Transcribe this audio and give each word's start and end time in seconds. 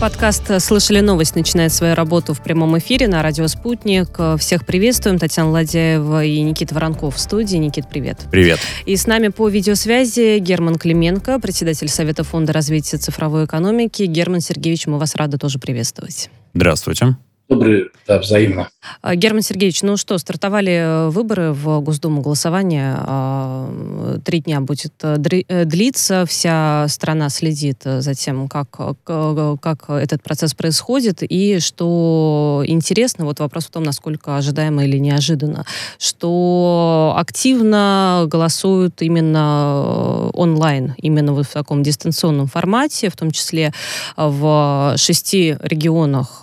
Подкаст 0.00 0.62
«Слышали 0.62 1.00
новость» 1.00 1.36
начинает 1.36 1.74
свою 1.74 1.94
работу 1.94 2.32
в 2.32 2.42
прямом 2.42 2.78
эфире 2.78 3.06
на 3.06 3.20
радио 3.22 3.46
«Спутник». 3.48 4.18
Всех 4.38 4.64
приветствуем. 4.64 5.18
Татьяна 5.18 5.50
Ладяева 5.50 6.24
и 6.24 6.40
Никита 6.40 6.74
Воронков 6.74 7.16
в 7.16 7.20
студии. 7.20 7.58
Никит, 7.58 7.86
привет. 7.86 8.20
Привет. 8.30 8.58
И 8.86 8.96
с 8.96 9.06
нами 9.06 9.28
по 9.28 9.46
видеосвязи 9.48 10.38
Герман 10.38 10.76
Клименко, 10.76 11.38
председатель 11.38 11.88
Совета 11.88 12.24
фонда 12.24 12.54
развития 12.54 12.96
цифровой 12.96 13.44
экономики. 13.44 14.04
Герман 14.04 14.40
Сергеевич, 14.40 14.86
мы 14.86 14.98
вас 14.98 15.16
рады 15.16 15.36
тоже 15.36 15.58
приветствовать. 15.58 16.30
Здравствуйте. 16.54 17.18
Добрый, 17.50 17.90
да, 18.06 18.20
взаимно. 18.20 18.68
А, 19.02 19.16
Герман 19.16 19.42
Сергеевич, 19.42 19.82
ну 19.82 19.96
что, 19.96 20.16
стартовали 20.18 20.72
э, 20.72 21.08
выборы 21.08 21.52
в 21.52 21.80
Госдуму 21.80 22.22
голосование. 22.22 22.94
А, 22.96 24.18
три 24.24 24.38
дня 24.38 24.60
будет 24.60 24.92
э, 25.02 25.16
э, 25.48 25.64
длиться. 25.64 26.26
Вся 26.26 26.86
страна 26.88 27.28
следит 27.28 27.82
за 27.82 28.14
тем, 28.14 28.48
как, 28.48 28.70
как 28.70 29.90
этот 29.90 30.22
процесс 30.22 30.54
происходит. 30.54 31.24
И 31.24 31.58
что 31.58 32.62
интересно, 32.66 33.24
вот 33.24 33.40
вопрос 33.40 33.66
в 33.66 33.70
том, 33.70 33.82
насколько 33.82 34.36
ожидаемо 34.36 34.84
или 34.84 34.98
неожиданно, 34.98 35.66
что 35.98 37.14
активно 37.16 38.26
голосуют 38.28 39.02
именно 39.02 40.30
онлайн, 40.34 40.94
именно 40.98 41.32
в 41.32 41.48
таком 41.48 41.82
дистанционном 41.82 42.46
формате, 42.46 43.10
в 43.10 43.16
том 43.16 43.32
числе 43.32 43.72
в 44.16 44.94
шести 44.96 45.56
регионах, 45.60 46.42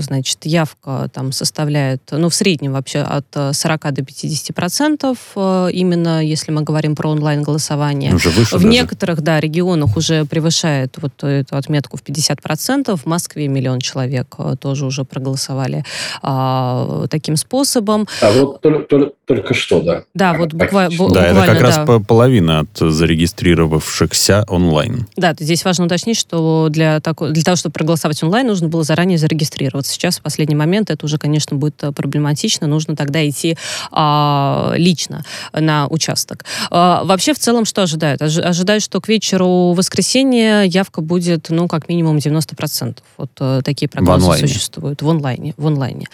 значит, 0.00 0.33
значит, 0.34 0.46
явка 0.46 1.08
там 1.12 1.32
составляет, 1.32 2.02
ну, 2.10 2.28
в 2.28 2.34
среднем 2.34 2.72
вообще 2.72 3.00
от 3.00 3.26
40 3.52 3.84
э, 3.84 3.92
до 3.92 4.04
50 4.04 4.54
процентов, 4.54 5.18
э, 5.36 5.68
именно 5.72 6.24
если 6.24 6.52
мы 6.52 6.62
говорим 6.62 6.94
про 6.94 7.10
онлайн-голосование. 7.10 8.14
Уже 8.14 8.30
выше 8.30 8.56
в 8.56 8.62
даже. 8.62 8.68
некоторых, 8.68 9.22
да, 9.22 9.40
регионах 9.40 9.96
уже 9.96 10.24
превышает 10.24 10.96
вот 11.00 11.22
эту 11.22 11.56
отметку 11.56 11.96
в 11.96 12.02
50 12.02 12.42
процентов. 12.42 13.02
В 13.02 13.06
Москве 13.06 13.48
миллион 13.48 13.80
человек 13.80 14.34
э, 14.38 14.54
тоже 14.60 14.86
уже 14.86 15.04
проголосовали 15.04 15.84
а, 16.22 17.06
таким 17.08 17.36
способом. 17.36 18.06
А 18.20 18.32
вот 18.32 18.60
только, 18.60 18.84
только, 18.84 19.12
только 19.26 19.54
что, 19.54 19.80
да. 19.80 20.04
Да, 20.14 20.34
вот 20.34 20.52
буква, 20.52 20.88
да, 20.90 20.96
буквально, 20.96 21.38
это 21.38 21.46
как 21.46 21.58
да. 21.58 21.66
раз 21.66 22.06
половина 22.06 22.60
от 22.60 22.78
зарегистрировавшихся 22.78 24.44
онлайн. 24.48 25.06
Да, 25.16 25.34
здесь 25.38 25.64
важно 25.64 25.86
уточнить, 25.86 26.16
что 26.16 26.68
для, 26.70 27.00
тако, 27.00 27.28
для 27.28 27.42
того, 27.42 27.56
чтобы 27.56 27.72
проголосовать 27.72 28.22
онлайн, 28.22 28.46
нужно 28.46 28.68
было 28.68 28.84
заранее 28.84 29.18
зарегистрироваться. 29.18 29.92
Сейчас 29.92 30.20
последний 30.24 30.56
момент, 30.56 30.90
это 30.90 31.06
уже, 31.06 31.18
конечно, 31.18 31.56
будет 31.56 31.82
э, 31.84 31.92
проблематично. 31.92 32.66
Нужно 32.66 32.96
тогда 32.96 33.26
идти 33.28 33.56
а, 33.92 34.72
лично 34.76 35.24
на 35.52 35.86
участок. 35.86 36.44
А, 36.70 37.04
вообще, 37.04 37.34
в 37.34 37.38
целом, 37.38 37.64
что 37.64 37.82
ожидают? 37.82 38.22
Ожидают, 38.22 38.82
что 38.82 39.00
к 39.00 39.08
вечеру 39.08 39.72
воскресенья 39.74 40.62
явка 40.62 41.00
будет, 41.00 41.50
ну, 41.50 41.68
как 41.68 41.88
минимум 41.88 42.16
90%. 42.16 42.98
Вот 43.18 43.30
а, 43.38 43.62
такие 43.62 43.88
прогнозы 43.88 44.30
в 44.30 44.38
существуют 44.38 45.02
в 45.02 45.08
онлайне. 45.08 45.54
В 45.56 45.66
онлайне. 45.66 46.06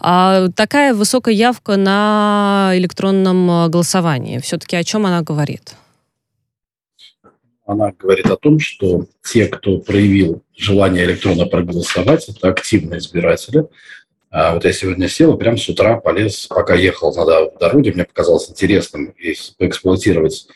А, 0.00 0.48
такая 0.54 0.94
высокая 0.94 1.34
явка 1.34 1.76
на 1.76 2.72
электронном 2.74 3.50
э, 3.50 3.68
голосовании. 3.68 4.38
Все-таки 4.38 4.76
о 4.76 4.84
чем 4.84 5.06
она 5.06 5.22
говорит? 5.22 5.74
Она 7.72 7.92
говорит 7.98 8.26
о 8.26 8.36
том, 8.36 8.58
что 8.58 9.06
те, 9.22 9.46
кто 9.46 9.78
проявил 9.78 10.42
желание 10.56 11.04
электронно 11.04 11.46
проголосовать, 11.46 12.28
это 12.28 12.48
активные 12.48 12.98
избиратели. 12.98 13.66
А 14.30 14.54
вот 14.54 14.64
я 14.64 14.72
сегодня 14.72 15.08
сел 15.08 15.34
и 15.34 15.38
прямо 15.38 15.58
с 15.58 15.68
утра 15.68 16.00
полез, 16.00 16.46
пока 16.46 16.74
ехал 16.74 17.14
на 17.14 17.50
дороге, 17.58 17.92
мне 17.92 18.04
показалось 18.04 18.48
интересным 18.48 19.14
поэксплуатировать 19.58 20.46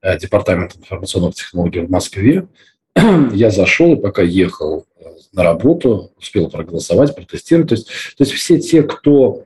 э, 0.00 0.18
Департамент 0.18 0.76
информационных 0.76 1.34
технологий 1.34 1.80
в 1.80 1.90
Москве. 1.90 2.46
Я 3.32 3.50
зашел 3.50 3.94
и 3.94 4.00
пока 4.00 4.22
ехал 4.22 4.86
э, 4.98 5.04
на 5.32 5.42
работу, 5.42 6.10
успел 6.16 6.48
проголосовать, 6.48 7.14
протестировать. 7.14 7.68
То 7.68 7.74
есть, 7.74 7.88
то 8.16 8.24
есть 8.24 8.32
все 8.32 8.58
те, 8.58 8.82
кто 8.82 9.44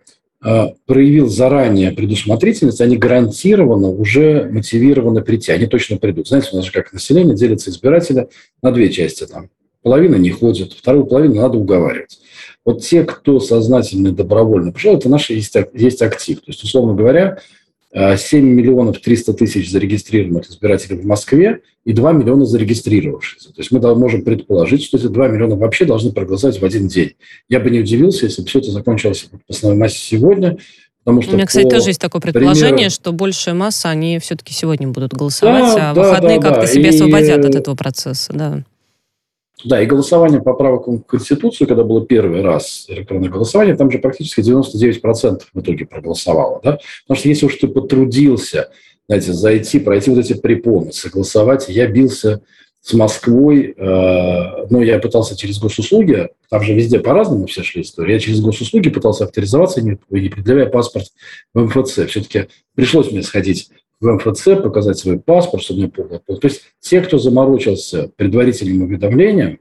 проявил 0.86 1.28
заранее 1.28 1.92
предусмотрительность, 1.92 2.80
они 2.80 2.96
гарантированно 2.96 3.88
уже 3.88 4.48
мотивированы 4.50 5.22
прийти. 5.22 5.52
Они 5.52 5.66
точно 5.66 5.98
придут. 5.98 6.28
Знаете, 6.28 6.50
у 6.52 6.56
нас 6.56 6.64
же 6.64 6.72
как 6.72 6.92
население 6.92 7.36
делится 7.36 7.70
избиратели 7.70 8.28
на 8.60 8.72
две 8.72 8.90
части. 8.90 9.24
Там. 9.24 9.50
Половина 9.82 10.16
не 10.16 10.30
ходит, 10.30 10.72
вторую 10.72 11.06
половину 11.06 11.36
надо 11.36 11.58
уговаривать. 11.58 12.18
Вот 12.64 12.82
те, 12.82 13.04
кто 13.04 13.40
сознательно 13.40 14.08
и 14.08 14.12
добровольно 14.12 14.72
пришел, 14.72 14.96
это 14.96 15.08
наш 15.08 15.30
есть, 15.30 15.56
есть 15.74 16.02
актив. 16.02 16.38
То 16.38 16.46
есть, 16.48 16.62
условно 16.62 16.94
говоря, 16.94 17.38
7 17.94 18.44
миллионов 18.44 19.00
300 19.00 19.34
тысяч 19.34 19.70
зарегистрированных 19.70 20.48
избирателей 20.48 20.96
в 20.96 21.04
Москве 21.04 21.60
и 21.84 21.92
2 21.92 22.12
миллиона 22.12 22.46
зарегистрировавшихся. 22.46 23.50
То 23.52 23.60
есть 23.60 23.70
мы 23.70 23.94
можем 23.94 24.22
предположить, 24.22 24.82
что 24.84 24.96
эти 24.96 25.08
2 25.08 25.28
миллиона 25.28 25.56
вообще 25.56 25.84
должны 25.84 26.12
проголосовать 26.12 26.60
в 26.60 26.64
один 26.64 26.88
день. 26.88 27.12
Я 27.48 27.60
бы 27.60 27.70
не 27.70 27.80
удивился, 27.80 28.26
если 28.26 28.42
бы 28.42 28.48
все 28.48 28.60
это 28.60 28.70
закончилось 28.70 29.28
в 29.30 29.50
основной 29.50 29.78
массе 29.78 29.98
сегодня, 29.98 30.58
Потому 31.04 31.20
что 31.22 31.32
У 31.32 31.34
меня, 31.34 31.46
кстати, 31.46 31.68
тоже 31.68 31.90
есть 31.90 32.00
такое 32.00 32.20
предположение, 32.20 32.74
примеру... 32.74 32.90
что 32.92 33.12
большая 33.12 33.56
масса, 33.56 33.90
они 33.90 34.20
все-таки 34.20 34.54
сегодня 34.54 34.86
будут 34.86 35.12
голосовать, 35.12 35.74
да, 35.74 35.90
а 35.90 35.94
да, 35.94 36.00
выходные 36.00 36.38
да, 36.38 36.48
как-то 36.48 36.60
да. 36.60 36.66
себя 36.68 36.90
и... 36.90 36.94
освободят 36.94 37.44
от 37.44 37.54
этого 37.56 37.74
процесса. 37.74 38.32
Да. 38.32 38.62
Да, 39.64 39.80
и 39.80 39.86
голосование 39.86 40.40
по 40.40 40.54
правкам 40.54 40.98
в 40.98 41.06
Конституцию, 41.06 41.68
когда 41.68 41.84
было 41.84 42.04
первый 42.04 42.42
раз 42.42 42.86
электронное 42.88 43.28
голосование, 43.28 43.76
там 43.76 43.90
же 43.90 43.98
практически 43.98 44.40
99% 44.40 45.42
в 45.52 45.60
итоге 45.60 45.86
проголосовало. 45.86 46.60
Да? 46.62 46.78
Потому 47.06 47.18
что 47.18 47.28
если 47.28 47.46
уж 47.46 47.56
ты 47.56 47.68
потрудился, 47.68 48.70
знаете, 49.08 49.32
зайти, 49.32 49.78
пройти 49.78 50.10
вот 50.10 50.20
эти 50.20 50.34
препоны, 50.34 50.92
согласовать, 50.92 51.68
я 51.68 51.86
бился 51.86 52.42
с 52.80 52.94
Москвой, 52.94 53.74
э, 53.76 54.66
ну, 54.68 54.82
я 54.82 54.98
пытался 54.98 55.36
через 55.36 55.60
госуслуги, 55.60 56.30
там 56.50 56.62
же 56.62 56.74
везде 56.74 56.98
по-разному 56.98 57.46
все 57.46 57.62
шли 57.62 57.82
истории, 57.82 58.14
я 58.14 58.18
через 58.18 58.40
госуслуги 58.40 58.90
пытался 58.90 59.24
авторизоваться, 59.24 59.80
не, 59.80 59.98
не 60.10 60.28
предъявляя 60.28 60.66
паспорт 60.66 61.06
в 61.54 61.62
МФЦ. 61.62 62.08
Все-таки 62.08 62.48
пришлось 62.74 63.12
мне 63.12 63.22
сходить 63.22 63.70
в 64.02 64.12
МФЦ, 64.14 64.62
показать 64.62 64.98
свой 64.98 65.18
паспорт, 65.18 65.62
чтобы 65.62 65.80
мне 65.80 65.88
полный 65.88 66.18
То 66.18 66.38
есть 66.42 66.62
те, 66.80 67.00
кто 67.00 67.18
заморочился 67.18 68.10
предварительным 68.16 68.82
уведомлением, 68.82 69.60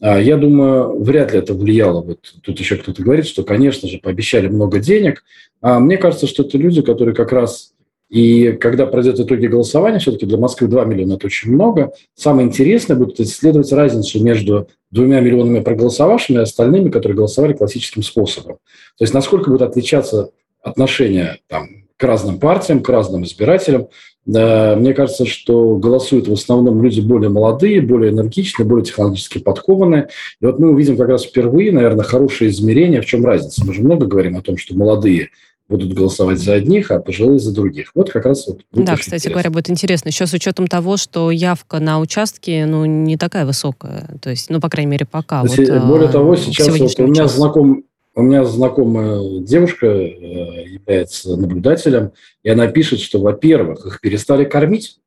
а, 0.00 0.18
я 0.18 0.36
думаю, 0.36 1.02
вряд 1.02 1.32
ли 1.32 1.40
это 1.40 1.52
влияло. 1.54 2.00
Вот 2.00 2.20
тут 2.42 2.58
еще 2.58 2.76
кто-то 2.76 3.02
говорит, 3.02 3.26
что, 3.26 3.42
конечно 3.42 3.88
же, 3.88 3.98
пообещали 3.98 4.46
много 4.46 4.78
денег. 4.78 5.24
А 5.60 5.80
мне 5.80 5.98
кажется, 5.98 6.26
что 6.26 6.44
это 6.44 6.56
люди, 6.56 6.80
которые 6.82 7.14
как 7.14 7.32
раз 7.32 7.74
и 8.08 8.52
когда 8.52 8.86
пройдет 8.86 9.20
итоги 9.20 9.46
голосования, 9.46 10.00
все-таки 10.00 10.26
для 10.26 10.36
Москвы 10.36 10.66
2 10.66 10.84
миллиона– 10.84 11.12
это 11.14 11.26
очень 11.26 11.52
много. 11.52 11.92
Самое 12.16 12.48
интересное 12.48 12.96
будет 12.96 13.20
исследовать 13.20 13.72
разницу 13.72 14.22
между 14.22 14.68
двумя 14.90 15.20
миллионами 15.20 15.60
проголосовавшими 15.60 16.38
и 16.38 16.42
остальными, 16.42 16.90
которые 16.90 17.16
голосовали 17.16 17.52
классическим 17.52 18.02
способом. 18.02 18.54
То 18.98 19.04
есть 19.04 19.14
насколько 19.14 19.50
будет 19.50 19.62
отличаться 19.62 20.30
отношение 20.60 21.38
там, 21.46 21.79
к 22.00 22.04
разным 22.04 22.40
партиям, 22.40 22.82
к 22.82 22.88
разным 22.88 23.24
избирателям. 23.24 23.88
Мне 24.24 24.94
кажется, 24.94 25.26
что 25.26 25.76
голосуют 25.76 26.28
в 26.28 26.32
основном 26.32 26.82
люди 26.82 27.00
более 27.00 27.28
молодые, 27.28 27.82
более 27.82 28.10
энергичные, 28.10 28.66
более 28.66 28.86
технологически 28.86 29.38
подкованные. 29.38 30.08
И 30.40 30.46
вот 30.46 30.58
мы 30.58 30.70
увидим 30.70 30.96
как 30.96 31.08
раз 31.08 31.24
впервые, 31.24 31.72
наверное, 31.72 32.04
хорошее 32.04 32.50
измерение, 32.50 33.02
в 33.02 33.06
чем 33.06 33.24
разница. 33.24 33.64
Мы 33.66 33.74
же 33.74 33.82
много 33.82 34.06
говорим 34.06 34.36
о 34.36 34.42
том, 34.42 34.56
что 34.56 34.74
молодые 34.74 35.28
будут 35.68 35.92
голосовать 35.92 36.38
за 36.38 36.54
одних, 36.54 36.90
а 36.90 37.00
пожилые 37.00 37.38
за 37.38 37.52
других. 37.52 37.90
Вот 37.94 38.10
как 38.10 38.24
раз 38.24 38.46
вот. 38.46 38.62
Да, 38.72 38.96
кстати 38.96 39.14
интересно. 39.14 39.30
говоря, 39.30 39.50
будет 39.50 39.70
интересно. 39.70 40.08
Еще 40.08 40.26
с 40.26 40.32
учетом 40.32 40.66
того, 40.68 40.96
что 40.96 41.30
явка 41.30 41.80
на 41.80 42.00
участке, 42.00 42.66
ну, 42.66 42.84
не 42.86 43.16
такая 43.16 43.46
высокая. 43.46 44.08
То 44.20 44.30
есть, 44.30 44.50
ну, 44.50 44.60
по 44.60 44.68
крайней 44.68 44.90
мере, 44.90 45.06
пока. 45.06 45.42
Вот, 45.42 45.56
более 45.56 46.08
а, 46.08 46.12
того, 46.12 46.34
сейчас 46.36 46.76
вот 46.78 46.98
у 46.98 47.06
меня 47.06 47.28
знаком, 47.28 47.84
у 48.14 48.22
меня 48.22 48.44
знакомая 48.44 49.40
девушка 49.40 49.86
э, 49.86 50.64
является 50.66 51.36
наблюдателем, 51.36 52.12
и 52.42 52.50
она 52.50 52.66
пишет, 52.66 53.00
что, 53.00 53.20
во-первых, 53.20 53.86
их 53.86 54.00
перестали 54.00 54.44
кормить. 54.44 54.98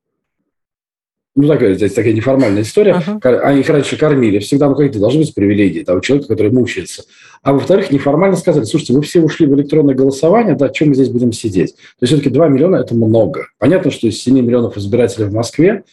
Ну, 1.36 1.48
такая, 1.48 1.74
здесь 1.74 1.94
такая 1.94 2.14
неформальная 2.14 2.62
история. 2.62 2.94
Ага. 2.94 3.40
Они 3.42 3.62
их 3.62 3.70
раньше 3.70 3.98
кормили. 3.98 4.38
Всегда, 4.38 4.70
ну, 4.70 4.76
какие-то 4.76 5.00
должны 5.00 5.22
быть 5.22 5.34
привилегии 5.34 5.84
того 5.84 6.00
человека, 6.00 6.28
который 6.28 6.52
мучается. 6.52 7.06
А 7.42 7.54
во-вторых, 7.54 7.92
неформально 7.92 8.38
сказали, 8.38 8.66
слушайте, 8.66 8.94
вы 8.94 9.02
все 9.02 9.20
ушли 9.20 9.48
в 9.48 9.56
электронное 9.56 9.96
голосование, 9.96 10.56
да, 10.56 10.70
чем 10.70 10.90
мы 10.90 10.96
здесь 10.96 11.10
будем 11.10 11.34
сидеть? 11.34 11.74
То 11.74 12.04
есть 12.04 12.14
все-таки 12.14 12.30
2 12.30 12.48
миллиона– 12.50 12.76
это 12.78 12.94
много. 12.94 13.48
Понятно, 13.58 13.90
что 13.90 14.08
из 14.08 14.22
7 14.22 14.40
миллионов 14.40 14.78
избирателей 14.78 15.26
в 15.26 15.34
Москве 15.34 15.84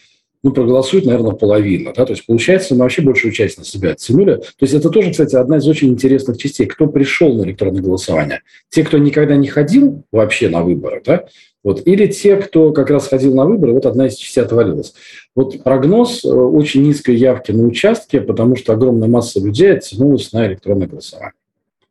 ну, 0.43 0.53
проголосует, 0.53 1.05
наверное, 1.05 1.33
половина. 1.33 1.93
Да? 1.95 2.07
То 2.07 2.13
есть, 2.13 2.25
получается, 2.27 2.75
мы 2.75 2.81
вообще 2.81 3.03
большую 3.03 3.33
часть 3.33 3.59
на 3.59 3.65
себя 3.65 3.91
оттянули. 3.91 4.37
То 4.37 4.63
есть, 4.63 4.75
это 4.75 4.89
тоже, 4.89 5.11
кстати, 5.11 5.37
одна 5.37 5.59
из 5.59 5.69
очень 5.69 5.89
интересных 5.89 6.39
частей. 6.39 6.67
Кто 6.67 6.87
пришел 6.87 7.35
на 7.35 7.43
электронное 7.43 7.83
голосование? 7.83 8.43
Те, 8.71 8.85
кто 8.85 8.99
никогда 8.99 9.37
не 9.37 9.49
ходил 9.49 10.03
вообще 10.11 10.49
на 10.49 10.63
выборы, 10.63 11.03
да? 11.05 11.27
Вот. 11.63 11.87
Или 11.87 12.07
те, 12.07 12.37
кто 12.37 12.73
как 12.73 12.89
раз 12.89 13.09
ходил 13.09 13.35
на 13.35 13.45
выборы, 13.45 13.75
вот 13.75 13.85
одна 13.85 14.07
из 14.07 14.15
частей 14.15 14.43
отвалилась. 14.43 14.95
Вот 15.35 15.63
прогноз 15.63 16.25
э, 16.25 16.29
очень 16.29 16.83
низкой 16.83 17.17
явки 17.17 17.53
на 17.53 17.67
участке, 17.67 18.23
потому 18.23 18.57
что 18.57 18.73
огромная 18.73 19.09
масса 19.09 19.41
людей 19.41 19.75
оттянулась 19.75 20.33
на 20.33 20.47
электронное 20.47 20.87
голосование. 20.87 21.35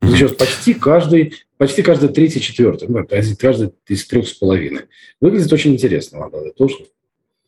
Сейчас 0.02 0.32
почти 0.32 0.74
каждый, 0.74 1.34
почти 1.58 1.84
каждый 1.84 2.10
третий, 2.10 2.42
четвертый, 2.42 2.88
ну, 2.88 3.06
каждый 3.38 3.72
из 3.88 4.08
трех 4.08 4.28
с 4.28 4.34
половиной. 4.34 4.84
Выглядит 5.22 5.52
очень 5.54 5.74
интересно, 5.74 6.20
надо 6.20 6.52
тоже 6.52 6.76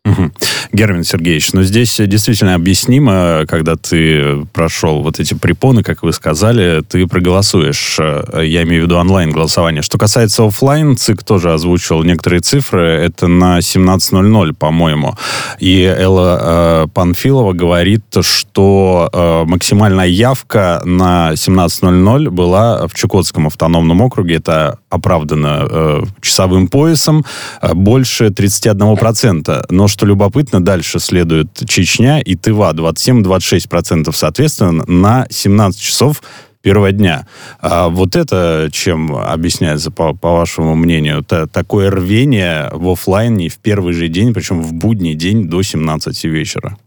Угу. 0.03 0.31
Герман 0.73 1.03
Сергеевич, 1.03 1.53
ну 1.53 1.61
здесь 1.61 1.95
действительно 1.97 2.55
объяснимо, 2.55 3.45
когда 3.47 3.75
ты 3.75 4.45
прошел 4.51 5.03
вот 5.03 5.19
эти 5.19 5.35
препоны, 5.35 5.83
как 5.83 6.01
вы 6.01 6.11
сказали, 6.11 6.81
ты 6.81 7.05
проголосуешь. 7.05 7.99
Я 7.99 8.63
имею 8.63 8.83
в 8.83 8.85
виду 8.85 8.97
онлайн-голосование. 8.97 9.83
Что 9.83 9.99
касается 9.99 10.45
офлайн, 10.45 10.97
ЦИК 10.97 11.23
тоже 11.23 11.53
озвучил 11.53 12.01
некоторые 12.03 12.39
цифры. 12.39 12.83
Это 12.83 13.27
на 13.27 13.59
17.00, 13.59 14.53
по-моему. 14.53 15.15
И 15.59 15.83
Элла 15.83 16.39
э, 16.41 16.87
Панфилова 16.91 17.53
говорит, 17.53 18.03
что 18.21 19.09
э, 19.13 19.43
максимальная 19.45 20.07
явка 20.07 20.81
на 20.83 21.33
17.00 21.33 22.29
была 22.31 22.87
в 22.87 22.95
Чукотском 22.95 23.47
автономном 23.47 24.01
округе. 24.01 24.35
Это 24.35 24.79
оправдано 24.91 25.67
э, 25.69 26.03
часовым 26.21 26.67
поясом. 26.67 27.25
Э, 27.61 27.73
больше 27.73 28.27
31%. 28.27 29.65
Но 29.69 29.87
что 29.87 30.05
любопытно, 30.05 30.63
дальше 30.63 30.99
следует 30.99 31.49
Чечня 31.67 32.19
и 32.19 32.35
Тыва 32.35 32.73
27-26% 32.73 34.11
соответственно 34.13 34.83
на 34.85 35.25
17 35.29 35.79
часов 35.79 36.21
первого 36.61 36.91
дня. 36.91 37.25
А 37.59 37.89
вот 37.89 38.15
это 38.15 38.69
чем 38.71 39.15
объясняется, 39.15 39.91
по, 39.91 40.13
по 40.13 40.33
вашему 40.33 40.75
мнению? 40.75 41.19
Это 41.19 41.47
такое 41.47 41.89
рвение 41.89 42.69
в 42.71 42.89
офлайне 42.89 43.49
в 43.49 43.57
первый 43.57 43.93
же 43.93 44.07
день, 44.07 44.33
причем 44.33 44.61
в 44.61 44.73
будний 44.73 45.15
день 45.15 45.47
до 45.47 45.63
17 45.63 46.23
вечера? 46.25 46.77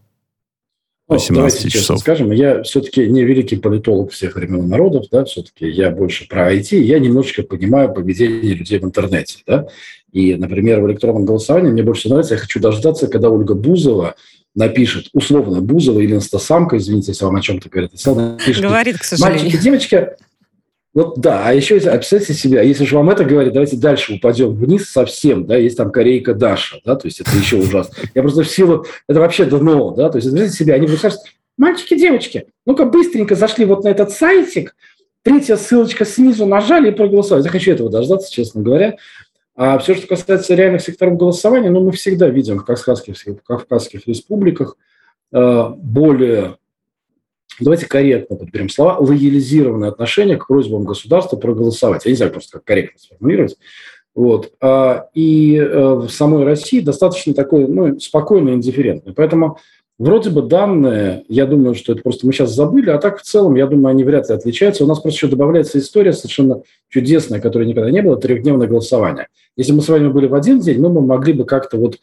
Ну, 1.07 1.19
17 1.19 1.71
часов. 1.71 1.99
скажем, 1.99 2.31
я 2.31 2.63
все-таки 2.63 3.07
не 3.07 3.23
великий 3.23 3.57
политолог 3.57 4.11
всех 4.11 4.35
времен 4.35 4.65
и 4.65 4.67
народов, 4.67 5.05
да, 5.11 5.23
все-таки 5.25 5.69
я 5.69 5.91
больше 5.91 6.27
про 6.27 6.51
IT, 6.51 6.77
я 6.77 6.97
немножечко 6.97 7.43
понимаю 7.43 7.93
поведение 7.93 8.55
людей 8.55 8.79
в 8.79 8.83
интернете, 8.85 9.37
да, 9.45 9.67
и, 10.11 10.33
например, 10.35 10.81
в 10.81 10.89
электронном 10.89 11.25
голосовании 11.25 11.71
мне 11.71 11.83
больше 11.83 12.09
нравится, 12.09 12.33
я 12.33 12.39
хочу 12.39 12.59
дождаться, 12.59 13.07
когда 13.07 13.29
Ольга 13.29 13.53
Бузова 13.53 14.15
напишет, 14.55 15.09
условно, 15.13 15.61
Бузова 15.61 15.99
или 15.99 16.15
инстасамка, 16.15 16.77
извините, 16.77 17.11
если 17.11 17.25
вам 17.25 17.35
о 17.35 17.41
чем-то 17.41 17.69
говорят, 17.69 17.91
напишет, 18.05 18.63
Говорит, 18.63 18.97
к 18.97 19.03
сожалению. 19.03 19.43
Мальчики, 19.43 19.61
девочки, 19.61 20.07
вот 20.95 21.19
да, 21.19 21.43
а 21.45 21.53
еще 21.53 21.79
представьте 21.79 22.33
себе, 22.33 22.61
а 22.61 22.63
если 22.63 22.85
же 22.85 22.95
вам 22.95 23.09
это 23.09 23.25
говорит, 23.25 23.51
давайте 23.51 23.75
дальше 23.75 24.13
упадем 24.13 24.55
вниз 24.55 24.89
совсем, 24.89 25.45
да, 25.45 25.57
есть 25.57 25.77
там 25.77 25.91
корейка 25.91 26.33
Даша, 26.33 26.79
да, 26.85 26.95
то 26.95 27.05
есть 27.05 27.19
это 27.19 27.29
еще 27.37 27.57
ужасно. 27.57 27.93
Я 28.15 28.21
просто 28.21 28.43
в 28.43 28.49
силу, 28.49 28.85
это 29.07 29.19
вообще 29.19 29.43
дно, 29.43 29.91
да, 29.91 30.09
то 30.09 30.17
есть 30.17 30.31
представьте 30.31 30.57
себе, 30.57 30.73
они 30.73 30.85
будут 30.85 30.99
сказать, 30.99 31.19
мальчики, 31.57 31.99
девочки, 31.99 32.47
ну-ка 32.65 32.85
быстренько 32.85 33.35
зашли 33.35 33.65
вот 33.65 33.83
на 33.83 33.89
этот 33.89 34.11
сайтик, 34.11 34.73
третья 35.21 35.57
ссылочка 35.57 36.05
снизу 36.05 36.45
нажали 36.45 36.89
и 36.89 36.93
проголосовали. 36.93 37.43
Я 37.43 37.49
хочу 37.49 37.71
этого 37.71 37.89
дождаться, 37.89 38.31
честно 38.31 38.61
говоря. 38.61 38.95
А 39.57 39.79
все, 39.79 39.95
что 39.95 40.07
касается 40.07 40.53
реальных 40.53 40.81
секторов 40.81 41.17
голосования, 41.17 41.69
ну, 41.69 41.83
мы 41.83 41.91
всегда 41.93 42.29
видим 42.29 42.59
в 42.59 42.65
кавказских, 42.65 43.15
в 43.17 43.41
кавказских 43.43 44.07
республиках 44.07 44.77
э, 45.33 45.69
более 45.77 46.57
давайте 47.59 47.85
корректно 47.85 48.35
подберем 48.35 48.69
слова, 48.69 48.97
лоялизированное 48.99 49.89
отношение 49.89 50.37
к 50.37 50.47
просьбам 50.47 50.83
государства 50.83 51.37
проголосовать. 51.37 52.05
Я 52.05 52.11
не 52.11 52.17
знаю 52.17 52.31
просто, 52.31 52.57
как 52.57 52.65
корректно 52.65 52.99
сформулировать. 52.99 53.57
Вот. 54.15 54.53
А, 54.61 55.07
и 55.13 55.57
э, 55.57 55.93
в 55.93 56.09
самой 56.09 56.45
России 56.45 56.79
достаточно 56.79 57.33
такой 57.33 57.67
ну, 57.67 57.99
спокойный, 57.99 58.53
индифферентный. 58.53 59.13
Поэтому 59.13 59.57
вроде 59.99 60.29
бы 60.29 60.41
данные, 60.41 61.25
я 61.27 61.45
думаю, 61.45 61.75
что 61.75 61.93
это 61.93 62.01
просто 62.01 62.25
мы 62.25 62.31
сейчас 62.31 62.53
забыли, 62.53 62.89
а 62.89 62.97
так 62.97 63.19
в 63.19 63.23
целом, 63.23 63.55
я 63.55 63.67
думаю, 63.67 63.91
они 63.91 64.05
вряд 64.05 64.29
ли 64.29 64.35
отличаются. 64.35 64.85
У 64.85 64.87
нас 64.87 64.99
просто 64.99 65.17
еще 65.17 65.27
добавляется 65.27 65.79
история 65.79 66.13
совершенно 66.13 66.61
чудесная, 66.89 67.41
которой 67.41 67.67
никогда 67.67 67.91
не 67.91 68.01
было, 68.01 68.15
трехдневное 68.15 68.67
голосование. 68.67 69.27
Если 69.57 69.73
мы 69.73 69.81
с 69.81 69.89
вами 69.89 70.07
были 70.07 70.27
в 70.27 70.35
один 70.35 70.59
день, 70.59 70.81
ну, 70.81 70.89
мы 70.89 71.01
могли 71.01 71.33
бы 71.33 71.45
как-то 71.45 71.77
вот 71.77 71.97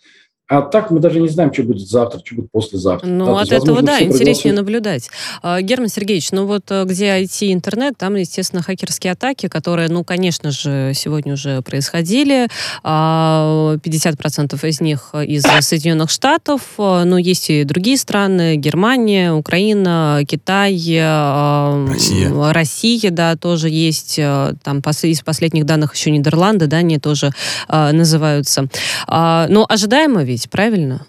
а 0.52 0.60
так 0.60 0.90
мы 0.90 1.00
даже 1.00 1.18
не 1.18 1.28
знаем, 1.28 1.50
что 1.50 1.62
будет 1.62 1.88
завтра, 1.88 2.20
что 2.22 2.34
будет 2.36 2.50
послезавтра. 2.50 3.06
Ну, 3.06 3.24
да, 3.24 3.40
от 3.40 3.50
есть, 3.50 3.64
этого, 3.64 3.80
да, 3.80 4.02
интереснее 4.02 4.52
наблюдать. 4.54 5.08
А, 5.42 5.62
Герман 5.62 5.88
Сергеевич, 5.88 6.30
ну 6.30 6.44
вот 6.46 6.64
э, 6.70 6.84
где 6.84 7.06
IT 7.06 7.52
интернет, 7.52 7.96
там, 7.96 8.16
естественно, 8.16 8.62
хакерские 8.62 9.14
атаки, 9.14 9.48
которые, 9.48 9.88
ну, 9.88 10.04
конечно 10.04 10.50
же, 10.50 10.92
сегодня 10.94 11.34
уже 11.34 11.62
происходили. 11.62 12.48
50% 12.82 12.82
а, 12.84 14.66
из 14.68 14.80
них 14.82 15.14
из 15.14 15.42
Соединенных 15.42 16.10
Штатов, 16.10 16.60
а, 16.76 17.04
но 17.04 17.16
есть 17.16 17.48
и 17.48 17.64
другие 17.64 17.96
страны, 17.96 18.56
Германия, 18.56 19.32
Украина, 19.32 20.20
Китай, 20.28 20.72
Россия, 20.74 22.52
Россия 22.52 23.10
да, 23.10 23.36
тоже 23.36 23.70
есть. 23.70 24.16
Там 24.16 24.82
из 25.02 25.22
последних 25.22 25.64
данных 25.64 25.94
еще 25.94 26.10
Нидерланды, 26.10 26.66
да, 26.66 26.78
они 26.78 26.98
тоже 26.98 27.30
называются. 27.68 28.68
Но 29.08 29.66
ожидаемо 29.68 30.24
ведь, 30.24 30.41
правильно? 30.48 31.06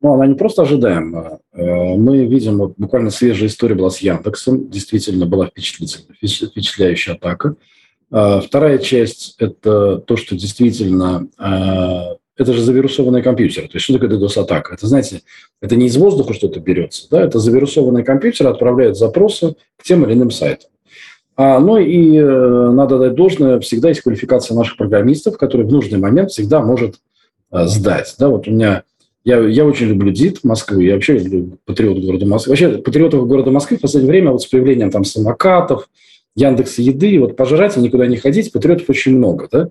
Ну, 0.00 0.12
она 0.12 0.26
не 0.26 0.34
просто 0.34 0.62
ожидаема. 0.62 1.40
Э, 1.52 1.96
мы 1.96 2.26
видим, 2.26 2.58
вот 2.58 2.74
буквально 2.76 3.10
свежая 3.10 3.48
история 3.48 3.74
была 3.74 3.90
с 3.90 3.98
Яндексом. 3.98 4.68
Действительно 4.68 5.26
была 5.26 5.46
впечатлительная, 5.46 6.16
впечатляющая 6.18 7.14
атака. 7.14 7.56
Э, 8.10 8.40
вторая 8.44 8.78
часть– 8.78 9.36
это 9.38 9.98
то, 9.98 10.16
что 10.16 10.36
действительно 10.36 11.26
э, 11.38 12.16
это 12.36 12.52
же 12.52 12.62
завирусованный 12.62 13.22
компьютер. 13.22 13.64
То 13.64 13.74
есть 13.74 13.84
что 13.84 13.94
такое 13.94 14.10
DDoS-атака? 14.10 14.74
Это, 14.74 14.86
знаете, 14.86 15.22
это 15.60 15.76
не 15.76 15.86
из 15.86 15.96
воздуха 15.96 16.34
что-то 16.34 16.60
берется, 16.60 17.08
да? 17.10 17.22
это 17.22 17.38
завирусованный 17.38 18.04
компьютер 18.04 18.48
отправляет 18.48 18.96
запросы 18.96 19.54
к 19.76 19.84
тем 19.84 20.04
или 20.04 20.14
иным 20.14 20.30
сайтам. 20.30 20.70
А, 21.36 21.58
ну 21.58 21.78
и 21.78 22.16
э, 22.16 22.70
надо 22.70 22.98
дать 22.98 23.14
должное, 23.14 23.58
всегда 23.60 23.88
есть 23.88 24.02
квалификация 24.02 24.56
наших 24.56 24.76
программистов, 24.76 25.36
которые 25.36 25.66
в 25.66 25.72
нужный 25.72 25.98
момент 25.98 26.30
всегда 26.30 26.60
может 26.60 26.96
сдать. 27.54 28.14
Да, 28.18 28.28
вот 28.28 28.48
у 28.48 28.50
меня 28.50 28.82
я, 29.24 29.38
я 29.38 29.64
очень 29.64 29.86
люблю 29.86 30.12
ДИТ 30.12 30.44
Москву, 30.44 30.80
я 30.80 30.94
вообще 30.94 31.18
люблю 31.18 31.58
патриот 31.64 31.98
города 31.98 32.26
Москвы. 32.26 32.50
Вообще 32.50 32.68
патриотов 32.78 33.26
города 33.26 33.50
Москвы 33.50 33.78
в 33.78 33.80
последнее 33.80 34.10
время 34.10 34.32
вот 34.32 34.42
с 34.42 34.46
появлением 34.46 34.90
там 34.90 35.04
самокатов, 35.04 35.88
Яндекс 36.36 36.78
еды, 36.78 37.18
вот 37.18 37.36
пожрать 37.36 37.76
и 37.76 37.80
никуда 37.80 38.06
не 38.06 38.16
ходить, 38.16 38.52
патриотов 38.52 38.90
очень 38.90 39.16
много, 39.16 39.48
да. 39.50 39.68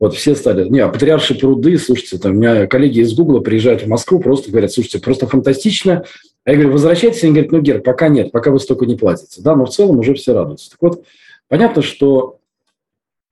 Вот 0.00 0.14
все 0.14 0.34
стали, 0.34 0.68
не, 0.68 0.80
а 0.80 0.88
патриарши 0.88 1.34
пруды, 1.34 1.78
слушайте, 1.78 2.18
там 2.18 2.32
у 2.32 2.34
меня 2.34 2.66
коллеги 2.66 3.00
из 3.00 3.14
Гугла 3.14 3.40
приезжают 3.40 3.82
в 3.82 3.88
Москву, 3.88 4.20
просто 4.20 4.50
говорят, 4.50 4.72
слушайте, 4.72 4.98
просто 4.98 5.26
фантастично. 5.26 6.04
А 6.44 6.50
я 6.50 6.56
говорю, 6.56 6.72
возвращайтесь, 6.72 7.22
они 7.22 7.32
говорят, 7.32 7.52
ну, 7.52 7.60
Гер, 7.60 7.80
пока 7.80 8.08
нет, 8.08 8.32
пока 8.32 8.50
вы 8.50 8.58
столько 8.58 8.86
не 8.86 8.96
платите. 8.96 9.40
Да, 9.40 9.54
но 9.54 9.66
в 9.66 9.70
целом 9.70 9.98
уже 9.98 10.14
все 10.14 10.34
радуются. 10.34 10.70
Так 10.70 10.78
вот, 10.80 11.04
понятно, 11.48 11.80
что 11.80 12.38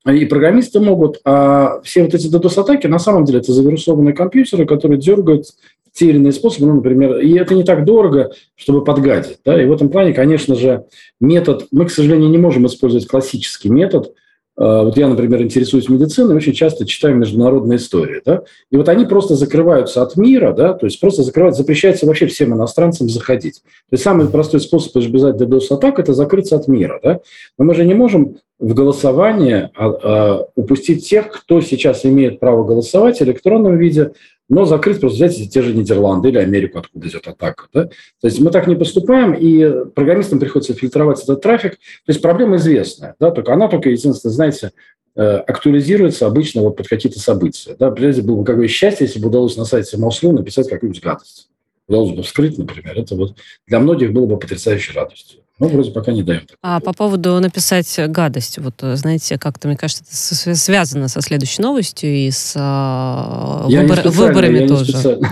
и 0.06 0.24
программисты 0.24 0.80
могут, 0.80 1.20
а 1.24 1.80
все 1.82 2.02
вот 2.02 2.14
эти 2.14 2.26
DDoS-атаки, 2.26 2.86
на 2.86 2.98
самом 2.98 3.24
деле, 3.24 3.38
это 3.38 3.52
завирусованные 3.52 4.14
компьютеры, 4.14 4.66
которые 4.66 4.98
дергают 4.98 5.46
те 5.92 6.06
или 6.06 6.16
иные 6.16 6.32
способы, 6.32 6.66
ну, 6.66 6.76
например, 6.76 7.18
и 7.18 7.34
это 7.34 7.54
не 7.54 7.64
так 7.64 7.84
дорого, 7.84 8.32
чтобы 8.56 8.82
подгадить, 8.82 9.38
да, 9.44 9.62
и 9.62 9.66
в 9.66 9.72
этом 9.72 9.90
плане, 9.90 10.14
конечно 10.14 10.54
же, 10.54 10.86
метод, 11.20 11.66
мы, 11.70 11.84
к 11.84 11.90
сожалению, 11.90 12.30
не 12.30 12.38
можем 12.38 12.66
использовать 12.66 13.06
классический 13.06 13.68
метод, 13.68 14.14
вот 14.56 14.96
я, 14.98 15.08
например, 15.08 15.40
интересуюсь 15.42 15.88
медициной, 15.88 16.36
очень 16.36 16.52
часто 16.52 16.84
читаю 16.84 17.16
международные 17.16 17.78
истории, 17.78 18.20
да, 18.24 18.42
и 18.70 18.76
вот 18.76 18.88
они 18.88 19.06
просто 19.06 19.34
закрываются 19.34 20.02
от 20.02 20.16
мира, 20.16 20.52
да, 20.52 20.74
то 20.74 20.86
есть 20.86 21.00
просто 21.00 21.22
закрывают, 21.22 21.56
запрещается 21.56 22.06
вообще 22.06 22.26
всем 22.26 22.54
иностранцам 22.54 23.08
заходить. 23.08 23.62
То 23.62 23.94
есть 23.94 24.04
самый 24.04 24.28
простой 24.28 24.60
способ 24.60 24.94
избежать 24.96 25.36
DDoS-атак– 25.36 25.98
это 26.00 26.12
закрыться 26.12 26.56
от 26.56 26.68
мира, 26.68 27.00
да, 27.02 27.20
но 27.58 27.64
мы 27.64 27.74
же 27.74 27.84
не 27.86 27.94
можем 27.94 28.36
в 28.58 28.74
голосовании 28.74 29.70
а, 29.74 29.88
а, 29.88 30.46
упустить 30.54 31.08
тех, 31.08 31.30
кто 31.30 31.60
сейчас 31.60 32.04
имеет 32.04 32.38
право 32.38 32.64
голосовать 32.64 33.18
в 33.18 33.22
электронном 33.22 33.76
виде, 33.76 34.12
но 34.52 34.66
закрыть 34.66 35.00
просто 35.00 35.16
взять 35.24 35.50
те 35.50 35.62
же 35.62 35.72
Нидерланды 35.72 36.28
или 36.28 36.36
Америку, 36.36 36.78
откуда 36.78 37.08
идет 37.08 37.26
атака. 37.26 37.68
Да? 37.72 37.84
То 37.86 38.26
есть 38.26 38.38
мы 38.38 38.50
так 38.50 38.66
не 38.66 38.76
поступаем, 38.76 39.32
и 39.32 39.86
программистам 39.94 40.38
приходится 40.38 40.74
фильтровать 40.74 41.22
этот 41.22 41.40
трафик. 41.40 41.72
То 41.72 42.08
есть 42.08 42.20
проблема 42.20 42.56
известная, 42.56 43.14
да? 43.18 43.30
только 43.30 43.54
она 43.54 43.68
только, 43.68 43.88
единственное, 43.88 44.30
знаете, 44.30 44.72
э, 45.16 45.22
актуализируется 45.22 46.26
обычно 46.26 46.60
вот 46.60 46.76
под 46.76 46.86
какие-то 46.86 47.18
события. 47.18 47.76
Да? 47.78 47.90
Прежде 47.90 48.20
было 48.20 48.36
бы 48.36 48.44
какое 48.44 48.68
счастье, 48.68 49.06
если 49.06 49.20
бы 49.20 49.28
удалось 49.28 49.56
на 49.56 49.64
сайте 49.64 49.96
МОСЛУ 49.96 50.32
написать 50.32 50.68
какую-нибудь 50.68 51.02
гадость. 51.02 51.48
Удалось 51.88 52.14
бы 52.14 52.22
вскрыть, 52.22 52.58
например. 52.58 52.98
Это 52.98 53.16
вот 53.16 53.36
для 53.66 53.80
многих 53.80 54.12
было 54.12 54.26
бы 54.26 54.38
потрясающей 54.38 54.92
радостью. 54.92 55.40
Ну, 55.62 55.68
вроде 55.68 55.92
пока 55.92 56.10
не 56.10 56.24
даем. 56.24 56.42
А 56.60 56.80
по 56.80 56.92
поводу 56.92 57.38
написать 57.38 57.96
гадость, 58.08 58.58
вот, 58.58 58.74
знаете, 58.94 59.38
как-то, 59.38 59.68
мне 59.68 59.76
кажется, 59.76 60.02
это 60.02 60.56
связано 60.56 61.06
со 61.06 61.20
следующей 61.20 61.62
новостью 61.62 62.10
и 62.10 62.32
с 62.32 62.54
а, 62.56 63.66
выбор, 63.68 64.08
выборами 64.08 64.66
тоже. 64.66 65.20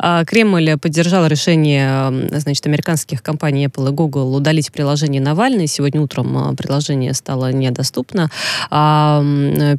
А, 0.00 0.24
Кремль 0.24 0.76
поддержал 0.78 1.26
решение, 1.26 2.28
значит, 2.38 2.64
американских 2.66 3.20
компаний 3.20 3.66
Apple 3.66 3.88
и 3.88 3.92
Google 3.92 4.34
удалить 4.36 4.70
приложение 4.70 5.20
Навальный. 5.20 5.66
Сегодня 5.66 6.00
утром 6.00 6.36
а, 6.38 6.54
приложение 6.54 7.12
стало 7.14 7.50
недоступно. 7.50 8.30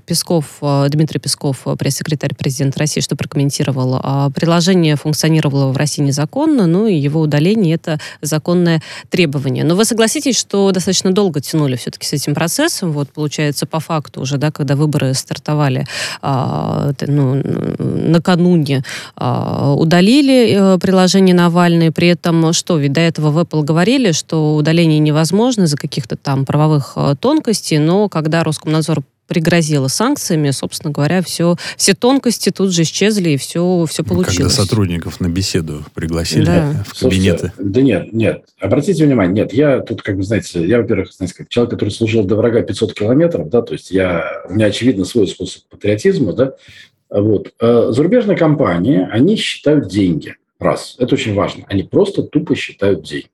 Песков, 0.06 0.58
Дмитрий 0.90 1.20
Песков, 1.20 1.66
пресс-секретарь 1.78 2.36
президента 2.36 2.80
России, 2.80 3.00
что 3.00 3.16
прокомментировал, 3.16 4.32
приложение 4.34 4.98
функционировало 4.98 5.72
в 5.72 5.78
России 5.78 6.02
незаконно, 6.02 6.68
ну 6.68 6.88
и 6.88 6.96
его 6.96 7.22
удаление– 7.22 7.76
это 7.76 8.00
законное 8.22 8.82
требование 9.10 9.29
требования. 9.30 9.64
Но 9.64 9.76
вы 9.76 9.86
согласитесь, 9.86 10.38
что 10.38 10.72
достаточно 10.72 11.12
долго 11.12 11.40
тянули 11.40 11.76
все-таки 11.76 12.06
с 12.06 12.14
этим 12.14 12.34
процессом. 12.36 12.92
Вот, 12.92 13.10
получается, 13.10 13.66
по 13.66 13.80
факту 13.80 14.22
уже, 14.22 14.38
да, 14.38 14.52
когда 14.52 14.76
выборы 14.76 15.14
стартовали 15.14 15.86
а, 16.22 16.92
ну, 17.08 17.42
накануне, 17.80 18.84
а, 19.16 19.74
удалили 19.74 20.76
э, 20.76 20.78
приложение 20.80 21.36
Навальный. 21.36 21.92
При 21.92 22.08
этом, 22.08 22.54
что, 22.54 22.78
ведь 22.78 22.94
до 22.94 23.02
этого 23.02 23.32
в 23.32 23.38
Apple 23.38 23.64
говорили, 23.64 24.12
что 24.12 24.56
удаление 24.56 25.00
невозможно 25.00 25.64
из-за 25.64 25.78
каких-то 25.78 26.16
там 26.16 26.46
правовых 26.46 26.94
э, 26.96 27.16
тонкостей, 27.20 27.78
но 27.78 28.10
когда 28.10 28.44
Роскомнадзор 28.44 29.04
пригрозила 29.30 29.88
санкциями, 29.88 30.50
собственно 30.50 30.92
говоря, 30.92 31.22
все, 31.22 31.56
все 31.78 31.94
тонкости 31.94 32.50
тут 32.50 32.74
же 32.74 32.82
исчезли, 32.82 33.30
и 33.30 33.38
все, 33.38 33.86
все 33.88 34.04
получилось. 34.04 34.56
Когда 34.56 34.64
сотрудников 34.64 35.22
на 35.22 35.30
беседу 35.30 35.86
пригласили 35.94 36.46
да. 36.46 36.84
в 36.86 37.00
кабинеты. 37.00 37.54
Слушайте, 37.56 37.72
да 37.72 37.82
нет, 37.82 38.14
нет. 38.14 38.46
Обратите 38.60 39.06
внимание, 39.06 39.44
нет, 39.44 39.54
я 39.54 39.80
тут, 39.80 40.02
как 40.02 40.18
бы, 40.18 40.24
знаете, 40.24 40.66
я, 40.66 40.82
во-первых, 40.82 41.14
знаете, 41.14 41.36
как 41.36 41.48
человек, 41.48 41.72
который 41.72 41.90
служил 41.90 42.24
до 42.24 42.36
врага 42.36 42.62
500 42.64 42.94
километров, 42.94 43.50
да, 43.50 43.62
то 43.62 43.74
есть 43.74 43.92
я, 43.92 44.44
у 44.50 44.54
меня, 44.54 44.66
очевидно, 44.66 45.06
свой 45.06 45.28
способ 45.28 45.64
патриотизма, 45.70 46.34
да, 46.34 46.56
вот. 47.10 47.54
А 47.62 47.92
зарубежные 47.92 48.38
компании, 48.38 49.08
они 49.12 49.36
считают 49.36 49.88
деньги. 49.88 50.36
Раз. 50.60 50.98
Это 51.00 51.16
очень 51.16 51.36
важно. 51.36 51.64
Они 51.70 51.84
просто 51.84 52.22
тупо 52.22 52.54
считают 52.54 53.04
деньги. 53.04 53.30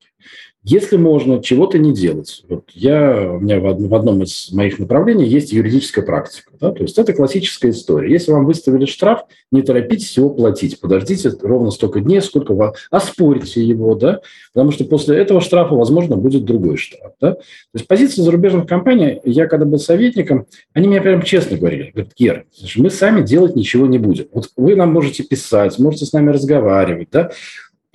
Если 0.67 0.97
можно 0.97 1.43
чего-то 1.43 1.77
не 1.77 1.93
делать, 1.93 2.43
вот 2.49 2.71
я, 2.73 3.33
у 3.33 3.39
меня 3.39 3.59
в, 3.59 3.93
одном, 3.93 4.23
из 4.23 4.51
моих 4.51 4.79
направлений 4.79 5.23
есть 5.23 5.53
юридическая 5.53 6.03
практика. 6.03 6.53
Да? 6.59 6.71
То 6.71 6.81
есть 6.81 6.97
это 6.97 7.13
классическая 7.13 7.69
история. 7.69 8.11
Если 8.11 8.31
вам 8.31 8.47
выставили 8.47 8.85
штраф, 8.85 9.25
не 9.51 9.61
торопитесь 9.61 10.17
его 10.17 10.31
платить. 10.31 10.79
Подождите 10.79 11.31
ровно 11.43 11.69
столько 11.69 11.99
дней, 11.99 12.19
сколько 12.19 12.55
вам... 12.55 12.73
Оспорьте 12.89 13.63
его, 13.63 13.93
да? 13.93 14.21
потому 14.55 14.71
что 14.71 14.85
после 14.85 15.17
этого 15.17 15.39
штрафа, 15.39 15.75
возможно, 15.75 16.17
будет 16.17 16.45
другой 16.45 16.77
штраф. 16.77 17.11
Да? 17.21 17.33
То 17.33 17.43
есть 17.75 17.87
позиция 17.87 18.23
зарубежных 18.23 18.65
компаний, 18.65 19.21
я 19.23 19.45
когда 19.45 19.65
был 19.65 19.77
советником, 19.77 20.47
они 20.73 20.87
мне 20.87 20.99
прям 20.99 21.21
честно 21.21 21.57
говорили, 21.57 21.91
говорят, 21.91 22.13
Гер, 22.17 22.45
мы 22.77 22.89
сами 22.89 23.21
делать 23.21 23.55
ничего 23.55 23.85
не 23.85 23.99
будем. 23.99 24.25
Вот 24.33 24.49
вы 24.57 24.75
нам 24.75 24.91
можете 24.91 25.21
писать, 25.21 25.77
можете 25.77 26.05
с 26.05 26.13
нами 26.13 26.31
разговаривать, 26.31 27.09
да? 27.11 27.29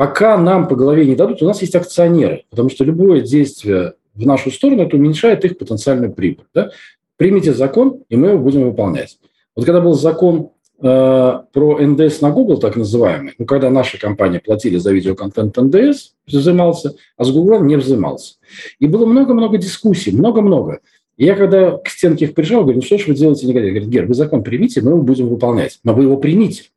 Пока 0.01 0.39
нам 0.39 0.67
по 0.67 0.77
голове 0.77 1.05
не 1.05 1.15
дадут, 1.15 1.43
у 1.43 1.45
нас 1.45 1.61
есть 1.61 1.75
акционеры, 1.75 2.45
потому 2.49 2.71
что 2.71 2.85
любое 2.85 3.21
действие 3.21 3.97
в 4.15 4.25
нашу 4.25 4.51
сторону, 4.51 4.85
это 4.85 4.97
уменьшает 4.97 5.45
их 5.45 5.59
потенциальную 5.59 6.11
прибыль. 6.11 6.47
Да? 6.55 6.71
Примите 7.19 7.53
закон, 7.53 8.03
и 8.09 8.17
мы 8.17 8.29
его 8.29 8.39
будем 8.39 8.65
выполнять. 8.65 9.19
Вот 9.55 9.67
когда 9.67 9.83
был 9.83 9.93
закон 9.93 10.53
э, 10.81 11.41
про 11.53 11.79
НДС 11.79 12.23
на 12.23 12.31
Google, 12.31 12.57
так 12.61 12.77
называемый, 12.77 13.35
ну, 13.37 13.45
когда 13.45 13.69
наши 13.69 13.99
компании 13.99 14.39
платили 14.39 14.79
за 14.79 14.91
видеоконтент 14.91 15.55
НДС, 15.55 16.13
взимался, 16.27 16.95
а 17.19 17.25
с 17.25 17.31
Google 17.31 17.63
не 17.65 17.77
взимался. 17.77 18.37
И 18.79 18.87
было 18.87 19.05
много-много 19.05 19.59
дискуссий, 19.59 20.13
много-много. 20.13 20.81
И 21.19 21.27
я 21.27 21.35
когда 21.35 21.73
к 21.73 21.91
стенке 21.91 22.25
их 22.25 22.35
прижал, 22.35 22.63
говорю, 22.63 22.79
ну 22.79 22.83
что 22.83 22.97
ж 22.97 23.07
вы 23.07 23.13
делаете 23.13 23.47
негодяй? 23.47 23.69
Говорит, 23.69 23.91
Гер, 23.91 24.07
вы 24.07 24.15
закон 24.15 24.45
примите, 24.45 24.81
мы 24.81 24.93
его 24.93 25.03
будем 25.03 25.29
выполнять. 25.29 25.79
Но 25.85 25.93
вы 25.93 26.05
его 26.05 26.17
примите. 26.17 26.71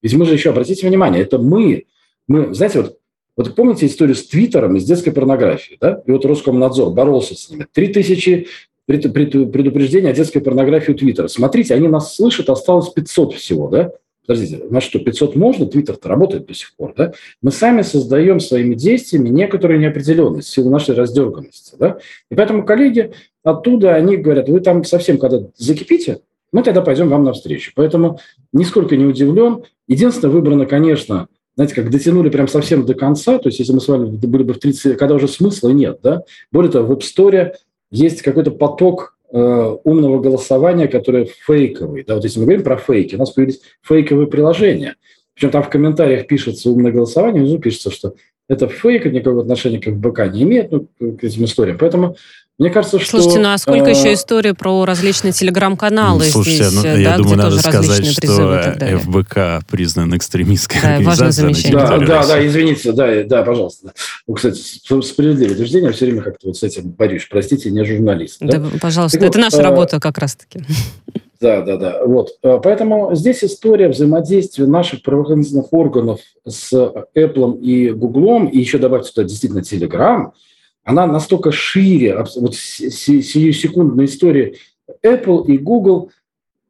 Ведь 0.00 0.14
мы 0.14 0.24
же 0.24 0.32
еще, 0.32 0.48
обратите 0.48 0.88
внимание, 0.88 1.20
это 1.20 1.36
мы 1.36 1.84
мы, 2.28 2.54
знаете, 2.54 2.82
вот, 2.82 2.98
вот 3.36 3.54
помните 3.54 3.86
историю 3.86 4.14
с 4.14 4.26
Твиттером 4.26 4.76
и 4.76 4.80
с 4.80 4.84
детской 4.84 5.10
порнографией, 5.10 5.78
да? 5.80 6.02
И 6.06 6.10
вот 6.12 6.24
Роскомнадзор 6.24 6.92
боролся 6.92 7.34
с 7.34 7.50
ними. 7.50 7.66
Три 7.72 7.88
тысячи 7.88 8.46
предупреждений 8.86 10.10
о 10.10 10.14
детской 10.14 10.40
порнографии 10.40 10.92
у 10.92 10.94
Твиттера. 10.94 11.28
Смотрите, 11.28 11.74
они 11.74 11.88
нас 11.88 12.14
слышат, 12.14 12.48
осталось 12.48 12.88
500 12.90 13.34
всего, 13.34 13.68
да? 13.68 13.92
Подождите, 14.26 14.62
на 14.68 14.80
что, 14.80 14.98
500 14.98 15.36
можно? 15.36 15.66
Твиттер-то 15.66 16.08
работает 16.08 16.46
до 16.46 16.54
сих 16.54 16.74
пор, 16.76 16.94
да? 16.94 17.12
Мы 17.42 17.50
сами 17.50 17.82
создаем 17.82 18.40
своими 18.40 18.74
действиями 18.74 19.30
некоторую 19.30 19.80
неопределенность 19.80 20.48
в 20.48 20.52
силу 20.52 20.70
нашей 20.70 20.94
раздерганности, 20.94 21.76
да? 21.78 21.98
И 22.30 22.34
поэтому 22.34 22.64
коллеги 22.64 23.12
оттуда, 23.42 23.94
они 23.94 24.16
говорят, 24.16 24.48
вы 24.48 24.60
там 24.60 24.84
совсем 24.84 25.18
когда 25.18 25.40
закипите, 25.56 26.20
мы 26.52 26.62
тогда 26.62 26.82
пойдем 26.82 27.08
вам 27.08 27.24
навстречу. 27.24 27.72
Поэтому 27.74 28.20
нисколько 28.52 28.96
не 28.96 29.04
удивлен. 29.04 29.64
Единственное, 29.86 30.32
выбрано, 30.32 30.66
конечно, 30.66 31.28
знаете, 31.58 31.74
как 31.74 31.90
дотянули 31.90 32.30
прям 32.30 32.46
совсем 32.46 32.86
до 32.86 32.94
конца, 32.94 33.36
то 33.38 33.48
есть 33.48 33.58
если 33.58 33.72
мы 33.72 33.80
с 33.80 33.88
вами 33.88 34.04
были 34.10 34.44
бы 34.44 34.54
в 34.54 34.60
30, 34.60 34.96
когда 34.96 35.16
уже 35.16 35.26
смысла 35.26 35.70
нет, 35.70 35.98
да, 36.04 36.22
более 36.52 36.70
того, 36.70 36.86
в 36.86 36.96
App 36.96 37.00
Store 37.00 37.54
есть 37.90 38.22
какой-то 38.22 38.52
поток 38.52 39.18
э, 39.32 39.76
умного 39.82 40.20
голосования, 40.20 40.86
которое 40.86 41.26
фейковый, 41.26 42.04
да, 42.06 42.14
вот 42.14 42.22
если 42.22 42.38
мы 42.38 42.44
говорим 42.44 42.62
про 42.62 42.76
фейки, 42.76 43.16
у 43.16 43.18
нас 43.18 43.32
появились 43.32 43.60
фейковые 43.82 44.28
приложения, 44.28 44.94
причем 45.34 45.50
там 45.50 45.64
в 45.64 45.68
комментариях 45.68 46.28
пишется 46.28 46.70
умное 46.70 46.92
голосование, 46.92 47.42
внизу 47.42 47.58
пишется, 47.58 47.90
что 47.90 48.14
это 48.48 48.68
фейк, 48.68 49.06
никакого 49.06 49.42
отношения 49.42 49.80
к 49.80 49.90
ФБК 49.90 50.32
не 50.32 50.44
имеет 50.44 50.70
ну, 50.70 50.86
к 51.00 51.24
этим 51.24 51.44
историям. 51.44 51.76
Поэтому 51.76 52.14
мне 52.58 52.70
кажется, 52.70 52.98
что... 52.98 53.20
Слушайте, 53.20 53.38
ну 53.38 53.52
а 53.52 53.58
сколько 53.58 53.86
э... 53.86 53.90
еще 53.90 54.12
историй 54.12 54.52
про 54.52 54.84
различные 54.84 55.32
телеграм-каналы 55.32 56.24
Слушайте, 56.24 56.64
здесь, 56.64 56.82
ну, 56.82 56.96
я 56.96 57.10
да, 57.10 57.16
думаю, 57.18 57.36
надо 57.36 57.58
сказать, 57.60 58.04
что 58.04 58.74
ФБК 59.04 59.64
признан 59.70 60.16
экстремистской 60.16 60.80
да, 60.82 60.96
организацией. 60.96 61.72
Да, 61.72 61.98
да, 61.98 62.26
да, 62.26 62.44
извините, 62.44 62.90
да, 62.90 63.22
да, 63.22 63.42
пожалуйста. 63.44 63.92
Ну, 64.26 64.34
кстати, 64.34 64.58
справедливое 64.58 65.54
утверждение, 65.54 65.92
все 65.92 66.06
время 66.06 66.22
как-то 66.22 66.48
вот 66.48 66.56
с 66.56 66.64
этим 66.64 66.90
борюсь. 66.90 67.28
Простите, 67.30 67.70
не 67.70 67.84
журналист. 67.84 68.38
Да, 68.40 68.58
да 68.58 68.68
пожалуйста, 68.80 69.18
так 69.20 69.28
это 69.28 69.38
вот, 69.38 69.44
наша 69.44 69.58
э... 69.58 69.62
работа 69.62 70.00
как 70.00 70.18
раз-таки. 70.18 70.60
Да, 71.40 71.62
да, 71.62 71.76
да. 71.76 72.04
Вот. 72.04 72.30
Э, 72.42 72.58
поэтому 72.60 73.14
здесь 73.14 73.44
история 73.44 73.88
взаимодействия 73.88 74.66
наших 74.66 75.02
правоохранительных 75.02 75.72
органов 75.72 76.18
с 76.44 76.72
Apple 76.72 77.60
и 77.60 77.90
Google, 77.90 78.48
и 78.48 78.58
еще 78.58 78.78
добавьте 78.78 79.12
туда 79.12 79.28
действительно 79.28 79.60
Telegram– 79.60 80.32
она 80.88 81.06
настолько 81.06 81.52
шире, 81.52 82.16
вот 82.36 82.54
сию 82.54 83.52
секундная 83.52 84.06
история. 84.06 84.54
Apple 85.04 85.44
и 85.46 85.58
Google 85.58 86.10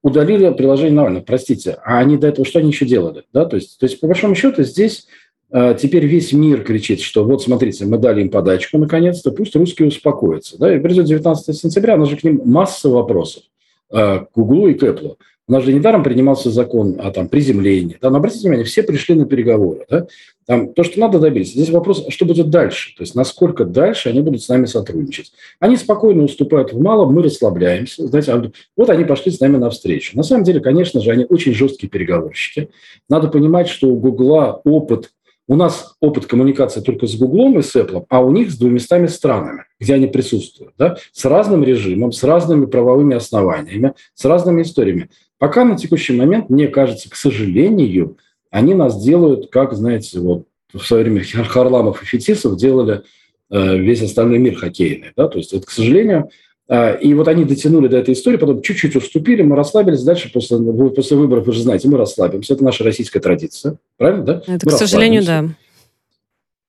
удалили 0.03 0.53
приложение 0.55 0.93
Навального, 0.93 1.23
простите, 1.23 1.79
а 1.85 2.01
они 2.01 2.17
до 2.17 2.27
этого 2.27 2.45
что 2.45 2.59
они 2.59 2.71
еще 2.71 2.85
делали? 2.85 3.23
Да? 3.33 3.45
То, 3.45 3.55
есть, 3.55 3.79
то 3.79 3.87
есть, 3.87 4.01
по 4.01 4.09
большому 4.09 4.35
счету, 4.35 4.65
здесь 4.65 5.07
э, 5.53 5.77
теперь 5.81 6.05
весь 6.05 6.33
мир 6.33 6.65
кричит, 6.65 7.01
что 7.01 7.23
вот, 7.23 7.43
смотрите, 7.43 7.85
мы 7.85 7.97
дали 7.97 8.23
им 8.23 8.31
подачку, 8.31 8.79
наконец-то, 8.79 9.31
пусть 9.31 9.55
русские 9.55 9.87
успокоятся. 9.87 10.59
Да? 10.59 10.75
И 10.75 10.81
придет 10.81 11.05
19 11.05 11.57
сентября, 11.57 11.95
у 11.95 11.99
нас 11.99 12.09
же 12.09 12.17
к 12.17 12.25
ним 12.25 12.43
масса 12.45 12.89
вопросов 12.89 13.45
э, 13.93 14.19
к 14.19 14.31
Google 14.35 14.67
и 14.67 14.75
к 14.75 14.83
Apple. 14.83 15.15
У 15.49 15.53
нас 15.53 15.65
же 15.65 15.73
недаром 15.73 16.05
принимался 16.05 16.51
закон 16.51 16.97
о 17.03 17.11
там, 17.11 17.27
приземлении. 17.27 17.97
Да? 18.03 18.11
Но 18.11 18.19
обратите 18.19 18.43
внимание, 18.43 18.67
все 18.67 18.83
пришли 18.83 19.15
на 19.15 19.25
переговоры. 19.25 19.87
Да? 19.89 20.07
Там, 20.47 20.75
то, 20.75 20.85
что 20.85 21.01
надо 21.01 21.19
добиться. 21.19 21.55
Здесь 21.55 21.71
вопрос, 21.71 22.05
что 22.11 22.27
будет 22.27 22.51
дальше. 22.51 22.95
То 22.97 23.03
есть 23.03 23.15
насколько 23.15 23.65
дальше 23.65 24.11
они 24.11 24.21
будут 24.21 24.43
с 24.43 24.49
нами 24.49 24.67
сотрудничать. 24.67 25.33
Они 25.59 25.79
спокойно 25.79 26.23
уступают 26.25 26.75
в 26.75 26.81
малом, 26.81 27.15
мы 27.15 27.23
расслабляемся. 27.23 28.07
Знаете, 28.07 28.33
а 28.33 28.51
вот 28.77 28.91
они 28.91 29.05
пошли 29.05 29.33
с 29.33 29.41
нами 29.41 29.57
навстречу. 29.57 30.17
На 30.19 30.23
самом 30.23 30.45
деле, 30.45 30.61
конечно 30.61 31.01
же, 31.01 31.11
они 31.11 31.25
очень 31.27 31.55
жесткие 31.55 31.89
переговорщики. 31.89 32.69
Надо 33.09 33.29
понимать, 33.29 33.69
что 33.69 33.89
у 33.89 33.97
Гугла 33.97 34.61
опыт 34.65 35.11
у 35.51 35.57
нас 35.57 35.95
опыт 36.01 36.27
коммуникации 36.27 36.83
только 36.83 37.07
с 37.07 37.17
Гуглом 37.17 37.59
и 37.59 37.63
с 37.63 37.75
Apple, 37.75 38.05
а 38.11 38.21
у 38.21 38.31
них 38.33 38.51
с 38.51 38.59
двумястами 38.59 39.07
странами, 39.07 39.65
где 39.81 39.95
они 39.95 40.07
присутствуют, 40.07 40.75
да, 40.77 40.99
с 41.13 41.25
разным 41.25 41.65
режимом, 41.65 42.13
с 42.13 42.23
разными 42.23 42.67
правовыми 42.67 43.17
основаниями, 43.17 43.95
с 44.15 44.27
разными 44.27 44.61
историями. 44.61 45.09
Пока 45.39 45.65
на 45.65 45.77
текущий 45.77 46.15
момент, 46.15 46.51
мне 46.51 46.69
кажется, 46.69 47.09
к 47.09 47.15
сожалению, 47.15 48.19
они 48.51 48.75
нас 48.75 49.03
делают, 49.03 49.51
как, 49.51 49.73
знаете, 49.75 50.19
вот 50.21 50.45
в 50.73 50.81
свое 50.81 51.05
время 51.05 51.25
Харламов 51.25 52.03
и 52.03 52.07
Фетисов 52.07 52.57
делали 52.57 53.03
э, 53.51 53.79
весь 53.79 54.03
остальной 54.03 54.39
мир 54.39 54.57
хоккейный. 54.57 55.13
Да? 55.17 55.29
То 55.29 55.39
есть 55.39 55.53
это, 55.53 55.67
к 55.67 55.71
сожалению, 55.71 56.31
э, 56.69 57.01
и 57.01 57.15
вот 57.15 57.29
они 57.29 57.45
дотянули 57.45 57.89
до 57.89 57.99
этой 57.99 58.15
истории, 58.15 58.37
потом 58.37 58.63
чуть-чуть 58.63 58.97
уступили, 58.97 59.43
мы 59.43 59.57
расслабились, 59.57 60.03
дальше 60.03 60.31
после, 60.33 60.59
после 60.59 61.17
выборов, 61.17 61.47
вы 61.47 61.53
же 61.53 61.63
знаете, 61.63 61.89
мы 61.89 61.99
расслабимся. 61.99 62.55
Это 62.55 62.65
наша 62.65 62.85
российская 62.85 63.21
традиция, 63.21 63.77
правильно, 63.97 64.25
да? 64.25 64.43
Это, 64.47 64.67
мы 64.67 64.73
к 64.73 64.77
сожалению, 64.77 65.25
да. 65.25 65.45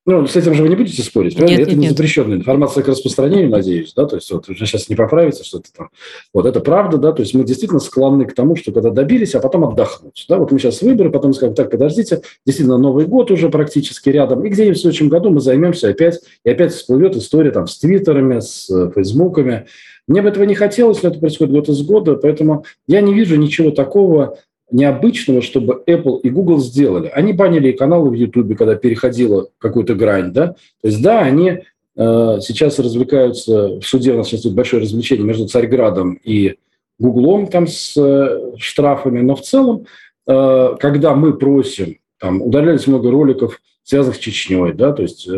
Ну, 0.10 0.25
с 0.25 0.36
этим 0.36 0.56
же 0.56 0.63
вы 0.63 0.70
не 0.70 0.75
будете 0.75 1.04
спорить, 1.04 1.36
правильно? 1.36 1.60
Нет, 1.60 1.68
это 1.68 1.75
нет, 1.75 1.82
не 1.82 1.89
запрещенная 1.89 2.38
информация 2.38 2.84
к 2.84 2.88
распространению, 2.88 3.51
надеюсь, 3.51 3.94
да, 3.96 4.08
то 4.08 4.16
есть 4.16 4.32
вот 4.32 4.50
уже 4.50 4.66
сейчас 4.66 4.89
не 4.89 4.96
поправится 4.96 5.44
что-то 5.44 5.72
там. 5.72 5.89
Вот 6.34 6.48
это 6.48 6.62
правда, 6.62 6.98
да, 6.98 7.12
то 7.12 7.22
есть 7.22 7.36
мы 7.36 7.44
действительно 7.44 7.80
склонны 7.80 8.25
к 8.25 8.34
тому, 8.34 8.56
что 8.56 8.72
когда 8.72 8.89
добились, 8.89 9.36
а 9.36 9.39
потом 9.39 9.66
отдохнуть, 9.66 10.25
да, 10.28 10.39
вот 10.39 10.51
мы 10.51 10.58
сейчас 10.58 10.82
выборы, 10.82 11.12
потом 11.12 11.34
скажем, 11.34 11.54
так, 11.54 11.70
подождите, 11.70 12.24
действительно 12.44 12.80
Новый 12.80 13.06
год 13.06 13.30
уже 13.30 13.50
практически 13.50 14.10
рядом, 14.10 14.44
и 14.44 14.50
где-нибудь 14.50 14.80
в 14.80 14.82
следующем 14.82 15.10
году 15.10 15.30
мы 15.30 15.42
займемся 15.42 15.89
опять, 15.89 16.20
и 16.44 16.50
опять 16.50 16.74
всплывет 16.74 17.16
история 17.16 17.51
там 17.51 17.68
с 17.68 17.78
твиттерами, 17.78 18.39
с 18.39 18.68
э, 18.68 18.92
фейсбуками. 18.92 19.68
Мне 20.08 20.24
бы 20.24 20.30
этого 20.30 20.46
не 20.46 20.56
хотелось, 20.56 21.04
но 21.04 21.10
это 21.10 21.20
происходит 21.20 21.54
год 21.54 21.70
из 21.70 21.84
года, 21.84 22.16
поэтому 22.16 22.66
я 22.88 23.01
не 23.01 23.13
вижу 23.13 23.36
ничего 23.36 23.70
такого, 23.70 24.39
необычного, 24.72 25.42
чтобы 25.42 25.84
Apple 25.88 26.22
и 26.22 26.30
Google 26.30 26.60
сделали. 26.60 27.08
Они 27.08 27.34
банили 27.34 27.72
каналы 27.72 28.10
в 28.10 28.14
YouTube, 28.14 28.58
когда 28.58 28.76
переходила 28.76 29.48
какую-то 29.58 29.96
грань, 29.96 30.32
да. 30.32 30.48
То 30.82 30.88
есть, 30.88 31.02
да, 31.02 31.22
они 31.22 31.50
э, 31.50 32.38
сейчас 32.42 32.80
развлекаются 32.80 33.80
в 33.80 33.84
суде, 33.84 34.14
у 34.14 34.18
нас 34.18 34.28
сейчас 34.28 34.42
тут 34.42 34.54
большое 34.54 34.82
развлечение 34.82 35.26
между 35.26 35.48
Царьградом 35.48 36.20
и 36.24 36.56
Гуглом 37.00 37.48
там 37.48 37.66
с 37.68 37.96
э, 37.98 38.56
штрафами, 38.58 39.22
но 39.22 39.36
в 39.36 39.42
целом, 39.42 39.86
э, 40.28 40.76
когда 40.80 41.16
мы 41.16 41.34
просим 41.34 41.98
там 42.20 42.42
удалялись 42.42 42.88
много 42.88 43.10
роликов, 43.10 43.62
связанных 43.84 44.18
с 44.18 44.20
Чечней, 44.20 44.74
да, 44.74 44.92
то 44.92 45.02
есть, 45.02 45.28
э, 45.28 45.32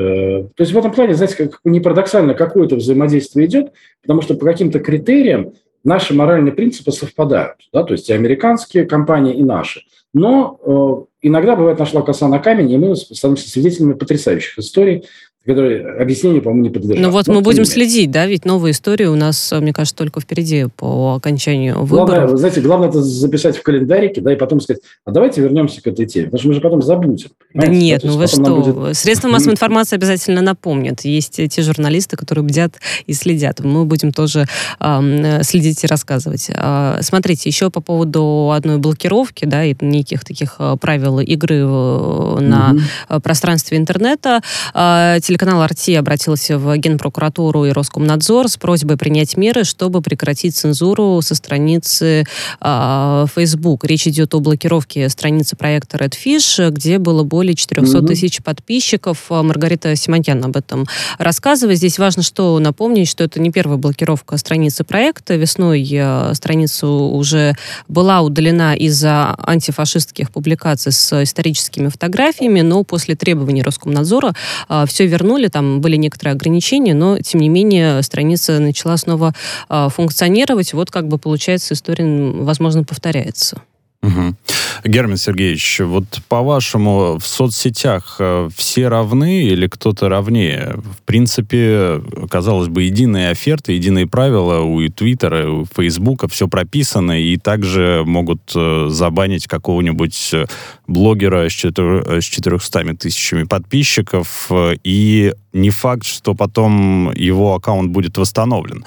то 0.56 0.62
есть 0.62 0.74
в 0.74 0.78
этом 0.78 0.92
плане, 0.92 1.14
знаете, 1.14 1.36
как 1.36 1.60
не 1.64 1.80
парадоксально, 1.80 2.34
какое-то 2.34 2.76
взаимодействие 2.76 3.46
идет, 3.46 3.72
потому 4.02 4.22
что 4.22 4.34
по 4.34 4.46
каким-то 4.46 4.80
критериям 4.80 5.54
наши 5.84 6.14
моральные 6.14 6.54
принципы 6.54 6.92
совпадают, 6.92 7.58
да, 7.74 7.84
то 7.84 7.94
есть 7.94 8.10
и 8.10 8.14
американские 8.14 8.86
компании, 8.86 9.36
и 9.36 9.44
наши. 9.44 9.82
Но 10.14 10.60
э, 10.64 11.28
иногда 11.28 11.56
бывает 11.56 11.80
нашла 11.80 12.02
коса 12.02 12.28
на 12.28 12.40
камень, 12.40 12.72
и 12.72 12.78
мы 12.78 12.96
становимся 12.96 13.50
свидетелями 13.50 13.94
потрясающих 13.94 14.60
историй, 14.60 15.06
которые 15.46 15.88
объяснению, 16.00 16.44
по-моему, 16.44 16.64
не 16.64 16.70
подлежат. 16.70 17.02
Ну 17.02 17.10
вот 17.10 17.28
Но 17.28 17.34
мы 17.34 17.42
будем 17.42 17.66
следить, 17.66 18.12
да, 18.12 18.28
ведь 18.28 18.46
новые 18.46 18.74
истории 18.74 19.06
у 19.06 19.16
нас, 19.16 19.52
мне 19.52 19.74
кажется, 19.74 19.96
только 19.96 20.22
впереди 20.22 20.68
по 20.76 21.16
окончанию 21.16 21.84
выборов. 21.84 22.10
Главное, 22.10 22.28
вы 22.28 22.38
знаете, 22.38 22.62
главное 22.62 22.90
это 22.90 23.02
записать 23.02 23.58
в 23.58 23.64
календарике, 23.64 24.22
да, 24.22 24.34
и 24.34 24.36
потом 24.36 24.62
сказать, 24.62 24.84
а 25.04 25.12
давайте 25.12 25.42
вернемся 25.42 25.82
к 25.82 25.88
этой 25.88 26.06
теме, 26.06 26.26
потому 26.26 26.40
что 26.40 26.48
мы 26.50 26.54
же 26.54 26.62
потом 26.62 26.82
забудем. 26.84 27.30
Да 27.56 27.68
нет, 27.68 28.04
ну 28.04 28.18
вы 28.18 28.28
что, 28.28 28.62
будет... 28.62 28.96
средства 28.96 29.30
массовой 29.30 29.54
информации 29.54 29.96
обязательно 29.96 30.42
напомнят. 30.42 31.02
Есть 31.02 31.42
те 31.50 31.62
журналисты, 31.64 32.18
которые 32.18 32.46
бдят 32.46 32.76
и 33.08 33.14
следят. 33.14 33.62
Мы 33.62 33.86
будем 33.86 34.12
тоже 34.12 34.46
э, 34.80 35.44
следить 35.44 35.84
и 35.84 35.88
рассказывать. 35.88 36.52
Э, 36.54 37.00
смотрите, 37.02 37.50
еще 37.50 37.72
по 37.72 37.82
поводу 37.82 38.52
одной 38.54 38.78
блокировки, 38.78 39.46
да, 39.46 39.66
и 39.66 39.76
неких 39.82 40.24
таких 40.24 40.56
а, 40.60 40.78
правил 40.78 41.20
игры 41.20 41.66
на 41.66 42.76
угу. 43.10 43.22
пространстве 43.22 43.78
интернета. 43.78 44.42
Э, 44.76 45.18
телеканал 45.32 45.62
«Арти» 45.62 45.96
обратился 45.96 46.60
в 46.60 46.76
Генпрокуратуру 46.76 47.64
и 47.64 47.72
Роскомнадзор 47.72 48.50
с 48.50 48.58
просьбой 48.58 48.98
принять 48.98 49.38
меры, 49.38 49.64
чтобы 49.64 50.02
прекратить 50.02 50.58
цензуру 50.58 51.22
со 51.22 51.36
страницы 51.36 52.26
э, 52.60 53.26
Facebook. 53.34 53.86
Речь 53.86 54.08
идет 54.08 54.34
о 54.34 54.42
блокировке 54.42 55.08
страницы 55.08 55.56
проекта 55.56 56.00
Redfish, 56.00 56.70
где 56.72 56.98
было 56.98 57.24
более 57.24 57.56
400 57.56 57.98
mm-hmm. 57.98 58.08
тысяч 58.08 58.44
подписчиков. 58.44 59.28
А, 59.30 59.42
Маргарита 59.42 59.96
Симоньян 59.96 60.44
об 60.44 60.58
этом 60.58 60.86
рассказывает. 61.18 61.78
Здесь 61.78 61.98
важно 61.98 62.24
что 62.24 62.60
напомнить, 62.60 63.08
что 63.08 63.24
это 63.24 63.40
не 63.40 63.52
первая 63.52 63.78
блокировка 63.78 64.36
страницы 64.36 64.84
проекта. 64.84 65.36
Весной 65.36 65.88
э, 65.90 66.34
страница 66.34 66.88
уже 66.88 67.56
была 67.88 68.20
удалена 68.20 68.76
из-за 68.76 69.34
антифашистских 69.48 70.30
публикаций 70.30 70.92
с 70.92 71.24
историческими 71.24 71.88
фотографиями, 71.88 72.60
но 72.60 72.84
после 72.84 73.16
требований 73.16 73.64
Роскомнадзора 73.64 74.36
э, 74.68 74.84
все 74.90 75.08
вернулось 75.08 75.21
вернули, 75.22 75.48
там 75.48 75.82
были 75.82 75.96
некоторые 75.96 76.34
ограничения, 76.34 76.94
но, 76.94 77.20
тем 77.20 77.42
не 77.42 77.50
менее, 77.50 78.02
страница 78.02 78.60
начала 78.60 78.98
снова 78.98 79.34
э, 79.70 79.88
функционировать. 79.90 80.74
Вот 80.74 80.90
как 80.90 81.08
бы, 81.08 81.18
получается, 81.18 81.74
история, 81.74 82.06
возможно, 82.06 82.84
повторяется. 82.84 83.62
Угу. 84.04 84.36
Герман 84.84 85.18
Сергеевич, 85.18 85.82
вот 85.82 86.06
по-вашему, 86.28 87.20
в 87.20 87.28
соцсетях 87.28 88.16
э, 88.20 88.50
все 88.56 88.88
равны 88.88 89.44
или 89.44 89.68
кто-то 89.68 90.10
равнее? 90.10 90.76
В 90.78 91.04
принципе, 91.06 92.02
казалось 92.30 92.68
бы, 92.68 92.84
единые 92.84 93.30
оферты, 93.30 93.74
единые 93.74 94.08
правила 94.08 94.62
у 94.62 94.82
Твиттера, 94.90 95.48
у 95.48 95.66
Фейсбука, 95.66 96.28
все 96.28 96.48
прописано, 96.48 97.22
и 97.22 97.38
также 97.38 98.02
могут 98.06 98.42
э, 98.56 98.88
забанить 98.90 99.46
какого-нибудь 99.48 100.32
э, 100.34 100.46
блогера 100.88 101.48
с 101.48 101.54
400 101.54 102.96
тысячами 102.96 103.44
подписчиков, 103.44 104.50
и 104.84 105.34
не 105.54 105.70
факт, 105.70 106.06
что 106.06 106.34
потом 106.34 107.12
его 107.14 107.56
аккаунт 107.56 107.92
будет 107.92 108.18
восстановлен. 108.18 108.86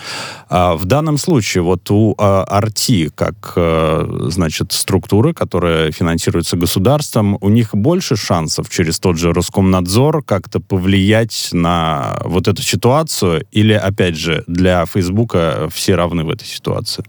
А 0.49 0.77
в 0.77 0.85
данном 0.85 1.19
случае 1.19 1.63
вот 1.63 1.91
у 1.91 2.15
RT, 2.15 3.13
как, 3.15 3.53
значит, 4.31 4.73
структуры, 4.73 5.35
которая 5.35 5.93
финансируется 5.93 6.57
государством, 6.57 7.37
у 7.41 7.49
них 7.49 7.75
больше 7.75 8.17
шансов 8.17 8.71
через 8.71 8.99
тот 8.99 9.19
же 9.19 9.33
Роскомнадзор 9.33 10.23
как-то 10.25 10.61
повлиять 10.61 11.51
на 11.53 12.19
вот 12.25 12.49
эту 12.49 12.63
ситуацию? 12.63 13.47
Или, 13.51 13.75
опять 13.75 14.17
же, 14.17 14.45
для 14.47 14.87
Фейсбука 14.87 15.69
все 15.73 15.95
равны 15.95 16.25
в 16.25 16.31
этой 16.31 16.47
ситуации? 16.47 17.05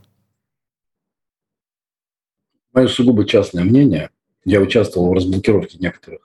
Мое 2.74 2.88
сугубо 2.88 3.26
частное 3.26 3.64
мнение. 3.64 4.10
Я 4.44 4.60
участвовал 4.60 5.10
в 5.10 5.14
разблокировке 5.14 5.78
некоторых 5.80 6.20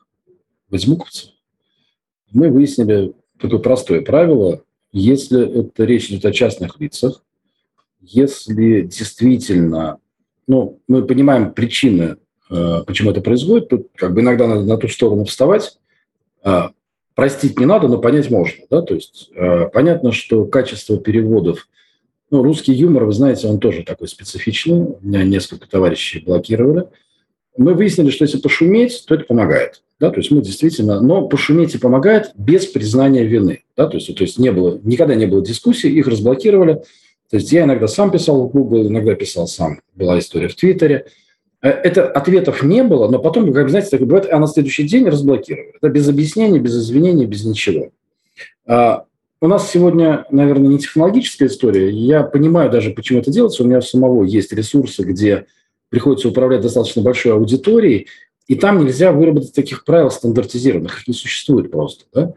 фейсбуковцев. 0.70 1.30
Мы 2.32 2.50
выяснили 2.50 3.12
такое 3.40 3.58
простое 3.58 4.02
правило. 4.02 4.62
Если 4.92 5.60
это 5.60 5.84
речь 5.84 6.10
идет 6.10 6.24
о 6.26 6.32
частных 6.32 6.80
лицах, 6.80 7.22
если 8.00 8.82
действительно 8.82 9.98
ну, 10.50 10.80
мы 10.88 11.04
понимаем 11.04 11.52
причины, 11.52 12.16
э, 12.50 12.82
почему 12.84 13.12
это 13.12 13.20
происходит. 13.20 13.68
Тут 13.68 13.88
как 13.94 14.12
бы 14.12 14.20
иногда 14.20 14.48
надо 14.48 14.64
на 14.64 14.76
ту 14.78 14.88
сторону 14.88 15.24
вставать. 15.24 15.78
А, 16.42 16.72
простить 17.14 17.60
не 17.60 17.66
надо, 17.66 17.86
но 17.86 17.98
понять 17.98 18.30
можно. 18.30 18.64
Да? 18.68 18.82
То 18.82 18.94
есть 18.94 19.30
э, 19.32 19.68
понятно, 19.72 20.10
что 20.10 20.46
качество 20.46 20.96
переводов, 20.96 21.68
ну, 22.32 22.42
русский 22.42 22.72
юмор, 22.72 23.04
вы 23.04 23.12
знаете, 23.12 23.46
он 23.46 23.60
тоже 23.60 23.84
такой 23.84 24.08
специфичный. 24.08 24.96
Меня 25.00 25.22
несколько 25.22 25.68
товарищей 25.68 26.18
блокировали. 26.18 26.88
Мы 27.56 27.74
выяснили, 27.74 28.10
что 28.10 28.24
если 28.24 28.38
пошуметь, 28.38 29.04
то 29.06 29.14
это 29.14 29.24
помогает. 29.24 29.84
Да, 30.00 30.10
то 30.10 30.18
есть 30.18 30.30
мы 30.30 30.40
действительно, 30.40 31.00
но 31.00 31.28
пошуметь 31.28 31.74
и 31.74 31.78
помогает 31.78 32.32
без 32.34 32.64
признания 32.64 33.22
вины. 33.22 33.64
Да, 33.76 33.86
то 33.86 33.98
есть, 33.98 34.14
то 34.14 34.24
есть 34.24 34.38
не 34.38 34.50
было, 34.50 34.80
никогда 34.82 35.14
не 35.14 35.26
было 35.26 35.44
дискуссий, 35.44 35.90
их 35.90 36.08
разблокировали. 36.08 36.82
То 37.30 37.36
есть 37.36 37.52
я 37.52 37.64
иногда 37.64 37.86
сам 37.86 38.10
писал 38.10 38.42
в 38.42 38.50
Google, 38.50 38.88
иногда 38.88 39.14
писал 39.14 39.46
сам. 39.46 39.80
Была 39.94 40.18
история 40.18 40.48
в 40.48 40.56
Твиттере. 40.56 41.04
Э, 41.60 41.68
это 41.68 42.10
ответов 42.10 42.62
не 42.62 42.82
было, 42.82 43.08
но 43.08 43.18
потом, 43.18 43.52
как 43.52 43.68
знаете, 43.68 43.90
так 43.90 44.00
бывает, 44.00 44.26
а 44.32 44.38
на 44.38 44.46
следующий 44.46 44.84
день 44.84 45.06
разблокировали. 45.06 45.74
Это 45.76 45.90
без 45.90 46.08
объяснений, 46.08 46.58
без 46.58 46.76
извинений, 46.76 47.26
без 47.26 47.44
ничего. 47.44 47.90
А, 48.66 49.04
у 49.42 49.48
нас 49.48 49.70
сегодня, 49.70 50.24
наверное, 50.30 50.68
не 50.68 50.78
технологическая 50.78 51.46
история. 51.46 51.90
Я 51.90 52.22
понимаю 52.22 52.70
даже, 52.70 52.90
почему 52.90 53.20
это 53.20 53.30
делается. 53.30 53.62
У 53.62 53.66
меня 53.66 53.78
у 53.78 53.82
самого 53.82 54.24
есть 54.24 54.52
ресурсы, 54.52 55.02
где 55.02 55.44
приходится 55.90 56.28
управлять 56.28 56.62
достаточно 56.62 57.02
большой 57.02 57.34
аудиторией, 57.34 58.06
и 58.50 58.56
там 58.56 58.84
нельзя 58.84 59.12
выработать 59.12 59.54
таких 59.54 59.84
правил 59.84 60.10
стандартизированных. 60.10 61.02
Их 61.02 61.08
не 61.08 61.14
существует 61.14 61.70
просто. 61.70 62.06
Да? 62.12 62.34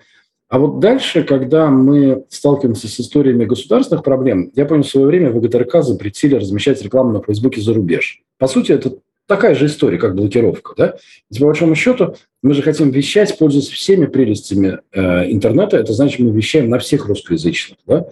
А 0.47 0.60
вот 0.60 0.80
дальше, 0.80 1.23
когда 1.23 1.71
мы 1.71 2.26
сталкиваемся 2.30 2.88
с 2.88 2.99
историями 2.99 3.45
государственных 3.45 4.04
проблем, 4.04 4.52
я 4.54 4.65
помню, 4.65 4.84
в 4.84 4.88
свое 4.88 5.08
время 5.08 5.32
в 5.32 5.41
ГТРК 5.41 5.82
запретили 5.82 6.36
размещать 6.36 6.80
рекламу 6.84 7.13
на 7.13 7.23
Фейсбуке 7.23 7.62
за 7.62 7.73
рубеж. 7.73 8.21
По 8.38 8.45
сути, 8.45 8.73
это 8.73 8.93
такая 9.26 9.56
же 9.56 9.65
история, 9.65 9.97
как 9.97 10.13
блокировка. 10.13 10.76
Да? 10.78 10.97
И 11.32 11.39
по 11.39 11.47
большому 11.47 11.73
счету, 11.73 12.15
мы 12.43 12.54
же 12.54 12.62
хотим 12.62 12.91
вещать, 12.91 13.36
пользуясь 13.39 13.69
всеми 13.69 14.06
прелестями 14.06 14.82
э, 14.91 15.32
интернета. 15.32 15.78
Это 15.78 15.93
значит, 15.93 16.19
мы 16.19 16.30
вещаем 16.30 16.69
на 16.69 16.78
всех 16.78 17.08
русскоязычных. 17.08 17.80
Да? 17.88 18.06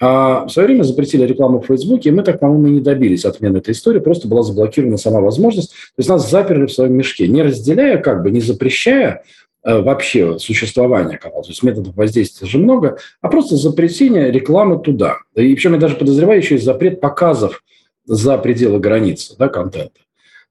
А 0.00 0.46
в 0.46 0.50
свое 0.50 0.66
время 0.66 0.82
запретили 0.82 1.24
рекламу 1.24 1.60
в 1.60 1.66
Фейсбуке, 1.66 2.08
и 2.08 2.12
мы 2.12 2.22
так, 2.22 2.40
по-моему, 2.40 2.68
не 2.68 2.80
добились 2.80 3.24
отмены 3.24 3.58
этой 3.58 3.72
истории, 3.72 4.00
просто 4.00 4.28
была 4.28 4.42
заблокирована 4.42 4.96
сама 4.96 5.20
возможность. 5.20 5.70
То 5.70 5.98
есть 5.98 6.08
нас 6.08 6.28
заперли 6.28 6.66
в 6.66 6.72
своем 6.72 6.94
мешке, 6.94 7.28
не 7.28 7.42
разделяя, 7.42 7.98
как 7.98 8.22
бы 8.22 8.30
не 8.30 8.40
запрещая, 8.40 9.22
Э, 9.64 9.80
вообще 9.80 10.38
существования 10.38 11.16
канала. 11.16 11.42
То 11.42 11.48
есть 11.48 11.62
методов 11.62 11.96
воздействия 11.96 12.46
же 12.46 12.58
много, 12.58 12.98
а 13.22 13.28
просто 13.28 13.56
запретение 13.56 14.30
рекламы 14.30 14.78
туда. 14.78 15.16
И 15.34 15.54
причем 15.54 15.72
я 15.72 15.78
даже 15.78 15.96
подозреваю 15.96 16.38
еще 16.38 16.56
и 16.56 16.58
запрет 16.58 17.00
показов 17.00 17.62
за 18.04 18.36
пределы 18.36 18.78
границы 18.78 19.34
да, 19.38 19.48
контента. 19.48 20.00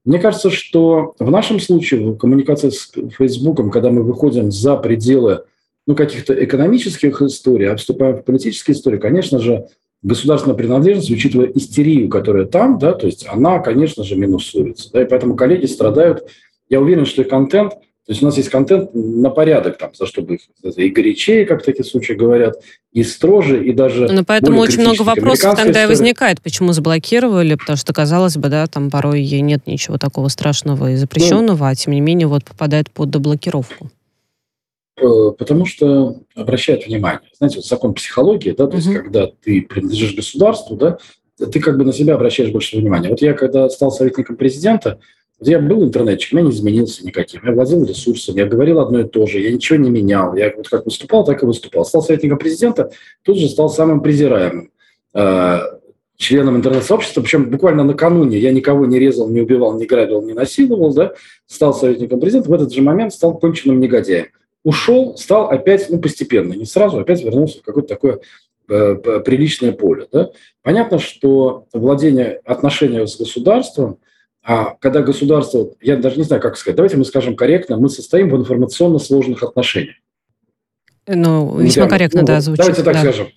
Мне 0.04 0.18
кажется, 0.18 0.50
что 0.50 1.14
в 1.20 1.30
нашем 1.30 1.60
случае, 1.60 2.02
в 2.02 2.18
коммуникации 2.18 2.70
с 2.70 2.92
Фейсбуком, 3.18 3.70
когда 3.70 3.92
мы 3.92 4.02
выходим 4.02 4.52
за 4.52 4.76
пределы 4.78 5.44
ну, 5.86 5.96
каких-то 5.96 6.34
экономических 6.34 7.22
историй, 7.22 7.70
а 7.70 7.76
вступаем 7.76 8.18
в 8.18 8.24
политические 8.24 8.76
истории, 8.76 8.98
конечно 8.98 9.40
же, 9.40 9.68
государственная 10.02 10.58
принадлежность, 10.58 11.12
учитывая 11.12 11.48
истерию, 11.48 12.10
которая 12.10 12.46
там, 12.46 12.78
да, 12.78 12.94
то 12.94 13.06
есть 13.06 13.26
она, 13.30 13.60
конечно 13.60 14.04
же, 14.04 14.16
минусуется. 14.16 14.92
Да, 14.92 15.02
и 15.02 15.06
поэтому 15.06 15.36
коллеги 15.36 15.66
страдают. 15.66 16.26
Я 16.70 16.82
уверен, 16.82 17.06
что 17.06 17.22
и 17.22 17.26
контент– 17.26 17.74
то 18.06 18.12
есть 18.12 18.22
у 18.22 18.26
нас 18.26 18.36
есть 18.36 18.50
контент 18.50 18.90
на 18.94 19.30
порядок, 19.30 19.78
там, 19.78 19.92
за 19.94 20.06
что 20.06 20.22
бы 20.22 20.38
и 20.76 20.90
горячее, 20.90 21.46
как 21.46 21.62
в 21.62 21.66
таких 21.66 21.86
случаях 21.86 22.20
говорят, 22.20 22.56
и 22.92 23.02
строже, 23.02 23.66
и 23.66 23.72
даже... 23.72 24.10
Ну, 24.12 24.26
поэтому 24.26 24.60
очень 24.60 24.82
много 24.82 25.04
вопросов 25.04 25.56
тогда 25.56 25.70
история. 25.70 25.86
и 25.86 25.88
возникает, 25.88 26.42
почему 26.42 26.74
заблокировали, 26.74 27.56
потому 27.56 27.78
что, 27.78 27.94
казалось 27.94 28.36
бы, 28.36 28.50
да, 28.50 28.68
там 28.68 28.90
порой 28.92 29.24
нет 29.24 29.68
ничего 29.68 29.98
такого 29.98 30.28
страшного 30.28 30.92
и 30.92 30.96
запрещенного, 30.98 31.64
ну, 31.64 31.66
а 31.66 31.76
тем 31.76 31.94
не 31.94 32.02
менее 32.02 32.28
вот 32.28 32.44
попадает 32.44 32.92
под 32.92 33.10
доблокировку. 33.10 33.90
Э, 34.96 35.32
потому 35.38 35.66
что 35.66 36.22
обращают 36.36 36.86
внимание. 36.86 37.30
Знаете, 37.38 37.58
вот 37.58 37.66
закон 37.66 37.94
психологии, 37.94 38.52
да, 38.52 38.68
то 38.68 38.78
угу. 38.78 38.78
есть 38.78 38.94
когда 38.94 39.28
ты 39.28 39.62
принадлежишь 39.64 40.16
государству, 40.16 40.76
да, 40.76 40.98
ты 41.38 41.60
как 41.60 41.78
бы 41.78 41.84
на 41.84 41.94
себя 41.94 42.14
обращаешь 42.14 42.52
больше 42.52 42.78
внимания. 42.78 43.10
Вот 43.10 43.22
я 43.22 43.34
когда 43.34 43.70
стал 43.70 43.92
советником 43.92 44.36
президента, 44.36 45.00
я 45.40 45.60
был 45.60 45.84
интернетчиком, 45.84 46.40
я 46.40 46.46
не 46.46 46.52
изменился 46.52 47.06
никаким. 47.06 47.42
Я 47.44 47.54
владел 47.54 47.84
ресурсами, 47.84 48.38
я 48.38 48.46
говорил 48.46 48.80
одно 48.80 49.00
и 49.00 49.04
то 49.04 49.26
же, 49.26 49.40
я 49.40 49.52
ничего 49.52 49.80
не 49.80 49.90
менял. 49.90 50.36
Я 50.36 50.54
вот 50.56 50.70
как 50.70 50.86
выступал, 50.86 51.26
так 51.26 51.42
и 51.42 51.46
выступал. 51.46 51.86
Стал 51.86 52.04
советником 52.04 52.38
президента, 52.38 52.92
тут 53.24 53.38
же 53.40 53.50
стал 53.50 53.70
самым 53.70 54.02
презираемым. 54.02 54.72
А, 55.14 55.64
членом 56.18 56.56
интернет-сообщества, 56.56 57.22
причем 57.22 57.50
буквально 57.50 57.84
накануне 57.84 58.38
я 58.38 58.52
никого 58.52 58.86
не 58.86 59.00
резал, 59.00 59.28
не 59.28 59.42
убивал, 59.42 59.78
не 59.78 59.86
грабил, 59.86 60.22
не 60.22 60.34
насиловал, 60.34 60.94
да, 60.94 61.14
стал 61.48 61.74
советником 61.74 62.20
президента, 62.20 62.50
в 62.50 62.54
этот 62.54 62.72
же 62.72 62.82
момент 62.82 63.12
стал 63.12 63.38
конченным 63.38 63.80
негодяем. 63.80 64.28
Ушел, 64.64 65.18
стал 65.18 65.50
опять, 65.50 65.90
ну, 65.90 66.00
постепенно, 66.00 66.54
не 66.54 66.66
сразу, 66.66 67.00
опять 67.00 67.24
вернулся 67.24 67.60
в 67.60 67.64
какое-то 67.64 67.90
такое 67.90 68.20
э, 68.70 68.96
приличное 69.26 69.74
поле. 69.74 70.08
Да? 70.12 70.32
Понятно, 70.62 71.00
что 71.00 71.68
владение 71.74 72.42
отношения 72.46 73.06
с 73.06 73.18
государством, 73.18 74.00
а 74.42 74.76
когда 74.80 75.02
государство, 75.02 75.70
я 75.82 75.98
даже 75.98 76.18
не 76.18 76.24
знаю, 76.24 76.42
как 76.42 76.58
сказать, 76.58 76.76
давайте 76.76 76.98
мы 76.98 77.06
скажем 77.06 77.36
корректно, 77.36 77.78
мы 77.78 77.90
состоим 77.90 78.30
в 78.30 78.36
информационно 78.36 79.00
сложных 79.00 79.44
отношениях. 79.44 79.96
Ну, 81.08 81.60
весьма 81.60 81.88
корректно, 81.88 82.22
ну, 82.22 82.28
да, 82.28 82.40
звучит. 82.40 82.60
Давайте 82.60 82.84
так 82.84 82.94
да. 82.94 83.00
скажем. 83.02 83.28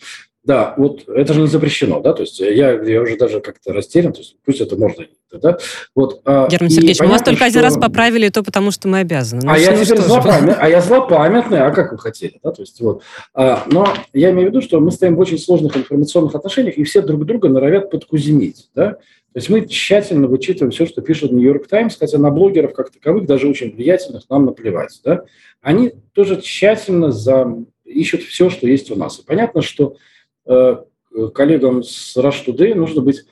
Да, 0.44 0.74
вот 0.76 1.08
это 1.08 1.32
же 1.32 1.40
не 1.40 1.48
запрещено, 1.48 2.00
да, 2.00 2.12
то 2.12 2.22
есть 2.22 2.38
я, 2.38 2.80
я 2.80 3.02
уже 3.02 3.16
даже 3.16 3.40
как-то 3.40 3.72
растерян, 3.72 4.12
то 4.12 4.20
есть 4.20 4.36
пусть 4.44 4.60
это 4.60 4.76
можно, 4.76 5.06
да, 5.32 5.58
вот. 5.94 6.20
А, 6.24 6.48
Герман 6.48 6.70
Сергеевич, 6.70 7.00
мы 7.00 7.08
вас 7.08 7.22
только 7.22 7.36
что... 7.36 7.46
один 7.46 7.62
раз 7.62 7.76
поправили, 7.76 8.28
то 8.28 8.42
потому 8.42 8.70
что 8.70 8.88
мы 8.88 8.98
обязаны. 8.98 9.42
Ну, 9.44 9.52
а 9.52 9.58
я 9.58 9.76
теперь 9.76 10.00
злопамятный, 10.00 10.54
а 10.54 10.68
я 10.68 10.80
злопамятный, 10.80 11.60
а 11.60 11.70
как 11.70 11.92
вы 11.92 11.98
хотели, 11.98 12.38
да, 12.42 12.52
то 12.52 12.62
есть 12.62 12.80
вот. 12.80 13.02
А, 13.34 13.64
но 13.66 13.88
я 14.12 14.30
имею 14.30 14.48
в 14.48 14.50
виду, 14.50 14.62
что 14.62 14.80
мы 14.80 14.90
стоим 14.90 15.16
в 15.16 15.20
очень 15.20 15.38
сложных 15.38 15.76
информационных 15.76 16.34
отношениях, 16.34 16.76
и 16.76 16.84
все 16.84 17.02
друг 17.02 17.24
друга 17.26 17.48
норовят 17.48 17.90
подкузинить, 17.90 18.70
да, 18.74 18.98
то 19.36 19.38
есть 19.38 19.50
мы 19.50 19.66
тщательно 19.66 20.28
вычитываем 20.28 20.70
все, 20.70 20.86
что 20.86 21.02
пишет 21.02 21.30
Нью-Йорк 21.30 21.66
Таймс, 21.66 21.98
хотя 21.98 22.16
на 22.16 22.30
блогеров 22.30 22.72
как 22.72 22.90
таковых, 22.90 23.26
даже 23.26 23.46
очень 23.46 23.74
влиятельных, 23.74 24.22
нам 24.30 24.46
наплевать, 24.46 24.98
да. 25.04 25.24
Они 25.60 25.92
тоже 26.14 26.40
тщательно 26.40 27.10
за... 27.10 27.54
ищут 27.84 28.22
все, 28.22 28.48
что 28.48 28.66
есть 28.66 28.90
у 28.90 28.96
нас. 28.96 29.18
И 29.18 29.24
понятно, 29.26 29.60
что 29.60 29.96
э, 30.46 30.76
коллегам 31.34 31.82
с 31.82 32.16
Rush 32.16 32.46
Today 32.46 32.74
нужно 32.74 33.02
быть... 33.02 33.26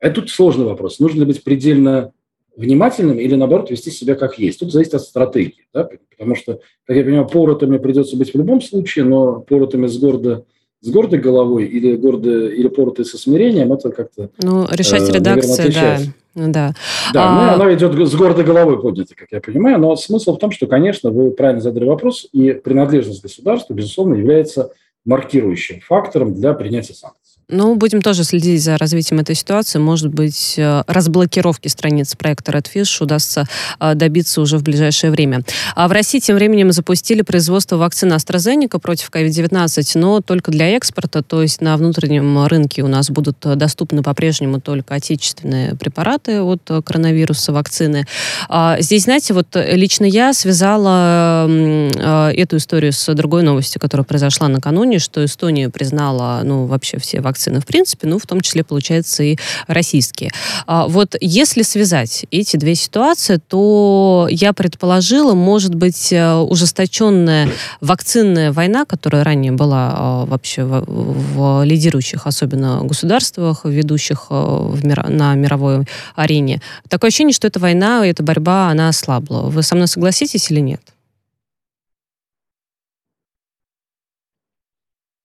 Это 0.00 0.20
тут 0.20 0.30
сложный 0.30 0.66
вопрос. 0.66 0.98
Нужно 0.98 1.24
быть 1.24 1.42
предельно 1.42 2.12
внимательным 2.56 3.18
или, 3.18 3.34
наоборот, 3.34 3.70
вести 3.70 3.90
себя 3.90 4.14
как 4.14 4.38
есть. 4.38 4.60
Тут 4.60 4.72
зависит 4.72 4.94
от 4.94 5.02
стратегии. 5.02 5.66
Да? 5.72 5.88
Потому 6.10 6.34
что, 6.34 6.60
как 6.86 6.96
я 6.96 7.04
понимаю, 7.04 7.26
поротами 7.26 7.78
придется 7.78 8.16
быть 8.16 8.32
в 8.32 8.36
любом 8.36 8.60
случае, 8.60 9.04
но 9.04 9.40
поротами 9.40 9.86
с 9.86 9.98
гордо 9.98 10.44
с 10.80 10.90
гордой 10.90 11.18
головой 11.18 11.64
или 11.64 11.96
гордо 11.96 12.48
или 12.48 12.68
поротой 12.68 13.04
со 13.04 13.18
смирением, 13.18 13.72
это 13.72 13.90
как-то 13.90 14.30
Ну, 14.40 14.64
решать 14.70 15.08
э, 15.08 15.12
редакция, 15.12 15.72
да. 15.72 15.98
Да, 16.34 16.74
да 17.12 17.22
а... 17.24 17.56
ну, 17.56 17.64
она 17.64 17.74
идет 17.74 17.94
с 18.08 18.14
гордой 18.14 18.44
головой 18.44 18.80
поднята, 18.80 19.16
как 19.16 19.32
я 19.32 19.40
понимаю, 19.40 19.80
но 19.80 19.96
смысл 19.96 20.36
в 20.36 20.38
том, 20.38 20.52
что, 20.52 20.68
конечно, 20.68 21.10
вы 21.10 21.32
правильно 21.32 21.60
задали 21.60 21.84
вопрос, 21.84 22.28
и 22.32 22.52
принадлежность 22.52 23.22
государства, 23.22 23.74
безусловно, 23.74 24.14
является 24.14 24.70
маркирующим 25.04 25.80
фактором 25.80 26.34
для 26.34 26.52
принятия 26.52 26.94
санкций. 26.94 27.17
Ну, 27.50 27.76
будем 27.76 28.02
тоже 28.02 28.24
следить 28.24 28.62
за 28.62 28.76
развитием 28.76 29.20
этой 29.20 29.34
ситуации. 29.34 29.78
Может 29.78 30.08
быть, 30.08 30.56
э, 30.58 30.82
разблокировки 30.86 31.68
страниц 31.68 32.14
проекта 32.14 32.52
Redfish 32.52 33.02
удастся 33.02 33.46
э, 33.80 33.94
добиться 33.94 34.42
уже 34.42 34.58
в 34.58 34.62
ближайшее 34.62 35.10
время. 35.10 35.40
А 35.74 35.88
в 35.88 35.92
России 35.92 36.18
тем 36.18 36.36
временем 36.36 36.72
запустили 36.72 37.22
производство 37.22 37.78
вакцины 37.78 38.12
AstraZeneca 38.12 38.78
против 38.78 39.08
COVID-19, 39.08 39.98
но 39.98 40.20
только 40.20 40.50
для 40.50 40.76
экспорта, 40.76 41.22
то 41.22 41.40
есть 41.40 41.62
на 41.62 41.78
внутреннем 41.78 42.44
рынке 42.44 42.82
у 42.82 42.86
нас 42.86 43.08
будут 43.08 43.38
доступны 43.40 44.02
по-прежнему 44.02 44.60
только 44.60 44.96
отечественные 44.96 45.74
препараты 45.74 46.42
от 46.42 46.60
коронавируса, 46.84 47.54
вакцины. 47.54 48.06
А 48.50 48.78
здесь, 48.80 49.04
знаете, 49.04 49.32
вот 49.32 49.46
лично 49.54 50.04
я 50.04 50.34
связала 50.34 51.46
э, 51.48 52.32
эту 52.36 52.58
историю 52.58 52.92
с 52.92 53.14
другой 53.14 53.42
новостью, 53.42 53.80
которая 53.80 54.04
произошла 54.04 54.48
накануне, 54.48 54.98
что 54.98 55.24
Эстония 55.24 55.70
признала, 55.70 56.42
ну, 56.44 56.66
вообще 56.66 56.98
все 56.98 57.22
вакцины 57.22 57.37
вакцины 57.38 57.60
в 57.60 57.66
принципе, 57.66 58.08
ну, 58.08 58.18
в 58.18 58.26
том 58.26 58.40
числе, 58.40 58.64
получается, 58.64 59.22
и 59.22 59.36
российские. 59.66 60.30
А, 60.66 60.88
вот 60.88 61.14
если 61.20 61.62
связать 61.62 62.26
эти 62.30 62.56
две 62.56 62.74
ситуации, 62.74 63.38
то 63.48 64.26
я 64.30 64.52
предположила, 64.52 65.34
может 65.34 65.74
быть, 65.74 66.12
э, 66.12 66.34
ужесточенная 66.34 67.48
вакцинная 67.80 68.52
война, 68.52 68.84
которая 68.84 69.24
ранее 69.24 69.52
была 69.52 69.94
а, 69.96 70.26
вообще 70.26 70.64
в, 70.64 70.84
в 70.86 71.64
лидирующих, 71.64 72.26
особенно 72.26 72.80
государствах, 72.82 73.64
ведущих 73.64 74.26
э, 74.30 74.34
в 74.34 74.84
мир, 74.84 75.08
на 75.08 75.34
мировой 75.34 75.84
арене. 76.16 76.60
Такое 76.88 77.08
ощущение, 77.08 77.34
что 77.34 77.46
эта 77.46 77.60
война, 77.60 78.04
эта 78.06 78.22
борьба, 78.22 78.70
она 78.70 78.88
ослабла. 78.88 79.42
Вы 79.42 79.62
со 79.62 79.76
мной 79.76 79.86
согласитесь 79.86 80.50
или 80.50 80.60
нет? 80.60 80.80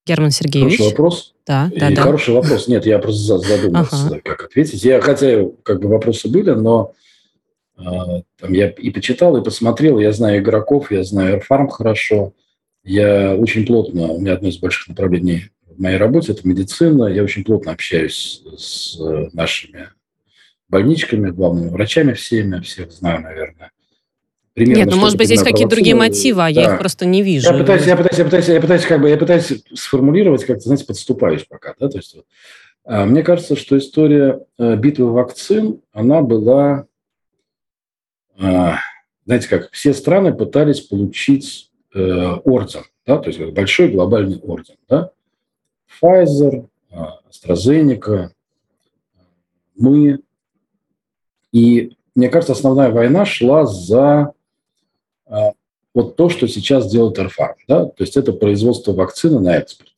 Герман 0.06 0.32
Сергеевич. 0.32 0.78
Хороший 0.78 0.92
вопрос. 0.92 1.34
Да, 1.48 1.72
да, 1.76 1.90
и 1.90 1.96
да. 1.96 2.02
Хороший 2.04 2.34
вопрос. 2.34 2.68
Нет, 2.68 2.86
я 2.86 3.00
просто 3.00 3.38
задумался, 3.38 4.08
ага. 4.08 4.20
как 4.24 4.44
ответить. 4.46 4.84
Я, 4.84 5.02
хотя 5.02 5.46
как 5.64 5.82
бы 5.82 5.88
вопросы 5.88 6.30
были, 6.30 6.52
но 6.52 6.94
э, 7.78 7.84
там 8.40 8.54
я 8.54 8.70
и 8.70 8.90
почитал, 8.90 9.38
и 9.38 9.44
посмотрел. 9.44 10.00
Я 10.00 10.12
знаю 10.12 10.42
игроков, 10.42 10.92
я 10.92 11.04
знаю 11.04 11.40
Airfarm 11.40 11.70
хорошо. 11.70 12.34
Я 12.84 13.36
очень 13.36 13.66
плотно, 13.66 14.08
у 14.10 14.20
меня 14.20 14.34
одно 14.34 14.50
из 14.50 14.58
больших 14.58 14.90
направлений 14.90 15.52
в 15.66 15.82
моей 15.82 15.98
работе– 15.98 16.32
это 16.34 16.48
медицина. 16.48 17.06
Я 17.06 17.24
очень 17.24 17.44
плотно 17.44 17.72
общаюсь 17.72 18.44
с 18.58 18.98
нашими 19.34 19.90
больничками, 20.68 21.30
главными 21.30 21.70
врачами 21.70 22.14
всеми, 22.14 22.60
всех 22.60 22.92
знаю, 22.92 23.22
наверное 23.22 23.73
примерно. 24.54 24.80
Нет, 24.80 24.90
ну, 24.92 24.98
может 24.98 25.18
быть, 25.18 25.28
здесь 25.28 25.44
какие-то 25.44 25.76
другие 25.76 25.96
мотивы, 25.96 26.42
а 26.42 26.54
да. 26.54 26.62
я 26.62 26.74
их 26.74 26.80
просто 26.80 27.06
не 27.06 27.22
вижу. 27.22 27.52
Я 27.52 27.58
пытаюсь, 27.58 27.86
я 27.86 27.96
пытаюсь, 27.96 28.18
я 28.18 28.26
пытаюсь, 28.26 28.48
я 28.48 28.62
пытаюсь, 28.62 28.86
как 28.86 29.02
бы, 29.02 29.10
я 29.10 29.18
пытаюсь 29.18 29.64
сформулировать, 29.74 30.46
как-то, 30.46 30.64
знаете, 30.64 30.86
подступаюсь 30.86 31.46
пока, 31.48 31.76
да, 31.80 31.90
то 31.90 31.98
есть 31.98 32.16
а, 32.86 33.06
мне 33.06 33.24
кажется, 33.24 33.56
что 33.56 33.78
история 33.78 34.46
э, 34.58 34.76
битвы 34.76 35.12
вакцин, 35.12 35.82
она 35.94 36.22
была, 36.22 36.86
а, 38.38 38.80
знаете, 39.26 39.48
как 39.48 39.72
все 39.72 39.94
страны 39.94 40.34
пытались 40.34 40.82
получить 40.82 41.72
э, 41.94 42.00
орден, 42.00 42.84
да, 43.06 43.20
то 43.20 43.30
есть 43.30 43.40
большой 43.54 43.90
глобальный 43.90 44.40
орден, 44.40 44.76
да, 44.90 45.12
Pfizer, 46.02 46.68
а, 46.92 47.20
AstraZeneca, 47.30 48.32
мы, 49.76 50.20
и 51.54 51.96
мне 52.16 52.30
кажется, 52.30 52.54
основная 52.54 52.92
война 52.92 53.26
шла 53.26 53.66
за 53.66 54.34
вот 55.94 56.16
то, 56.16 56.30
что 56.30 56.48
сейчас 56.48 56.90
делает 56.90 57.20
Эрфарм. 57.20 57.56
Да? 57.68 57.86
То 57.86 58.04
есть 58.04 58.18
это 58.18 58.34
производство 58.34 58.94
вакцины 58.94 59.40
на 59.40 59.58
экспорт. 59.58 59.92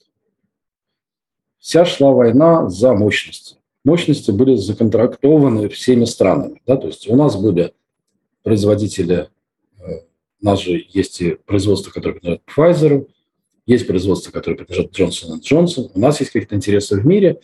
Вся 1.58 1.86
шла 1.86 2.12
война 2.12 2.69
за 2.69 2.93
мощности. 2.93 3.58
Мощности 3.84 4.32
были 4.32 4.56
законтрактованы 4.56 5.69
всеми 5.69 6.06
странами. 6.06 6.62
Да? 6.65 6.78
То 6.78 6.88
есть 6.88 7.08
у 7.08 7.15
нас 7.15 7.36
были 7.36 7.74
производители, 8.43 9.30
э, 9.80 9.91
у 10.41 10.45
нас 10.45 10.60
же 10.62 10.86
есть 10.89 11.21
и 11.21 11.38
производство, 11.45 11.91
которое 11.91 12.19
принадлежит 12.19 12.43
Pfizer, 12.56 13.08
есть 13.65 13.88
производство, 13.88 14.32
которое 14.32 14.58
принадлежит 14.58 15.00
Johnson 15.00 15.39
Johnson, 15.41 15.89
у 15.93 16.00
нас 16.00 16.19
есть 16.19 16.32
какие-то 16.32 16.56
интересы 16.56 17.00
в 17.00 17.06
мире. 17.06 17.39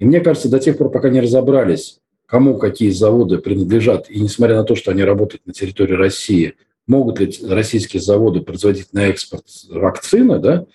И 0.00 0.04
мне 0.04 0.20
кажется, 0.20 0.48
до 0.48 0.58
тех 0.58 0.76
пор, 0.76 0.90
пока 0.90 1.08
не 1.08 1.20
разобрались, 1.20 2.00
кому 2.26 2.58
какие 2.58 2.90
заводы 2.90 3.38
принадлежат, 3.38 4.10
и 4.10 4.18
несмотря 4.18 4.56
на 4.56 4.64
то, 4.64 4.74
что 4.74 4.90
они 4.90 5.04
работают 5.04 5.46
на 5.46 5.52
территории 5.52 5.94
России– 5.94 6.54
могут 6.86 7.20
ли 7.20 7.32
российские 7.48 8.02
заводы 8.02 8.40
производить 8.40 8.92
на 8.92 9.06
экспорт 9.06 9.44
вакцины, 9.68 10.38
да, 10.38 10.66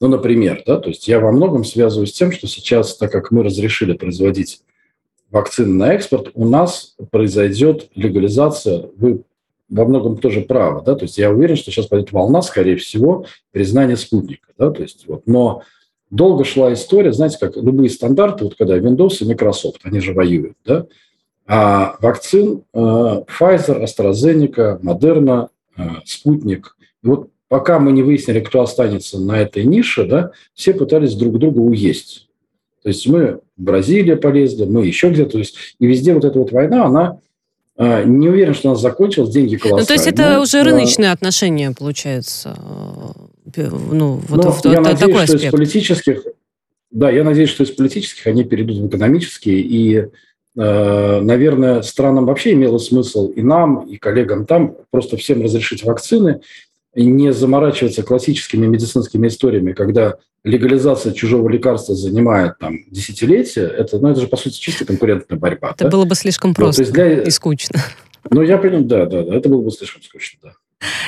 ну, 0.00 0.08
например, 0.08 0.62
да, 0.66 0.78
то 0.78 0.88
есть 0.90 1.08
я 1.08 1.20
во 1.20 1.32
многом 1.32 1.64
связываю 1.64 2.06
с 2.06 2.12
тем, 2.12 2.30
что 2.30 2.46
сейчас, 2.46 2.96
так 2.96 3.10
как 3.10 3.30
мы 3.30 3.42
разрешили 3.42 3.94
производить 3.94 4.62
вакцины 5.30 5.74
на 5.74 5.94
экспорт, 5.94 6.30
у 6.34 6.46
нас 6.46 6.96
произойдет 7.10 7.88
легализация, 7.94 8.90
вы 8.96 9.22
во 9.68 9.84
многом 9.84 10.18
тоже 10.18 10.42
правы, 10.42 10.82
да, 10.84 10.94
то 10.94 11.04
есть 11.04 11.18
я 11.18 11.30
уверен, 11.30 11.56
что 11.56 11.70
сейчас 11.70 11.86
пойдет 11.86 12.12
волна, 12.12 12.42
скорее 12.42 12.76
всего, 12.76 13.26
признания 13.52 13.96
спутника, 13.96 14.52
да, 14.58 14.70
то 14.70 14.82
есть 14.82 15.06
вот, 15.08 15.26
но 15.26 15.62
долго 16.10 16.44
шла 16.44 16.72
история, 16.72 17.12
знаете, 17.12 17.38
как 17.40 17.56
любые 17.56 17.90
стандарты, 17.90 18.44
вот 18.44 18.54
когда 18.54 18.78
Windows 18.78 19.16
и 19.20 19.24
Microsoft, 19.24 19.80
они 19.82 20.00
же 20.00 20.12
воюют, 20.12 20.56
да, 20.64 20.86
а 21.48 21.96
вакцин 22.00 22.64
э, 22.72 22.78
Pfizer, 22.78 23.82
AstraZeneca, 23.82 24.80
Moderna, 24.80 25.48
спутник. 26.04 26.76
И 27.02 27.06
вот 27.06 27.30
пока 27.48 27.78
мы 27.78 27.92
не 27.92 28.02
выяснили, 28.02 28.40
кто 28.40 28.62
останется 28.62 29.18
на 29.18 29.40
этой 29.40 29.64
нише, 29.64 30.04
да, 30.04 30.32
все 30.54 30.74
пытались 30.74 31.14
друг 31.14 31.38
друга 31.38 31.60
уесть. 31.60 32.28
То 32.82 32.88
есть 32.88 33.06
мы 33.06 33.40
в 33.56 33.62
Бразилию 33.62 34.18
полезли, 34.18 34.64
мы 34.64 34.86
еще 34.86 35.10
где-то. 35.10 35.32
То 35.32 35.38
есть 35.38 35.56
и 35.78 35.86
везде 35.86 36.14
вот 36.14 36.24
эта 36.24 36.38
вот 36.38 36.52
война, 36.52 36.86
она 36.86 37.18
э, 37.76 38.04
не 38.04 38.28
уверен, 38.28 38.54
что 38.54 38.70
она 38.70 38.76
закончилась, 38.76 39.30
деньги 39.30 39.56
колоссальные. 39.56 39.82
Ну, 39.82 39.86
то 39.86 39.92
есть 39.94 40.06
это 40.06 40.40
уже 40.40 40.62
рыночные 40.62 41.10
отношения, 41.10 41.72
получается? 41.76 42.56
Э, 43.56 43.70
ну, 43.90 44.20
вот 44.28 44.44
Но 44.44 44.52
в, 44.52 44.64
я 44.66 44.80
надеюсь, 44.80 45.00
такой 45.00 45.22
аспект. 45.24 45.38
что 45.38 45.48
из 45.48 45.52
политических, 45.52 46.26
да, 46.90 47.10
я 47.10 47.24
надеюсь, 47.24 47.50
что 47.50 47.64
из 47.64 47.70
политических 47.70 48.26
они 48.26 48.44
перейдут 48.44 48.78
в 48.78 48.86
экономические, 48.86 49.60
и 49.60 49.96
Э, 49.98 50.08
наверное, 50.56 51.82
странам 51.82 52.24
вообще 52.24 52.52
имело 52.52 52.78
смысл 52.78 53.28
и 53.28 53.42
нам, 53.42 53.86
и 53.86 53.98
коллегам 53.98 54.46
там 54.46 54.74
просто 54.90 55.16
всем 55.16 55.42
разрешить 55.42 55.84
вакцины. 55.84 56.40
не 56.94 57.32
заморачиваться 57.32 58.02
классическими 58.02 58.66
медицинскими 58.66 59.28
историями, 59.28 59.72
когда 59.72 60.14
легализация 60.44 61.12
чужого 61.12 61.48
лекарства 61.48 61.94
занимает 61.94 62.58
там 62.58 62.78
десятилетия, 62.90 63.66
это, 63.66 63.98
ну, 63.98 64.08
это 64.08 64.20
же, 64.20 64.28
по 64.28 64.36
сути, 64.36 64.58
чисто 64.58 64.86
конкурентная 64.86 65.38
борьба. 65.38 65.72
Это 65.72 65.84
да? 65.84 65.90
было 65.90 66.04
бы 66.04 66.14
слишком 66.14 66.54
просто 66.54 66.84
ну, 66.84 66.92
для... 66.92 67.22
и 67.22 67.30
скучно. 67.30 67.80
Ну, 68.30 68.42
я 68.42 68.56
понимаю, 68.56 68.84
да, 68.84 69.06
да, 69.06 69.24
да, 69.24 69.34
это 69.34 69.48
было 69.48 69.62
бы 69.62 69.70
слишком 69.70 70.02
скучно, 70.02 70.38
да. 70.42 70.52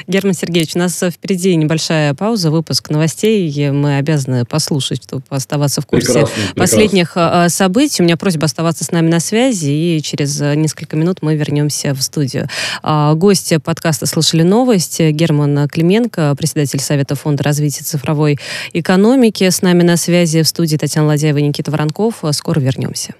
Герман 0.09 0.33
Сергеевич, 0.33 0.75
у 0.75 0.79
нас 0.79 0.99
впереди 0.99 1.55
небольшая 1.55 2.15
пауза, 2.15 2.51
выпуск 2.51 2.89
новостей. 2.89 3.71
Мы 3.71 3.99
обязаны 3.99 4.47
послушать, 4.47 5.03
чтобы 5.03 5.23
оставаться 5.29 5.83
в 5.83 5.87
курсе 5.87 6.25
прекрасно, 6.25 6.55
последних 6.57 7.09
прекрасно. 7.13 7.49
событий. 7.51 8.03
У 8.03 8.05
меня 8.07 8.17
просьба 8.17 8.47
оставаться 8.47 8.85
с 8.85 8.91
нами 8.91 9.09
на 9.11 9.21
связи, 9.21 9.69
и 9.69 10.03
через 10.03 10.41
несколько 10.41 10.97
минут 10.97 11.19
мы 11.21 11.37
вернемся 11.37 11.93
в 11.93 12.01
студию. 12.01 12.49
А, 12.83 13.13
гости 13.15 13.59
подкаста 13.59 14.07
«Слышали 14.07 14.43
новость» 14.43 14.99
Герман 14.99 15.69
Клименко, 15.69 16.35
председатель 16.39 16.81
Совета 16.81 17.15
фонда 17.15 17.43
развития 17.43 17.85
цифровой 17.85 18.39
экономики. 18.73 19.49
С 19.51 19.61
нами 19.61 19.83
на 19.83 19.99
связи 19.99 20.43
в 20.43 20.49
студии 20.49 20.79
Татьяна 20.79 21.09
Ладяева 21.09 21.37
и 21.37 21.43
Никита 21.43 21.71
Воронков. 21.71 22.25
Скоро 22.33 22.61
вернемся. 22.61 23.15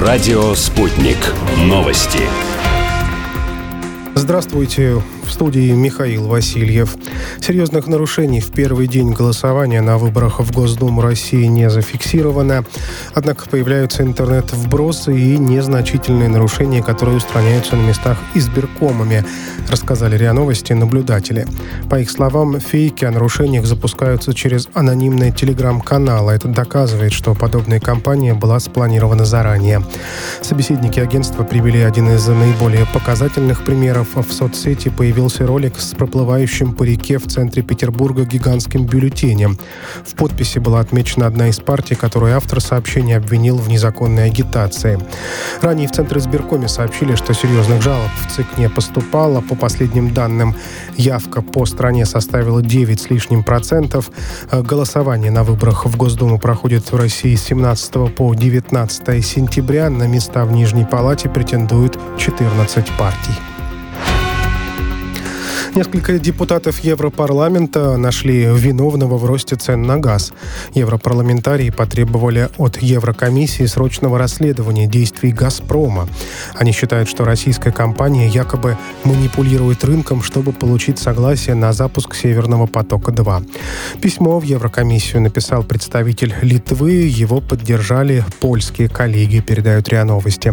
Радио 0.00 0.54
«Спутник». 0.54 1.18
Новости. 1.58 2.20
Здравствуйте. 4.14 5.02
В 5.30 5.32
студии 5.32 5.70
Михаил 5.70 6.26
Васильев. 6.26 6.96
Серьезных 7.40 7.86
нарушений 7.86 8.40
в 8.40 8.50
первый 8.50 8.88
день 8.88 9.12
голосования 9.12 9.80
на 9.80 9.96
выборах 9.96 10.40
в 10.40 10.52
Госдуму 10.52 11.00
России 11.00 11.44
не 11.44 11.70
зафиксировано. 11.70 12.64
Однако 13.14 13.48
появляются 13.48 14.02
интернет-вбросы 14.02 15.16
и 15.16 15.38
незначительные 15.38 16.28
нарушения, 16.28 16.82
которые 16.82 17.16
устраняются 17.16 17.76
на 17.76 17.86
местах 17.86 18.18
избиркомами, 18.34 19.24
рассказали 19.68 20.16
РИА 20.16 20.32
Новости 20.32 20.72
наблюдатели. 20.72 21.46
По 21.88 22.00
их 22.00 22.10
словам, 22.10 22.58
фейки 22.58 23.04
о 23.04 23.12
нарушениях 23.12 23.66
запускаются 23.66 24.34
через 24.34 24.68
анонимные 24.74 25.30
телеграм-каналы. 25.30 26.32
Это 26.32 26.48
доказывает, 26.48 27.12
что 27.12 27.34
подобная 27.34 27.78
кампания 27.78 28.34
была 28.34 28.58
спланирована 28.58 29.24
заранее. 29.24 29.82
Собеседники 30.42 30.98
агентства 30.98 31.44
привели 31.44 31.80
один 31.80 32.10
из 32.10 32.26
наиболее 32.26 32.84
показательных 32.92 33.64
примеров. 33.64 34.08
В 34.16 34.32
соцсети 34.32 34.88
появился 34.88 35.19
появился 35.20 35.46
ролик 35.46 35.78
с 35.78 35.92
проплывающим 35.92 36.72
по 36.72 36.82
реке 36.82 37.18
в 37.18 37.26
центре 37.26 37.62
Петербурга 37.62 38.24
гигантским 38.24 38.86
бюллетенем. 38.86 39.58
В 40.02 40.14
подписи 40.14 40.58
была 40.58 40.80
отмечена 40.80 41.26
одна 41.26 41.48
из 41.48 41.58
партий, 41.58 41.94
которую 41.94 42.34
автор 42.34 42.62
сообщения 42.62 43.18
обвинил 43.18 43.58
в 43.58 43.68
незаконной 43.68 44.24
агитации. 44.24 44.98
Ранее 45.60 45.88
в 45.88 45.92
Центре 45.92 46.20
избиркоме 46.20 46.68
сообщили, 46.68 47.16
что 47.16 47.34
серьезных 47.34 47.82
жалоб 47.82 48.08
в 48.26 48.34
ЦИК 48.34 48.56
не 48.56 48.70
поступало. 48.70 49.42
По 49.42 49.54
последним 49.54 50.14
данным, 50.14 50.54
явка 50.96 51.42
по 51.42 51.66
стране 51.66 52.06
составила 52.06 52.62
9 52.62 52.98
с 52.98 53.10
лишним 53.10 53.44
процентов. 53.44 54.10
Голосование 54.50 55.30
на 55.30 55.44
выборах 55.44 55.84
в 55.84 55.98
Госдуму 55.98 56.38
проходит 56.38 56.90
в 56.90 56.96
России 56.96 57.34
с 57.34 57.44
17 57.44 58.14
по 58.14 58.34
19 58.34 59.22
сентября. 59.22 59.90
На 59.90 60.04
места 60.04 60.46
в 60.46 60.52
Нижней 60.52 60.86
Палате 60.86 61.28
претендуют 61.28 61.98
14 62.16 62.86
партий. 62.96 63.49
Несколько 65.74 66.18
депутатов 66.18 66.80
Европарламента 66.80 67.96
нашли 67.96 68.44
виновного 68.44 69.16
в 69.16 69.24
росте 69.24 69.54
цен 69.54 69.82
на 69.82 69.98
газ. 69.98 70.32
Европарламентарии 70.74 71.70
потребовали 71.70 72.48
от 72.58 72.82
Еврокомиссии 72.82 73.66
срочного 73.66 74.18
расследования 74.18 74.88
действий 74.88 75.30
«Газпрома». 75.30 76.08
Они 76.56 76.72
считают, 76.72 77.08
что 77.08 77.24
российская 77.24 77.70
компания 77.70 78.26
якобы 78.26 78.76
манипулирует 79.04 79.84
рынком, 79.84 80.22
чтобы 80.24 80.52
получить 80.52 80.98
согласие 80.98 81.54
на 81.54 81.72
запуск 81.72 82.16
«Северного 82.16 82.66
потока-2». 82.66 83.48
Письмо 84.02 84.40
в 84.40 84.42
Еврокомиссию 84.42 85.22
написал 85.22 85.62
представитель 85.62 86.34
Литвы. 86.42 86.92
Его 86.92 87.40
поддержали 87.40 88.24
польские 88.40 88.88
коллеги, 88.88 89.38
передают 89.38 89.88
РИА 89.88 90.04
Новости. 90.04 90.52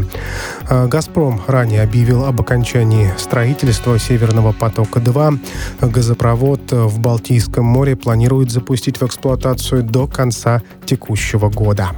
А 0.69 0.85
«Газпром» 0.85 1.41
ранее 1.47 1.81
объявил 1.81 2.25
об 2.25 2.39
окончании 2.39 3.11
строительства 3.17 3.97
«Северного 3.97 4.51
потока-2 4.51 5.06
2 5.07 5.33
газопровод 5.81 6.71
в 6.71 6.99
Балтийском 6.99 7.65
море 7.65 7.95
планируют 7.95 8.51
запустить 8.51 8.99
в 8.99 9.03
эксплуатацию 9.03 9.83
до 9.83 10.07
конца 10.07 10.61
текущего 10.85 11.49
года. 11.49 11.91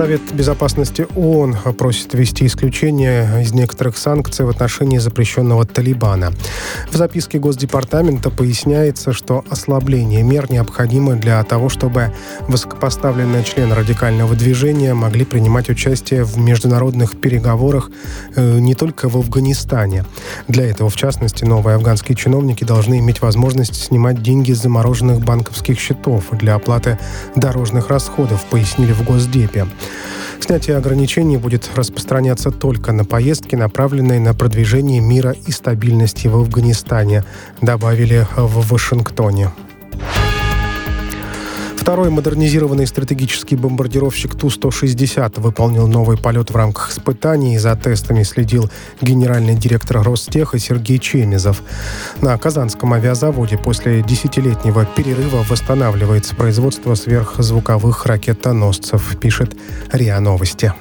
Совет 0.00 0.32
Безопасности 0.32 1.06
ООН 1.14 1.56
просит 1.76 2.14
ввести 2.14 2.46
исключение 2.46 3.42
из 3.42 3.52
некоторых 3.52 3.98
санкций 3.98 4.46
в 4.46 4.48
отношении 4.48 4.96
запрещенного 4.96 5.66
Талибана. 5.66 6.32
В 6.90 6.96
записке 6.96 7.38
Госдепартамента 7.38 8.30
поясняется, 8.30 9.12
что 9.12 9.44
ослабление 9.50 10.22
мер 10.22 10.50
необходимо 10.50 11.16
для 11.16 11.44
того, 11.44 11.68
чтобы 11.68 12.14
высокопоставленные 12.48 13.44
члены 13.44 13.74
радикального 13.74 14.34
движения 14.34 14.94
могли 14.94 15.26
принимать 15.26 15.68
участие 15.68 16.24
в 16.24 16.38
международных 16.38 17.20
переговорах 17.20 17.90
э, 18.36 18.58
не 18.58 18.74
только 18.74 19.10
в 19.10 19.18
Афганистане. 19.18 20.06
Для 20.48 20.64
этого, 20.64 20.88
в 20.88 20.96
частности, 20.96 21.44
новые 21.44 21.74
афганские 21.74 22.16
чиновники 22.16 22.64
должны 22.64 23.00
иметь 23.00 23.20
возможность 23.20 23.74
снимать 23.74 24.22
деньги 24.22 24.54
с 24.54 24.62
замороженных 24.62 25.20
банковских 25.20 25.78
счетов 25.78 26.24
для 26.32 26.54
оплаты 26.54 26.98
дорожных 27.36 27.90
расходов, 27.90 28.46
пояснили 28.46 28.94
в 28.94 29.04
Госдепе. 29.04 29.66
Снятие 30.40 30.76
ограничений 30.76 31.36
будет 31.36 31.70
распространяться 31.74 32.50
только 32.50 32.92
на 32.92 33.04
поездки, 33.04 33.54
направленные 33.56 34.20
на 34.20 34.34
продвижение 34.34 35.00
мира 35.00 35.34
и 35.46 35.52
стабильности 35.52 36.28
в 36.28 36.36
Афганистане, 36.36 37.24
добавили 37.60 38.26
в 38.36 38.70
Вашингтоне. 38.70 39.50
Второй 41.90 42.10
модернизированный 42.10 42.86
стратегический 42.86 43.56
бомбардировщик 43.56 44.36
Ту-160 44.36 45.40
выполнил 45.40 45.88
новый 45.88 46.16
полет 46.16 46.50
в 46.50 46.54
рамках 46.54 46.92
испытаний. 46.92 47.58
За 47.58 47.74
тестами 47.74 48.22
следил 48.22 48.70
генеральный 49.00 49.56
директор 49.56 50.00
Ростеха 50.00 50.60
Сергей 50.60 51.00
Чемезов. 51.00 51.64
На 52.20 52.38
Казанском 52.38 52.92
авиазаводе 52.92 53.58
после 53.58 54.04
десятилетнего 54.04 54.86
перерыва 54.86 55.44
восстанавливается 55.48 56.36
производство 56.36 56.94
сверхзвуковых 56.94 58.06
ракетоносцев, 58.06 59.16
пишет 59.18 59.56
РИА 59.90 60.20
Новости. 60.20 60.72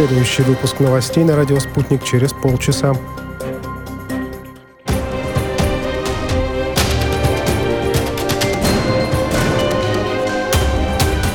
Следующий 0.00 0.42
выпуск 0.44 0.80
новостей 0.80 1.24
на 1.24 1.36
радио 1.36 1.58
«Спутник» 1.60 2.02
через 2.02 2.32
полчаса. 2.32 2.94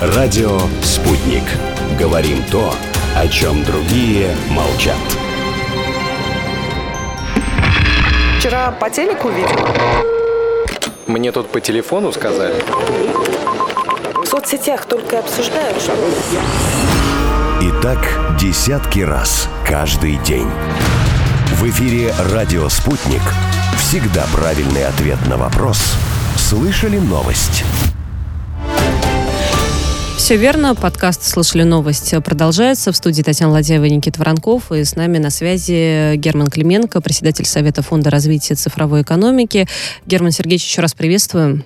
Радио 0.02 0.60
«Спутник». 0.82 1.44
Говорим 2.00 2.44
то, 2.52 2.74
о 3.16 3.28
чем 3.28 3.64
другие 3.66 4.36
молчат. 4.50 4.98
Вчера 8.40 8.72
по 8.72 8.90
телеку 8.90 9.30
видел. 9.30 9.60
Мне 11.06 11.32
тут 11.32 11.50
по 11.50 11.62
телефону 11.62 12.12
сказали. 12.12 12.56
В 14.24 14.26
соцсетях 14.26 14.86
только 14.86 15.20
обсуждают, 15.20 15.80
что... 15.80 15.94
Так 17.86 18.00
десятки 18.42 19.02
раз 19.02 19.48
каждый 19.64 20.18
день. 20.24 20.48
В 21.52 21.70
эфире 21.70 22.12
«Радио 22.34 22.68
Спутник». 22.68 23.22
Всегда 23.78 24.26
правильный 24.34 24.88
ответ 24.88 25.20
на 25.30 25.38
вопрос. 25.38 25.94
Слышали 26.36 26.98
новость? 26.98 27.64
Все 30.18 30.36
верно. 30.36 30.74
Подкаст 30.74 31.22
«Слышали 31.22 31.62
новость» 31.62 32.16
продолжается. 32.24 32.92
В 32.92 32.98
студии 32.98 33.22
Татьяна 33.22 33.52
Ладяева 33.52 33.86
и 33.86 33.92
Никита 33.92 34.18
Воронков. 34.18 34.72
И 34.72 34.84
с 34.84 34.96
нами 34.96 35.20
на 35.20 35.30
связи 35.30 36.16
Герман 36.16 36.48
Клименко, 36.48 37.02
председатель 37.02 37.46
Совета 37.46 37.84
фонда 37.84 38.10
развития 38.10 38.56
цифровой 38.56 39.04
экономики. 39.04 39.68
Герман 40.08 40.32
Сергеевич, 40.32 40.66
еще 40.66 40.82
раз 40.82 40.96
приветствуем. 40.96 41.64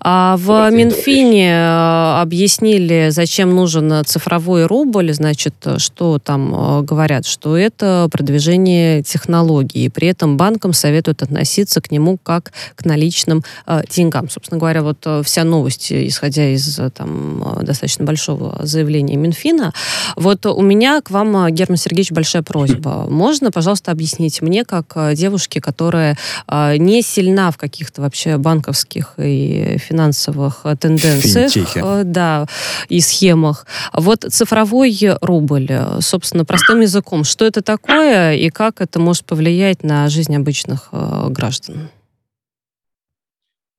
А 0.00 0.36
в 0.36 0.70
Минфине 0.70 1.52
э, 1.52 2.20
объяснили, 2.20 3.08
зачем 3.10 3.54
нужен 3.54 4.04
цифровой 4.04 4.66
рубль, 4.66 5.12
значит, 5.12 5.54
что 5.78 6.18
там 6.18 6.54
э, 6.54 6.82
говорят, 6.82 7.26
что 7.26 7.56
это 7.56 8.08
продвижение 8.10 9.02
технологий, 9.02 9.86
и 9.86 9.88
при 9.88 10.08
этом 10.08 10.36
банкам 10.36 10.72
советуют 10.72 11.22
относиться 11.22 11.80
к 11.80 11.90
нему 11.90 12.18
как 12.22 12.52
к 12.74 12.84
наличным 12.84 13.42
э, 13.66 13.82
деньгам. 13.90 14.28
Собственно 14.30 14.58
говоря, 14.58 14.82
вот 14.82 15.06
вся 15.24 15.44
новость, 15.44 15.92
исходя 15.92 16.48
из 16.48 16.80
там 16.94 17.58
достаточно 17.62 18.04
большого 18.04 18.60
заявления 18.62 19.16
Минфина. 19.16 19.72
Вот 20.16 20.46
у 20.46 20.62
меня 20.62 21.00
к 21.00 21.10
вам, 21.10 21.48
Герман 21.50 21.76
Сергеевич, 21.76 22.12
большая 22.12 22.42
просьба. 22.42 23.06
Можно, 23.10 23.50
пожалуйста, 23.50 23.90
объяснить 23.92 24.42
мне, 24.42 24.64
как 24.64 24.96
девушке, 25.14 25.60
которая 25.60 26.16
не 26.50 27.02
сильна 27.02 27.50
в 27.50 27.56
каких-то 27.56 28.02
вообще 28.02 28.36
банковских 28.36 28.89
экономических 28.90 29.14
и 29.18 29.78
финансовых 29.78 30.66
тенденциях, 30.78 31.52
Финтехи. 31.52 31.80
Э, 31.82 32.02
да, 32.04 32.46
и 32.88 33.00
схемах. 33.00 33.66
Вот 33.92 34.24
цифровой 34.28 34.98
рубль, 35.20 35.66
э, 35.68 36.00
собственно, 36.00 36.44
простым 36.44 36.80
языком, 36.80 37.24
что 37.24 37.44
это 37.44 37.62
такое 37.62 38.34
и 38.34 38.50
как 38.50 38.80
это 38.80 38.98
может 38.98 39.24
повлиять 39.24 39.82
на 39.82 40.08
жизнь 40.08 40.34
обычных 40.34 40.88
э, 40.92 41.28
граждан? 41.28 41.88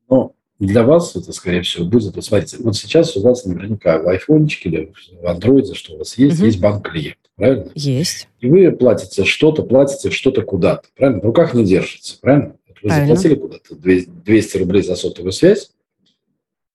Ну, 0.10 0.36
для 0.60 0.84
вас 0.84 1.16
это, 1.16 1.32
скорее 1.34 1.62
всего, 1.64 1.86
будет... 1.86 2.16
Вот 2.16 2.24
смотрите, 2.24 2.58
вот 2.60 2.76
сейчас 2.76 3.16
у 3.18 3.22
вас 3.22 3.46
наверняка 3.46 4.00
в 4.00 4.08
айфончике 4.08 4.70
или 4.70 4.94
в 5.22 5.28
андроиде, 5.28 5.74
что 5.74 5.96
у 5.96 5.98
вас 5.98 6.18
есть, 6.18 6.38
угу. 6.38 6.46
есть 6.46 6.60
банк-клиент, 6.60 7.18
правильно? 7.36 7.72
Есть. 7.76 8.28
И 8.40 8.48
вы 8.48 8.72
платите 8.72 9.26
что-то, 9.26 9.64
платите 9.64 10.12
что-то 10.12 10.42
куда-то, 10.44 10.88
правильно? 10.96 11.22
В 11.22 11.26
руках 11.26 11.54
не 11.54 11.66
держится, 11.66 12.20
правильно? 12.20 12.56
Вы 12.82 12.90
Правильно. 12.90 13.16
заплатили 13.16 13.40
куда-то 13.40 13.76
200 13.76 14.58
рублей 14.58 14.84
за 14.84 14.96
сотовую 14.96 15.32
связь, 15.32 15.72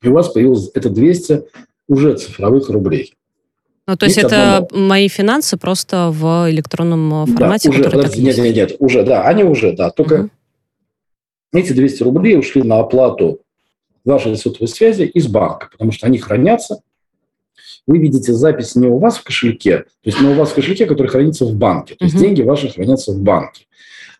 и 0.02 0.08
у 0.08 0.12
вас 0.12 0.28
появилось 0.28 0.70
это 0.74 0.90
200 0.90 1.44
уже 1.88 2.16
цифровых 2.16 2.68
рублей. 2.68 3.14
Ну, 3.88 3.96
то 3.96 4.06
есть, 4.06 4.16
есть 4.16 4.26
это 4.26 4.58
одно... 4.58 4.78
мои 4.78 5.08
финансы 5.08 5.56
просто 5.56 6.10
в 6.10 6.50
электронном 6.50 7.22
э, 7.22 7.26
формате, 7.26 7.70
да, 7.70 7.74
уже, 7.74 7.90
так 7.90 8.16
нет, 8.16 8.36
нет, 8.36 8.56
нет, 8.56 8.76
уже, 8.80 9.04
да, 9.04 9.22
они 9.22 9.44
уже, 9.44 9.72
да. 9.72 9.90
Только 9.90 10.14
угу. 10.14 10.30
эти 11.52 11.72
200 11.72 12.02
рублей 12.02 12.36
ушли 12.36 12.62
на 12.62 12.80
оплату 12.80 13.40
вашей 14.04 14.36
сотовой 14.36 14.68
связи 14.68 15.04
из 15.04 15.28
банка, 15.28 15.68
потому 15.70 15.92
что 15.92 16.06
они 16.06 16.18
хранятся. 16.18 16.80
Вы 17.86 17.98
видите 17.98 18.32
запись 18.32 18.74
не 18.74 18.88
у 18.88 18.98
вас 18.98 19.18
в 19.18 19.22
кошельке, 19.22 19.78
то 19.78 19.86
есть 20.10 20.20
не 20.20 20.28
у 20.28 20.34
вас 20.34 20.50
в 20.50 20.54
кошельке, 20.54 20.86
который 20.86 21.06
хранится 21.06 21.44
в 21.44 21.54
банке. 21.54 21.94
То 21.94 22.06
есть 22.06 22.18
деньги 22.18 22.42
ваши 22.42 22.68
хранятся 22.68 23.12
в 23.12 23.20
банке. 23.20 23.66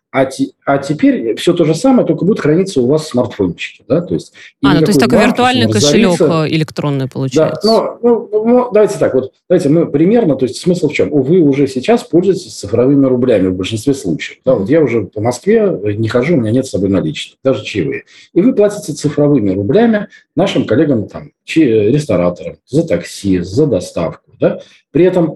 А, 0.09 0.25
те, 0.25 0.47
а 0.65 0.77
теперь 0.77 1.35
все 1.35 1.53
то 1.53 1.65
же 1.65 1.75
самое, 1.75 2.07
только 2.07 2.23
будет 2.23 2.39
храниться 2.39 2.81
у 2.81 2.87
вас 2.87 3.03
в 3.03 3.07
смартфончике. 3.09 3.83
Да? 3.89 4.01
То 4.01 4.13
есть, 4.13 4.31
а, 4.63 4.75
ну, 4.75 4.79
то 4.79 4.87
есть 4.87 4.99
такой 4.99 5.19
виртуальный 5.19 5.69
кошелек 5.69 6.21
э, 6.21 6.47
электронный 6.47 7.09
получается. 7.09 7.67
Да, 7.67 7.97
но, 8.01 8.29
ну, 8.31 8.45
ну, 8.45 8.71
давайте 8.71 8.97
так, 8.97 9.13
вот 9.13 9.33
давайте 9.49 9.67
мы 9.67 9.85
примерно, 9.85 10.35
то 10.35 10.45
есть 10.45 10.61
смысл 10.61 10.87
в 10.87 10.93
чем? 10.93 11.09
Вы 11.09 11.41
уже 11.41 11.67
сейчас 11.67 12.03
пользуетесь 12.03 12.57
цифровыми 12.57 13.05
рублями 13.05 13.47
в 13.47 13.55
большинстве 13.55 13.93
случаев. 13.93 14.39
Да? 14.45 14.55
Вот 14.55 14.69
я 14.69 14.81
уже 14.81 15.01
по 15.03 15.19
Москве 15.19 15.77
не 15.97 16.07
хожу, 16.07 16.35
у 16.35 16.37
меня 16.37 16.51
нет 16.51 16.65
с 16.65 16.69
собой 16.69 16.87
наличных, 16.87 17.37
даже 17.43 17.65
чаевые. 17.65 18.03
И 18.33 18.41
вы 18.41 18.53
платите 18.53 18.93
цифровыми 18.93 19.49
рублями 19.53 20.07
нашим 20.35 20.65
коллегам, 20.65 21.09
там, 21.09 21.31
рестораторам, 21.45 22.57
за 22.65 22.87
такси, 22.87 23.39
за 23.39 23.67
доставку. 23.67 24.31
Да? 24.39 24.61
При 24.91 25.03
этом 25.03 25.35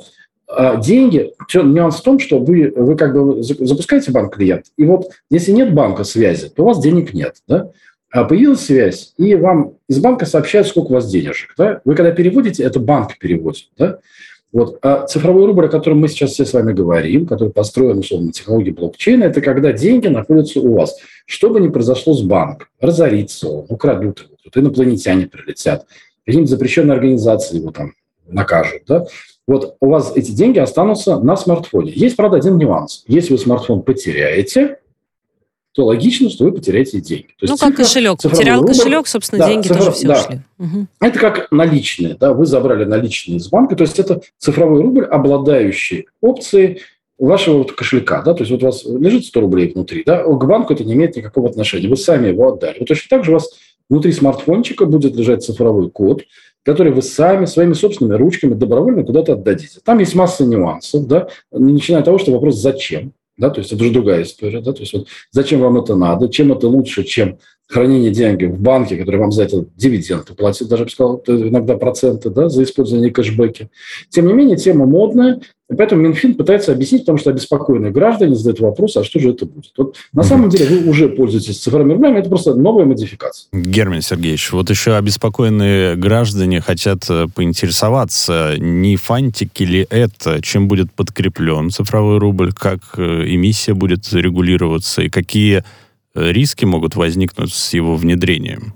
деньги, 0.80 1.34
все, 1.48 1.64
нюанс 1.64 1.98
в 1.98 2.04
том, 2.04 2.20
что 2.20 2.40
вы, 2.40 2.74
вы 2.76 2.96
как 2.96 3.14
бы 3.14 3.42
запускаете 3.42 4.12
банк-клиент, 4.12 4.66
и 4.78 4.86
вот 4.86 5.12
если 5.30 5.52
нет 5.52 5.74
банка 5.74 6.04
связи, 6.04 6.50
то 6.50 6.64
у 6.64 6.66
вас 6.66 6.82
денег 6.82 7.14
нет, 7.14 7.38
да? 7.48 7.72
А 8.10 8.26
появилась 8.26 8.66
связь, 8.66 9.14
и 9.18 9.36
вам 9.36 9.76
из 9.88 10.00
банка 10.00 10.26
сообщают, 10.26 10.68
сколько 10.68 10.88
у 10.88 10.94
вас 10.96 11.10
денежек, 11.10 11.54
да? 11.58 11.82
Вы 11.86 11.96
когда 11.96 12.12
переводите, 12.12 12.64
это 12.64 12.80
банк 12.80 13.18
переводит, 13.18 13.70
да? 13.78 14.00
Вот. 14.52 14.80
А 14.82 15.06
цифровой 15.08 15.46
рубль, 15.46 15.68
о 15.68 15.70
котором 15.70 16.00
мы 16.00 16.10
сейчас 16.10 16.32
все 16.32 16.46
с 16.46 16.52
вами 16.52 16.74
говорим, 16.74 17.26
который 17.26 17.54
построен, 17.54 18.00
условно, 18.00 18.28
на 18.28 18.34
технологии 18.34 18.72
блокчейна, 18.72 19.24
это 19.24 19.40
когда 19.40 19.72
деньги 19.72 20.08
находятся 20.08 20.60
у 20.60 20.76
вас. 20.76 20.98
Что 21.26 21.50
бы 21.50 21.62
ни 21.62 21.70
произошло 21.70 22.14
с 22.14 22.22
банком, 22.22 22.68
разорится 22.82 23.48
он, 23.48 23.66
украдут 23.70 24.20
его, 24.20 24.36
тут 24.44 24.58
инопланетяне 24.58 25.28
прилетят, 25.28 25.86
какие-нибудь 26.26 26.50
запрещенные 26.50 26.96
организации 26.96 27.58
его 27.58 27.72
там 27.72 27.94
накажут, 28.28 28.82
да? 28.88 29.06
Вот 29.52 29.76
у 29.82 29.90
вас 29.90 30.14
эти 30.16 30.32
деньги 30.32 30.60
останутся 30.60 31.20
на 31.20 31.36
смартфоне. 31.36 31.92
Есть, 31.94 32.16
правда, 32.16 32.38
один 32.38 32.58
нюанс. 32.58 33.04
Если 33.08 33.34
вы 33.34 33.38
смартфон 33.38 33.82
потеряете, 33.82 34.78
то 35.74 35.86
логично, 35.86 36.30
что 36.30 36.46
вы 36.46 36.54
потеряете 36.54 37.02
деньги. 37.02 37.34
То 37.38 37.46
есть 37.46 37.52
ну, 37.52 37.58
как 37.58 37.76
кошелек. 37.76 38.22
Потерял 38.22 38.62
рубль, 38.62 38.74
кошелек, 38.74 39.08
собственно, 39.08 39.40
да, 39.40 39.50
деньги 39.50 39.68
цифр... 39.68 39.80
тоже 39.80 39.92
все 39.92 40.08
да. 40.08 40.22
ушли. 40.22 40.40
Угу. 40.58 40.88
Это 41.02 41.20
как 41.20 41.52
наличные. 41.52 42.16
Да, 42.16 42.34
вы 42.34 42.46
забрали 42.46 42.86
наличные 42.86 43.40
из 43.40 43.50
банка. 43.50 43.76
То 43.76 43.84
есть 43.84 44.00
это 44.00 44.22
цифровой 44.38 44.82
рубль, 44.82 45.04
обладающий 45.04 46.08
опцией 46.22 46.84
вашего 47.20 47.58
вот 47.58 47.74
кошелька. 47.74 48.22
Да? 48.22 48.34
То 48.34 48.44
есть 48.44 48.52
вот 48.52 48.64
у 48.64 48.68
вас 48.68 48.86
лежит 48.86 49.26
100 49.26 49.42
рублей 49.42 49.74
внутри. 49.74 50.04
Да? 50.06 50.24
К 50.24 50.46
банку 50.46 50.74
это 50.74 50.86
не 50.86 50.94
имеет 50.94 51.18
никакого 51.18 51.50
отношения. 51.50 51.90
Вы 51.90 51.98
сами 51.98 52.30
его 52.30 52.54
отдали. 52.54 52.80
Вот 52.80 52.88
точно 52.88 53.18
так 53.18 53.26
же 53.26 53.32
у 53.32 53.34
вас 53.34 53.50
внутри 53.90 54.14
смартфончика 54.14 54.86
будет 54.86 55.14
лежать 55.18 55.44
цифровой 55.44 55.90
код, 55.90 56.24
который 56.64 56.92
вы 56.92 57.02
сами 57.02 57.46
своими 57.46 57.74
собственными 57.74 58.18
ручками 58.18 58.54
добровольно 58.54 59.04
куда-то 59.04 59.34
отдадите. 59.34 59.80
Там 59.84 60.00
есть 60.00 60.16
масса 60.16 60.46
нюансов, 60.46 61.08
да, 61.08 61.28
начиная 61.52 62.00
от 62.00 62.06
того, 62.06 62.18
что 62.18 62.32
вопрос 62.32 62.56
«зачем?», 62.56 63.14
да, 63.38 63.50
то 63.50 63.60
есть 63.60 63.72
это 63.72 63.82
уже 63.82 63.94
другая 63.94 64.24
история, 64.24 64.62
да, 64.62 64.74
то 64.74 64.82
есть 64.82 64.94
вот 64.94 65.08
зачем 65.32 65.62
вам 65.62 65.78
это 65.78 65.96
надо, 65.96 66.30
чем 66.30 66.52
это 66.52 66.68
лучше, 66.68 67.04
чем 67.04 67.40
хранение 67.72 68.12
денег 68.12 68.50
в 68.52 68.60
банке, 68.60 68.98
который 68.98 69.18
вам 69.18 69.32
за 69.32 69.44
это 69.44 69.66
дивиденды 69.78 70.34
платит, 70.34 70.68
даже, 70.68 70.82
я 70.82 70.86
бы 70.86 70.92
сказал, 70.92 71.24
иногда 71.26 71.78
проценты 71.78 72.30
да, 72.30 72.50
за 72.50 72.64
использование 72.64 73.12
кэшбэки. 73.12 73.70
Тем 74.10 74.28
не 74.28 74.34
менее, 74.34 74.58
тема 74.58 74.86
модная, 74.86 75.40
и 75.72 75.76
поэтому 75.76 76.02
Минфин 76.02 76.36
пытается 76.36 76.74
объяснить, 76.74 77.04
потому 77.04 77.18
что 77.18 77.30
обеспокоенные 77.30 77.92
граждане 77.92 78.36
задают 78.36 78.60
вопрос, 78.60 78.98
а 78.98 79.06
что 79.06 79.22
же 79.22 79.30
это 79.30 79.46
будет? 79.46 79.72
Вот 79.78 79.96
на 80.12 80.24
самом 80.24 80.50
деле 80.50 80.66
вы 80.66 80.90
уже 80.90 81.08
пользуетесь 81.08 81.60
цифровыми 81.60 81.94
рублями, 81.94 82.20
это 82.20 82.28
просто 82.28 82.56
новая 82.56 82.84
модификация. 82.84 83.48
Герман 83.54 84.02
Сергеевич, 84.02 84.52
вот 84.52 84.70
еще 84.70 84.96
обеспокоенные 84.98 85.96
граждане 85.96 86.60
хотят 86.60 87.10
э, 87.10 87.28
поинтересоваться, 87.34 88.56
не 88.58 88.98
фантики 88.98 89.64
ли 89.64 89.88
это, 89.90 90.42
чем 90.42 90.68
будет 90.68 90.92
подкреплен 90.92 91.70
цифровой 91.70 92.18
рубль, 92.18 92.52
как 92.52 92.80
э, 92.98 93.24
эмиссия 93.28 93.74
будет 93.74 94.12
регулироваться 94.12 95.04
и 95.04 95.10
какие 95.10 95.64
риски 96.14 96.66
могут 96.66 96.96
возникнуть 96.96 97.54
с 97.54 97.74
его 97.74 97.96
внедрением? 97.96 98.74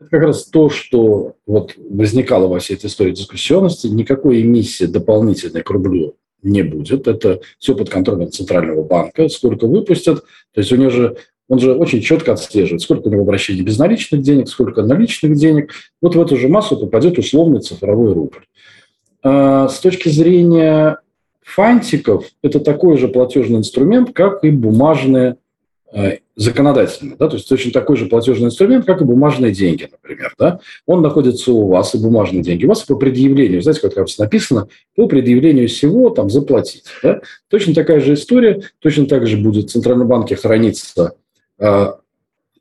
Это 0.00 0.10
как 0.10 0.22
раз 0.22 0.44
то, 0.44 0.68
что 0.68 1.34
вот 1.46 1.74
возникало 1.76 2.48
во 2.48 2.58
всей 2.58 2.74
этой 2.74 2.86
истории 2.86 3.12
дискуссионности. 3.12 3.86
Никакой 3.86 4.42
эмиссии 4.42 4.84
дополнительной 4.84 5.62
к 5.62 5.70
рублю 5.70 6.16
не 6.42 6.62
будет. 6.62 7.08
Это 7.08 7.40
все 7.58 7.74
под 7.74 7.88
контролем 7.88 8.30
Центрального 8.30 8.82
банка. 8.82 9.28
Сколько 9.28 9.66
выпустят. 9.66 10.24
То 10.52 10.60
есть 10.60 10.72
у 10.72 10.76
него 10.76 10.90
же 10.90 11.16
он 11.48 11.58
же 11.58 11.74
очень 11.74 12.00
четко 12.00 12.32
отслеживает, 12.32 12.80
сколько 12.80 13.08
у 13.08 13.10
него 13.10 13.22
обращений 13.22 13.62
безналичных 13.62 14.22
денег, 14.22 14.48
сколько 14.48 14.82
наличных 14.82 15.36
денег. 15.36 15.72
Вот 16.00 16.14
в 16.14 16.20
эту 16.20 16.36
же 16.36 16.48
массу 16.48 16.76
попадет 16.76 17.18
условный 17.18 17.60
цифровой 17.60 18.14
рубль. 18.14 18.44
А 19.22 19.68
с 19.68 19.78
точки 19.80 20.08
зрения 20.08 21.00
фантиков, 21.42 22.26
это 22.42 22.60
такой 22.60 22.96
же 22.96 23.08
платежный 23.08 23.58
инструмент, 23.58 24.12
как 24.14 24.42
и 24.44 24.50
бумажные 24.50 25.36
Э, 25.96 26.18
законодательно, 26.34 27.14
да, 27.16 27.28
то 27.28 27.36
есть 27.36 27.48
точно 27.48 27.70
такой 27.70 27.96
же 27.96 28.06
платежный 28.06 28.46
инструмент, 28.46 28.84
как 28.84 29.00
и 29.00 29.04
бумажные 29.04 29.52
деньги, 29.52 29.88
например, 29.90 30.34
да, 30.36 30.58
он 30.86 31.02
находится 31.02 31.52
у 31.52 31.68
вас, 31.68 31.94
и 31.94 31.98
бумажные 31.98 32.42
деньги, 32.42 32.64
у 32.64 32.68
вас 32.68 32.82
по 32.82 32.96
предъявлению, 32.96 33.62
знаете, 33.62 33.80
как 33.80 33.94
там 33.94 34.06
написано, 34.18 34.66
по 34.96 35.06
предъявлению 35.06 35.68
всего 35.68 36.10
там 36.10 36.30
заплатить, 36.30 36.82
да, 37.00 37.20
точно 37.48 37.74
такая 37.74 38.00
же 38.00 38.14
история, 38.14 38.62
точно 38.80 39.06
так 39.06 39.28
же 39.28 39.36
будет 39.36 39.66
в 39.66 39.72
Центральном 39.72 40.08
банке 40.08 40.34
храниться 40.34 41.14
э, 41.60 41.86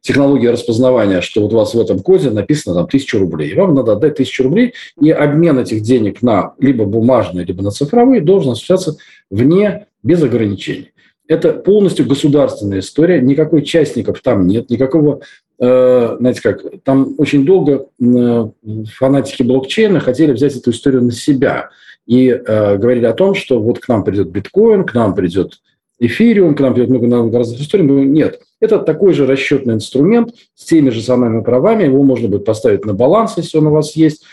технология 0.02 0.52
распознавания, 0.52 1.22
что 1.22 1.42
вот 1.42 1.54
у 1.54 1.58
вас 1.58 1.74
в 1.74 1.80
этом 1.82 2.02
коде 2.02 2.30
написано 2.30 2.76
там 2.76 2.88
тысячу 2.88 3.18
рублей, 3.18 3.50
и 3.50 3.56
вам 3.56 3.74
надо 3.74 3.94
отдать 3.94 4.18
тысячу 4.18 4.44
рублей, 4.44 4.76
и 5.02 5.10
обмен 5.10 5.58
этих 5.58 5.82
денег 5.82 6.22
на 6.22 6.54
либо 6.60 6.86
бумажные, 6.86 7.46
либо 7.46 7.64
на 7.64 7.72
цифровые 7.72 8.22
должен 8.22 8.52
осуществляться 8.52 8.96
вне, 9.32 9.88
без 10.04 10.22
ограничений. 10.22 10.93
Это 11.28 11.54
полностью 11.54 12.06
государственная 12.06 12.80
история, 12.80 13.22
никакой 13.22 13.64
частников 13.64 14.22
там 14.22 14.46
нет, 14.46 14.70
никакого, 14.70 15.22
э, 15.58 16.18
знаете 16.20 16.42
как, 16.42 16.62
там 16.84 17.16
очень 17.18 17.46
долго 17.46 17.88
э, 18.02 18.50
фанатики 18.94 19.44
блокчейна 19.44 20.02
хотели 20.02 20.34
взять 20.34 20.58
эту 20.58 20.72
историю 20.72 21.02
на 21.02 21.14
себя 21.14 21.70
и 22.06 22.28
э, 22.28 22.78
говорили 22.78 23.06
о 23.06 23.14
том, 23.14 23.36
что 23.36 23.62
вот 23.62 23.80
к 23.80 23.88
нам 23.88 24.04
придет 24.04 24.32
биткоин, 24.32 24.84
к 24.84 24.94
нам 24.94 25.16
придет 25.16 25.62
эфириум, 25.98 26.56
к 26.56 26.60
нам 26.60 26.74
придет 26.74 26.90
много 26.90 27.38
разных 27.38 27.62
историй. 27.62 27.86
Нет, 27.86 28.42
это 28.60 28.80
такой 28.80 29.14
же 29.14 29.26
расчетный 29.26 29.76
инструмент 29.76 30.36
с 30.56 30.66
теми 30.66 30.90
же 30.90 31.02
самыми 31.02 31.42
правами, 31.42 31.86
его 31.86 32.04
можно 32.04 32.28
будет 32.28 32.44
поставить 32.44 32.84
на 32.84 32.94
баланс, 32.94 33.36
если 33.38 33.58
он 33.58 33.68
у 33.68 33.72
вас 33.72 33.96
есть. 33.96 34.26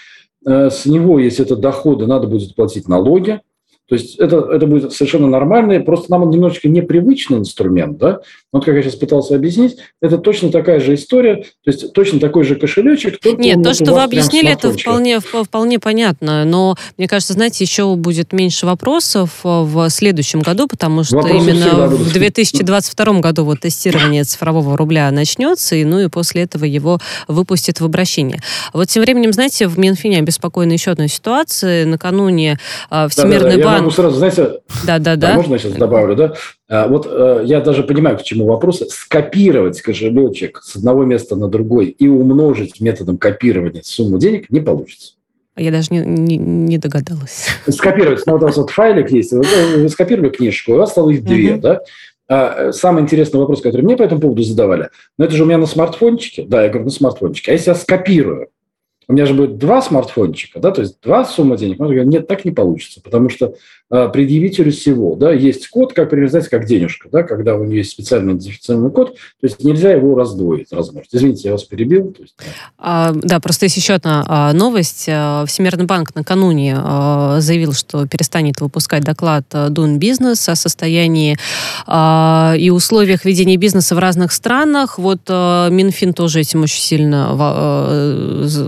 С 0.45 0.87
него, 0.87 1.21
если 1.21 1.45
это 1.45 1.55
доходы, 1.55 2.07
надо 2.07 2.27
будет 2.27 2.57
платить 2.57 2.89
налоги, 2.89 3.41
то 3.91 3.97
есть 3.97 4.15
это, 4.21 4.49
это 4.53 4.69
будет 4.69 4.93
совершенно 4.93 5.27
нормальный, 5.27 5.81
просто 5.81 6.13
нам 6.13 6.23
он 6.23 6.31
немножечко 6.31 6.69
непривычный 6.69 7.39
инструмент, 7.39 7.99
да, 7.99 8.21
Вот 8.53 8.65
как 8.65 8.75
я 8.75 8.83
сейчас 8.83 8.97
пытался 8.97 9.37
объяснить, 9.37 9.77
это 10.03 10.19
точно 10.19 10.51
такая 10.51 10.81
же 10.81 10.95
история, 10.95 11.37
то 11.37 11.71
есть 11.71 11.93
точно 11.93 12.19
такой 12.19 12.45
же 12.45 12.57
кошелечек. 12.57 13.19
Нет, 13.39 13.63
то, 13.63 13.75
что 13.75 13.93
вы 13.93 14.03
объяснили, 14.03 14.51
это 14.51 14.73
вполне, 14.73 15.21
вполне 15.21 15.79
понятно, 15.79 16.45
но 16.45 16.77
мне 16.97 17.07
кажется, 17.07 17.35
знаете, 17.35 17.63
еще 17.63 17.95
будет 17.95 18.33
меньше 18.33 18.67
вопросов 18.67 19.41
э, 19.45 19.49
в 19.49 19.89
следующем 19.91 20.41
году, 20.41 20.67
потому 20.67 21.05
что 21.05 21.17
Вопросы 21.17 21.37
именно 21.37 21.87
в 21.87 22.13
2022 22.13 23.21
году 23.21 23.45
вот 23.45 23.61
тестирование 23.61 24.25
цифрового 24.25 24.77
рубля 24.77 25.11
начнется, 25.11 25.77
и 25.77 25.85
ну 25.85 26.01
и 26.01 26.09
после 26.09 26.43
этого 26.43 26.65
его 26.65 26.99
выпустят 27.29 27.81
в 27.81 27.85
обращение. 27.85 28.41
Вот 28.73 28.89
тем 28.89 29.03
временем, 29.03 29.33
знаете, 29.33 29.69
в 29.69 29.79
Минфине 29.79 30.19
обеспокоена 30.19 30.73
еще 30.73 30.91
одной 30.91 31.09
ситуацией. 31.09 31.85
Накануне 31.85 32.59
э, 32.91 33.09
Всемирный 33.09 33.57
да, 33.57 33.57
да, 33.57 33.65
банк... 33.65 33.77
Я 33.77 33.83
могу 33.83 33.91
сразу, 33.91 34.17
знаете, 34.17 34.51
да, 34.85 34.99
да, 34.99 35.17
да. 35.17 35.35
можно 35.35 35.55
я 35.55 35.59
сейчас 35.59 35.73
добавлю, 35.73 36.17
да? 36.17 36.35
А, 36.71 36.87
вот 36.87 37.07
э, 37.11 37.43
я 37.47 37.61
даже 37.61 37.83
понимаю, 37.83 38.17
к 38.17 38.23
чему 38.23 38.47
вопрос. 38.47 38.81
Скопировать 38.89 39.81
кошелечек 39.83 40.63
с 40.63 40.77
одного 40.77 41.05
места 41.05 41.35
на 41.35 41.49
другой 41.49 41.87
и 41.87 42.07
умножить 42.07 42.81
методом 42.81 43.19
копирования 43.19 43.83
сумму 43.85 44.19
денег 44.19 44.51
не 44.51 44.61
получится. 44.61 45.15
Я 45.57 45.73
даже 45.73 45.89
не, 45.91 45.99
не, 45.99 46.37
не 46.37 46.79
догадалась. 46.79 47.49
Скопировать. 47.69 48.25
Ну, 48.25 48.35
вот 48.35 48.43
у 48.43 48.47
вас 48.47 48.57
вот 48.57 48.71
файлик 48.71 49.11
есть. 49.11 49.33
Вы, 49.33 49.45
вы 49.79 49.89
скопировали 49.89 50.31
книжку, 50.31 50.75
у 50.75 50.77
вас 50.77 50.93
стало 50.93 51.11
их 51.11 51.25
две, 51.25 51.55
uh-huh. 51.55 51.61
да? 51.61 51.81
А, 52.29 52.73
самый 52.73 53.03
интересный 53.03 53.41
вопрос, 53.41 53.61
который 53.61 53.83
мне 53.83 53.97
по 53.97 54.05
этому 54.05 54.21
поводу 54.21 54.45
задавали, 54.45 54.91
ну, 55.19 55.25
это 55.25 55.35
же 55.35 55.43
у 55.43 55.47
меня 55.47 55.59
на 55.59 55.67
смартфончике. 55.67 56.45
Да, 56.45 56.63
я 56.63 56.69
говорю, 56.69 56.85
на 56.85 56.93
смартфончике. 56.93 57.51
А 57.51 57.55
если 57.55 57.71
я 57.71 57.75
скопирую, 57.75 58.49
у 59.11 59.13
меня 59.13 59.27
же 59.27 59.35
будет 59.35 59.59
два 59.59 59.83
смартфончика, 59.83 60.61
да, 60.61 60.71
то 60.71 60.83
есть 60.83 61.01
два 61.03 61.25
суммы 61.25 61.57
денег. 61.57 61.81
Он 61.81 61.89
говорит, 61.89 62.07
нет, 62.07 62.29
так 62.29 62.45
не 62.45 62.53
получится, 62.53 63.01
потому 63.03 63.29
что 63.29 63.47
э, 63.47 63.53
предъявителю 63.91 64.71
всего, 64.71 65.17
да, 65.17 65.33
есть 65.33 65.69
код, 65.69 65.93
как, 65.93 66.11
знаете, 66.11 66.49
как 66.49 66.65
денежка, 66.65 67.09
да, 67.11 67.25
когда 67.25 67.57
у 67.57 67.65
нее 67.65 67.79
есть 67.79 67.91
специальный 67.91 68.35
идентифицированный 68.35 68.93
код, 68.93 69.15
то 69.15 69.47
есть 69.47 69.63
нельзя 69.65 69.93
его 69.93 70.15
раздвоить, 70.15 70.73
размножить. 70.73 71.11
Извините, 71.13 71.49
я 71.49 71.53
вас 71.53 71.65
перебил. 71.65 72.13
То 72.13 72.23
есть, 72.23 72.35
да. 72.39 72.45
А, 72.79 73.13
да, 73.15 73.41
просто 73.41 73.67
есть 73.67 73.77
еще 73.77 73.95
одна 73.95 74.25
а, 74.29 74.53
новость. 74.53 75.07
А, 75.09 75.45
Всемирный 75.47 75.87
банк 75.87 76.15
накануне 76.15 76.77
а, 76.79 77.41
заявил, 77.41 77.73
что 77.73 78.07
перестанет 78.07 78.61
выпускать 78.61 79.03
доклад 79.03 79.45
Doing 79.53 79.99
Business 79.99 80.49
о 80.49 80.55
состоянии 80.55 81.37
а, 81.87 82.55
и 82.57 82.71
условиях 82.71 83.25
ведения 83.25 83.57
бизнеса 83.57 83.95
в 83.95 83.99
разных 83.99 84.33
странах. 84.33 84.99
Вот 84.99 85.29
Минфин 85.29 86.13
тоже 86.13 86.41
этим 86.41 86.63
очень 86.63 86.81
сильно 86.81 87.11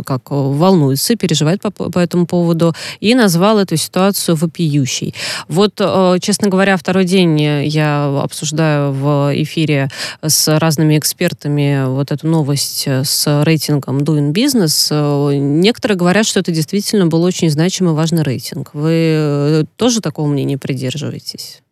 как 0.05 0.31
волнуется, 0.31 1.17
переживает 1.17 1.63
по, 1.63 1.71
по 1.71 1.99
этому 1.99 2.27
поводу, 2.27 2.75
и 3.01 3.15
назвал 3.15 3.59
эту 3.59 3.77
ситуацию 3.77 4.37
вопиющей. 4.37 5.12
Вот, 5.49 5.75
э, 5.81 6.17
честно 6.21 6.49
говоря, 6.49 6.77
второй 6.77 7.05
день 7.05 7.41
я 7.41 8.07
обсуждаю 8.23 8.93
в 8.93 9.33
эфире 9.35 9.89
с 10.23 10.59
разными 10.59 10.99
экспертами 10.99 11.87
вот 11.87 12.13
эту 12.13 12.27
новость 12.27 12.87
с 12.87 13.45
рейтингом 13.45 13.99
Doing 13.99 14.33
Business. 14.33 15.35
Некоторые 15.35 15.97
говорят, 15.97 16.27
что 16.27 16.41
это 16.41 16.53
действительно 16.53 17.07
был 17.07 17.23
очень 17.23 17.51
значимый 17.51 17.95
важный 17.95 18.23
рейтинг. 18.23 18.71
Вы 18.73 18.93
э, 18.93 19.65
тоже 19.77 20.01
такого 20.01 20.27
мнения 20.27 20.59
придерживаетесь? 20.59 21.63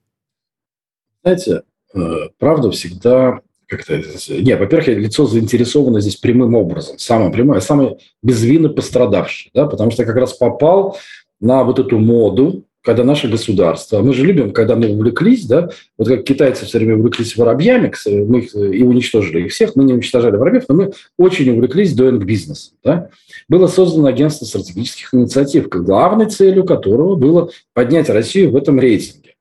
Знаете, 1.22 1.62
э, 1.94 2.00
правда 2.38 2.70
всегда 2.70 3.40
как-то... 3.66 3.96
Не, 4.28 4.56
во-первых, 4.56 4.88
лицо 4.88 5.26
заинтересовано 5.26 6.00
здесь 6.00 6.16
прямым 6.16 6.54
образом, 6.54 6.98
самое 6.98 7.30
прямое, 7.30 7.60
самое 7.60 7.98
безвинно 8.22 8.68
пострадавшее, 8.68 9.50
да, 9.54 9.66
потому 9.66 9.90
что 9.90 10.04
как 10.04 10.16
раз 10.16 10.32
попал 10.32 10.98
на 11.40 11.62
вот 11.62 11.78
эту 11.78 11.98
моду, 11.98 12.64
когда 12.82 13.04
наше 13.04 13.28
государство, 13.28 14.00
мы 14.00 14.14
же 14.14 14.24
любим, 14.24 14.52
когда 14.52 14.74
мы 14.74 14.88
увлеклись, 14.88 15.44
да, 15.44 15.68
вот 15.98 16.08
как 16.08 16.24
китайцы 16.24 16.64
все 16.64 16.78
время 16.78 16.96
увлеклись 16.96 17.36
воробьями, 17.36 17.92
мы 18.06 18.40
их 18.40 18.54
и 18.54 18.82
уничтожили 18.82 19.44
их 19.44 19.52
всех, 19.52 19.76
мы 19.76 19.84
не 19.84 19.92
уничтожали 19.92 20.36
воробьев, 20.36 20.64
но 20.68 20.74
мы 20.74 20.92
очень 21.18 21.50
увлеклись 21.50 21.94
doing 21.94 22.18
бизнес. 22.18 22.72
Да. 22.82 23.10
Было 23.48 23.66
создано 23.66 24.06
агентство 24.06 24.46
стратегических 24.46 25.12
инициатив, 25.12 25.68
главной 25.68 26.26
целью 26.26 26.64
которого 26.64 27.16
было 27.16 27.50
поднять 27.74 28.08
Россию 28.08 28.52
в 28.52 28.56
этом 28.56 28.80
рейтинге. 28.80 29.34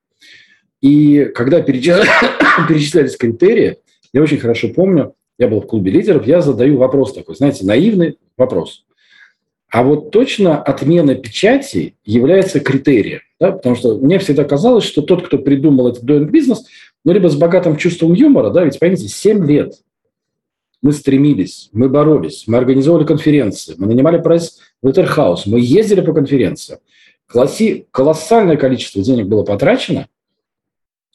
И 0.82 1.30
когда 1.34 1.60
перечислялись 2.68 3.16
критерии, 3.16 3.78
я 4.12 4.22
очень 4.22 4.38
хорошо 4.38 4.68
помню, 4.68 5.14
я 5.38 5.48
был 5.48 5.62
в 5.62 5.66
клубе 5.66 5.90
лидеров, 5.90 6.26
я 6.26 6.42
задаю 6.42 6.76
вопрос 6.76 7.14
такой, 7.14 7.34
знаете, 7.36 7.64
наивный 7.64 8.18
вопрос. 8.36 8.84
А 9.70 9.84
вот 9.84 10.10
точно 10.10 10.60
отмена 10.60 11.14
печати 11.14 11.94
является 12.04 12.58
критерием, 12.60 13.20
да? 13.38 13.52
потому 13.52 13.76
что 13.76 13.96
мне 13.98 14.18
всегда 14.18 14.44
казалось, 14.44 14.84
что 14.84 15.00
тот, 15.02 15.26
кто 15.26 15.38
придумал 15.38 15.88
этот 15.88 16.04
doing 16.04 16.24
бизнес, 16.24 16.64
ну, 17.04 17.12
либо 17.12 17.28
с 17.28 17.36
богатым 17.36 17.76
чувством 17.76 18.12
юмора, 18.12 18.50
да, 18.50 18.64
ведь, 18.64 18.78
поймите, 18.78 19.08
7 19.08 19.46
лет 19.46 19.74
мы 20.82 20.92
стремились, 20.92 21.68
мы 21.72 21.88
боролись, 21.88 22.44
мы 22.46 22.58
организовали 22.58 23.04
конференции, 23.04 23.74
мы 23.78 23.86
нанимали 23.86 24.20
прайс 24.20 24.58
Waterhouse, 24.84 25.42
мы 25.46 25.60
ездили 25.60 26.00
по 26.00 26.12
конференциям. 26.12 26.80
Класси, 27.26 27.86
колоссальное 27.92 28.56
количество 28.56 29.02
денег 29.02 29.26
было 29.26 29.44
потрачено, 29.44 30.08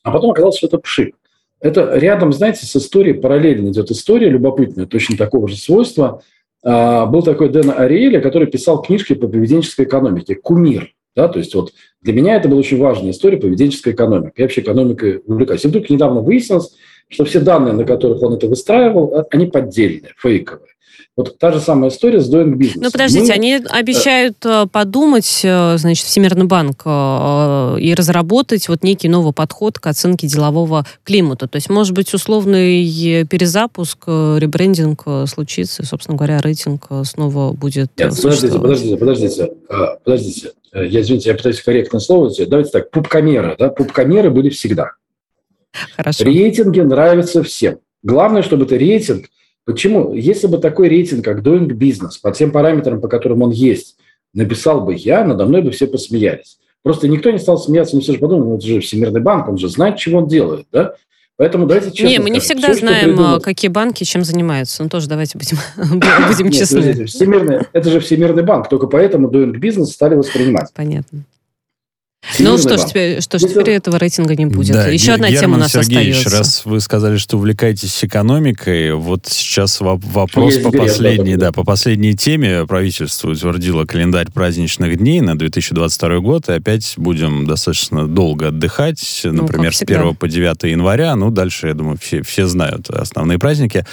а 0.01 0.11
потом 0.11 0.31
оказалось, 0.31 0.57
что 0.57 0.67
это 0.67 0.77
пшик. 0.77 1.15
Это 1.59 1.97
рядом, 1.97 2.31
знаете, 2.31 2.65
с 2.65 2.75
историей 2.75 3.15
параллельно 3.15 3.69
идет 3.69 3.91
история 3.91 4.29
любопытная, 4.29 4.85
точно 4.85 5.17
такого 5.17 5.47
же 5.47 5.57
свойства. 5.57 6.21
А, 6.65 7.05
был 7.05 7.21
такой 7.21 7.49
Дэн 7.49 7.71
Ариэля, 7.77 8.19
который 8.19 8.47
писал 8.47 8.81
книжки 8.81 9.13
по 9.13 9.27
поведенческой 9.27 9.85
экономике 9.85 10.35
«Кумир». 10.35 10.91
Да, 11.15 11.29
то 11.29 11.39
есть 11.39 11.55
вот 11.55 11.71
для 12.01 12.11
меня 12.11 12.35
это 12.35 12.49
была 12.49 12.59
очень 12.59 12.77
важная 12.77 13.11
история 13.11 13.37
поведенческой 13.37 13.93
экономики. 13.93 14.33
Я 14.35 14.45
вообще 14.45 14.59
экономикой 14.61 15.21
увлекаюсь. 15.25 15.63
И 15.63 15.67
вдруг 15.69 15.89
недавно 15.89 16.19
выяснилось, 16.19 16.75
что 17.09 17.25
все 17.25 17.39
данные, 17.39 17.73
на 17.73 17.85
которых 17.85 18.21
он 18.21 18.33
это 18.33 18.47
выстраивал, 18.47 19.13
а, 19.15 19.25
они 19.31 19.45
поддельные, 19.47 20.13
фейковые. 20.17 20.75
Вот 21.17 21.37
та 21.37 21.53
же 21.53 21.61
самая 21.61 21.91
история 21.91 22.19
с 22.19 22.29
Doing 22.29 22.55
Business. 22.55 22.73
Ну, 22.75 22.91
подождите, 22.91 23.27
Мы... 23.27 23.33
они 23.33 23.53
обещают 23.69 24.35
э, 24.43 24.65
подумать, 24.69 25.41
э, 25.45 25.77
значит, 25.77 26.05
Всемирный 26.05 26.45
банк 26.45 26.81
э, 26.83 27.77
и 27.79 27.93
разработать 27.93 28.67
вот 28.67 28.83
некий 28.83 29.07
новый 29.07 29.31
подход 29.31 29.79
к 29.79 29.87
оценке 29.87 30.27
делового 30.27 30.85
климата. 31.05 31.47
То 31.47 31.55
есть, 31.55 31.69
может 31.69 31.93
быть, 31.93 32.13
условный 32.13 33.25
перезапуск, 33.25 34.07
ребрендинг 34.07 35.05
случится, 35.27 35.83
и, 35.83 35.85
собственно 35.85 36.17
говоря, 36.17 36.39
рейтинг 36.41 36.87
снова 37.03 37.53
будет 37.53 37.91
Нет, 37.97 38.13
подождите, 38.21 38.59
подождите, 38.59 38.97
подождите, 38.97 39.51
подождите. 40.03 40.51
Я, 40.73 40.99
извините, 40.99 41.29
я 41.29 41.35
пытаюсь 41.35 41.61
корректно 41.61 42.01
слово 42.01 42.29
Давайте 42.45 42.71
так, 42.71 42.91
пупкомеры, 42.91 43.55
да, 43.57 43.69
пупкомеры 43.69 44.29
были 44.29 44.49
всегда. 44.49 44.91
Хорошо. 45.95 46.23
Рейтинги 46.23 46.79
нравятся 46.81 47.43
всем. 47.43 47.79
Главное, 48.03 48.41
чтобы 48.41 48.65
это 48.65 48.77
рейтинг– 48.77 49.25
Почему? 49.65 50.13
Если 50.13 50.45
бы 50.45 50.59
такой 50.59 50.89
рейтинг, 50.89 51.25
как 51.25 51.39
Doing 51.39 51.69
Business, 51.69 52.13
по 52.21 52.31
тем 52.31 52.51
параметрам, 52.51 53.01
по 53.01 53.07
которым 53.07 53.41
он 53.41 53.49
есть, 53.49 53.97
написал 54.33 54.81
бы 54.81 54.93
я, 54.93 55.25
надо 55.25 55.45
мной 55.45 55.63
бы 55.63 55.71
все 55.71 55.87
посмеялись. 55.87 56.59
Просто 56.83 57.07
никто 57.07 57.31
не 57.31 57.39
стал 57.39 57.57
смеяться, 57.57 57.95
но 57.95 58.01
все 58.01 58.13
же 58.13 58.19
подумали, 58.19 58.47
ну, 58.47 58.57
это 58.57 58.67
же 58.67 58.79
Всемирный 58.79 59.21
банк, 59.21 59.49
он 59.49 59.57
же 59.57 59.67
знает, 59.69 59.97
чего 59.97 60.19
он 60.19 60.27
делает, 60.27 60.67
да? 60.71 60.93
Поэтому 61.37 61.65
давайте 61.65 61.91
честно 61.91 62.07
Не, 62.07 62.19
мы 62.19 62.29
не 62.29 62.39
всегда 62.39 62.71
все, 62.71 62.79
знаем, 62.79 63.09
придумал... 63.09 63.41
какие 63.41 63.69
банки 63.69 64.03
чем 64.03 64.23
занимаются. 64.23 64.83
Ну, 64.83 64.87
тоже 64.87 65.09
давайте 65.09 65.37
будем, 65.37 65.57
будем 66.27 66.51
честны. 66.51 67.05
Всемирный, 67.05 67.61
это 67.73 67.89
же 67.89 67.99
Всемирный 67.99 68.43
банк, 68.43 68.69
только 68.69 68.85
поэтому 68.85 69.29
Doing 69.29 69.55
Business 69.55 69.85
стали 69.85 70.13
воспринимать. 70.13 70.69
Понятно. 70.75 71.25
Ну 72.39 72.57
что 72.57 72.77
ж, 72.77 72.85
теперь, 72.85 73.21
что 73.21 73.39
ж, 73.39 73.43
теперь 73.43 73.71
этого 73.71 73.97
рейтинга 73.97 74.35
не 74.35 74.45
будет. 74.45 74.73
Да, 74.73 74.87
Еще 74.87 75.13
одна 75.13 75.29
тема 75.29 75.55
у 75.55 75.59
нас 75.59 75.71
Сергеевич, 75.71 76.17
остается. 76.17 76.37
раз 76.37 76.65
вы 76.65 76.79
сказали, 76.79 77.17
что 77.17 77.37
увлекаетесь 77.37 78.03
экономикой, 78.03 78.93
вот 78.93 79.25
сейчас 79.27 79.79
вопрос 79.79 80.57
по 80.57 80.71
последней, 80.71 81.35
да, 81.35 81.51
по 81.51 81.63
последней 81.63 82.15
теме. 82.15 82.65
Правительство 82.65 83.29
утвердило 83.29 83.85
календарь 83.85 84.31
праздничных 84.31 84.97
дней 84.97 85.21
на 85.21 85.37
2022 85.37 86.19
год, 86.19 86.49
и 86.49 86.53
опять 86.53 86.93
будем 86.97 87.45
достаточно 87.45 88.07
долго 88.07 88.49
отдыхать, 88.49 89.21
ну, 89.23 89.43
например, 89.43 89.75
с 89.75 89.81
1 89.81 90.15
по 90.15 90.27
9 90.27 90.63
января. 90.63 91.15
Ну, 91.15 91.31
дальше, 91.31 91.67
я 91.67 91.73
думаю, 91.73 91.97
все, 92.01 92.21
все 92.21 92.47
знают 92.47 92.89
основные 92.89 93.39
праздники. 93.39 93.85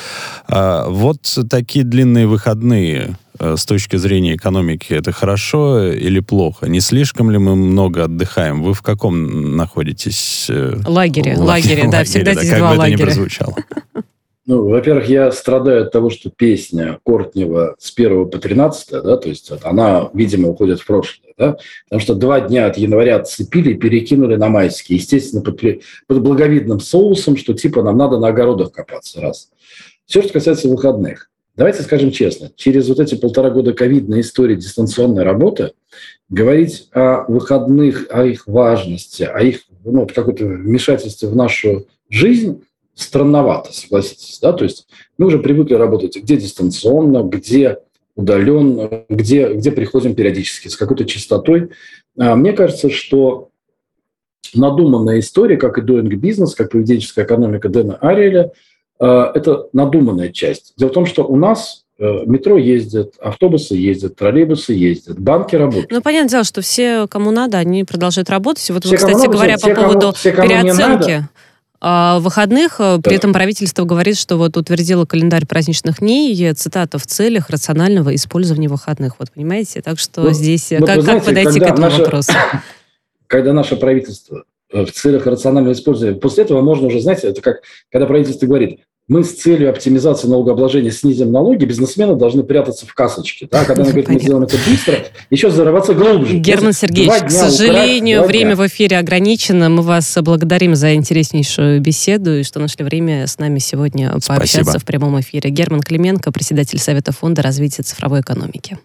А, 0.48 0.88
вот 0.88 1.38
такие 1.48 1.84
длинные 1.84 2.26
выходные 2.26 3.16
с 3.56 3.64
точки 3.64 3.96
зрения 3.96 4.36
экономики 4.36 4.92
это 4.92 5.12
хорошо 5.12 5.90
или 5.90 6.20
плохо? 6.20 6.66
Не 6.66 6.80
слишком 6.80 7.30
ли 7.30 7.38
мы 7.38 7.56
много 7.56 8.04
отдыхаем? 8.04 8.62
Вы 8.62 8.74
в 8.74 8.82
каком 8.82 9.56
находитесь? 9.56 10.46
Э, 10.48 10.76
лагере, 10.86 11.36
лагере, 11.36 11.88
да, 11.90 12.04
всегда 12.04 12.34
здесь 12.34 12.50
два 12.50 12.72
лагеря. 12.72 12.76
Как 12.76 12.78
бы 12.78 12.84
это 12.84 12.90
ни 12.90 13.04
прозвучало. 13.04 13.54
Ну, 14.44 14.68
во-первых, 14.68 15.08
я 15.08 15.30
страдаю 15.30 15.82
от 15.82 15.92
того, 15.92 16.10
что 16.10 16.28
песня 16.28 16.98
Кортнева 17.04 17.76
с 17.78 17.92
1 17.96 18.28
по 18.28 18.38
13, 18.38 18.90
да, 18.90 19.16
то 19.16 19.28
есть 19.28 19.52
она, 19.62 20.10
видимо, 20.14 20.48
уходит 20.48 20.80
в 20.80 20.86
прошлое, 20.86 21.32
да, 21.38 21.56
потому 21.84 22.00
что 22.00 22.16
два 22.16 22.40
дня 22.40 22.66
от 22.66 22.76
января 22.76 23.16
отцепили 23.16 23.74
и 23.74 23.78
перекинули 23.78 24.34
на 24.34 24.48
майские, 24.48 24.98
естественно, 24.98 25.42
под, 25.42 25.60
под 26.08 26.22
благовидным 26.22 26.80
соусом, 26.80 27.36
что 27.36 27.54
типа 27.54 27.84
нам 27.84 27.96
надо 27.96 28.18
на 28.18 28.28
огородах 28.28 28.72
копаться, 28.72 29.20
раз. 29.20 29.48
Все, 30.06 30.22
что 30.22 30.32
касается 30.32 30.68
выходных. 30.68 31.30
Давайте 31.54 31.82
скажем 31.82 32.10
честно, 32.10 32.50
через 32.56 32.88
вот 32.88 32.98
эти 32.98 33.14
полтора 33.14 33.50
года 33.50 33.74
ковидной 33.74 34.22
истории 34.22 34.56
дистанционной 34.56 35.22
работы 35.22 35.72
говорить 36.30 36.88
о 36.92 37.24
выходных, 37.30 38.06
о 38.10 38.24
их 38.24 38.46
важности, 38.46 39.24
о 39.24 39.40
их 39.40 39.60
ну, 39.84 40.06
какой-то 40.06 40.46
вмешательстве 40.46 41.28
в 41.28 41.36
нашу 41.36 41.86
жизнь 42.08 42.62
странновато, 42.94 43.72
согласитесь. 43.72 44.38
Да? 44.40 44.52
То 44.54 44.64
есть 44.64 44.86
мы 45.18 45.26
уже 45.26 45.38
привыкли 45.38 45.74
работать 45.74 46.16
где 46.16 46.36
дистанционно, 46.38 47.22
где 47.22 47.78
удаленно, 48.14 49.04
где, 49.10 49.52
где 49.52 49.72
приходим 49.72 50.14
периодически 50.14 50.68
с 50.68 50.76
какой-то 50.76 51.04
частотой. 51.04 51.70
А 52.18 52.34
мне 52.34 52.52
кажется, 52.52 52.88
что 52.88 53.50
надуманная 54.54 55.20
история, 55.20 55.56
как 55.56 55.78
и 55.78 55.82
doing 55.82 56.08
business, 56.08 56.54
как 56.56 56.70
поведенческая 56.70 57.24
экономика 57.24 57.68
Дэна 57.68 57.96
Ариэля, 57.96 58.52
это 59.06 59.66
надуманная 59.72 60.30
часть. 60.30 60.74
Дело 60.76 60.90
в 60.90 60.92
том, 60.92 61.06
что 61.06 61.24
у 61.24 61.36
нас 61.36 61.84
э, 61.98 62.04
метро 62.26 62.56
ездит, 62.56 63.14
автобусы 63.20 63.74
ездят, 63.74 64.16
троллейбусы 64.16 64.72
ездят, 64.72 65.18
банки 65.18 65.56
работают. 65.56 65.90
Ну, 65.90 66.02
понятное 66.02 66.30
дело, 66.30 66.44
что 66.44 66.60
все, 66.60 67.06
кому 67.08 67.30
надо, 67.30 67.58
они 67.58 67.84
продолжают 67.84 68.30
работать. 68.30 68.68
Вот 68.70 68.84
все, 68.84 68.92
вы, 68.92 68.96
кстати 68.96 69.26
говоря, 69.26 69.58
по 69.58 69.74
поводу 69.74 70.12
все, 70.12 70.32
кому 70.32 70.48
переоценки 70.48 71.28
а, 71.84 72.20
выходных. 72.20 72.76
Э, 72.78 73.00
при 73.02 73.10
да. 73.10 73.16
этом 73.16 73.32
правительство 73.32 73.84
говорит, 73.84 74.16
что 74.16 74.36
вот 74.36 74.56
утвердило 74.56 75.04
календарь 75.04 75.46
праздничных 75.46 75.98
дней, 75.98 76.52
цитата, 76.54 76.96
в 76.96 77.06
целях 77.06 77.50
рационального 77.50 78.14
использования 78.14 78.68
выходных. 78.68 79.16
Вот 79.18 79.32
понимаете? 79.32 79.82
Так 79.82 79.98
что 79.98 80.22
вот, 80.22 80.34
здесь 80.34 80.70
вот 80.70 80.86
как, 80.86 81.02
знаете, 81.02 81.24
как 81.24 81.24
подойти 81.24 81.58
к 81.58 81.62
этому 81.64 81.80
наше, 81.80 82.02
вопросу? 82.02 82.32
Когда 83.26 83.52
наше 83.52 83.74
правительство 83.74 84.44
э, 84.72 84.84
в 84.84 84.92
целях 84.92 85.26
рационального 85.26 85.72
использования, 85.72 86.16
после 86.16 86.44
этого 86.44 86.62
можно 86.62 86.86
уже, 86.86 87.00
знаете, 87.00 87.26
это 87.26 87.42
как, 87.42 87.62
когда 87.90 88.06
правительство 88.06 88.46
говорит, 88.46 88.78
мы 89.12 89.24
с 89.24 89.34
целью 89.34 89.68
оптимизации 89.68 90.26
налогообложения 90.26 90.90
снизим 90.90 91.30
налоги, 91.30 91.66
бизнесмены 91.66 92.16
должны 92.16 92.42
прятаться 92.42 92.86
в 92.86 92.94
касочке. 92.94 93.46
Да? 93.50 93.64
Когда 93.64 93.82
она 93.82 93.90
говорит, 93.90 94.08
мы 94.08 94.18
сделаем 94.18 94.44
это 94.44 94.56
быстро, 94.66 94.94
еще 95.28 95.50
зарываться 95.50 95.92
глубже. 95.92 96.38
Герман 96.38 96.72
Сергеевич, 96.72 97.24
к 97.24 97.30
сожалению, 97.30 98.20
украсть, 98.20 98.32
время 98.32 98.56
в 98.56 98.66
эфире 98.66 98.98
ограничено. 98.98 99.68
Мы 99.68 99.82
вас 99.82 100.16
благодарим 100.22 100.74
за 100.74 100.94
интереснейшую 100.94 101.82
беседу 101.82 102.38
и 102.38 102.42
что 102.42 102.58
нашли 102.58 102.84
время 102.84 103.26
с 103.26 103.38
нами 103.38 103.58
сегодня 103.58 104.12
пообщаться 104.26 104.62
Спасибо. 104.62 104.80
в 104.80 104.84
прямом 104.86 105.20
эфире. 105.20 105.50
Герман 105.50 105.82
Клименко, 105.82 106.32
председатель 106.32 106.78
Совета 106.78 107.12
фонда 107.12 107.42
развития 107.42 107.82
цифровой 107.82 108.20
экономики. 108.20 108.78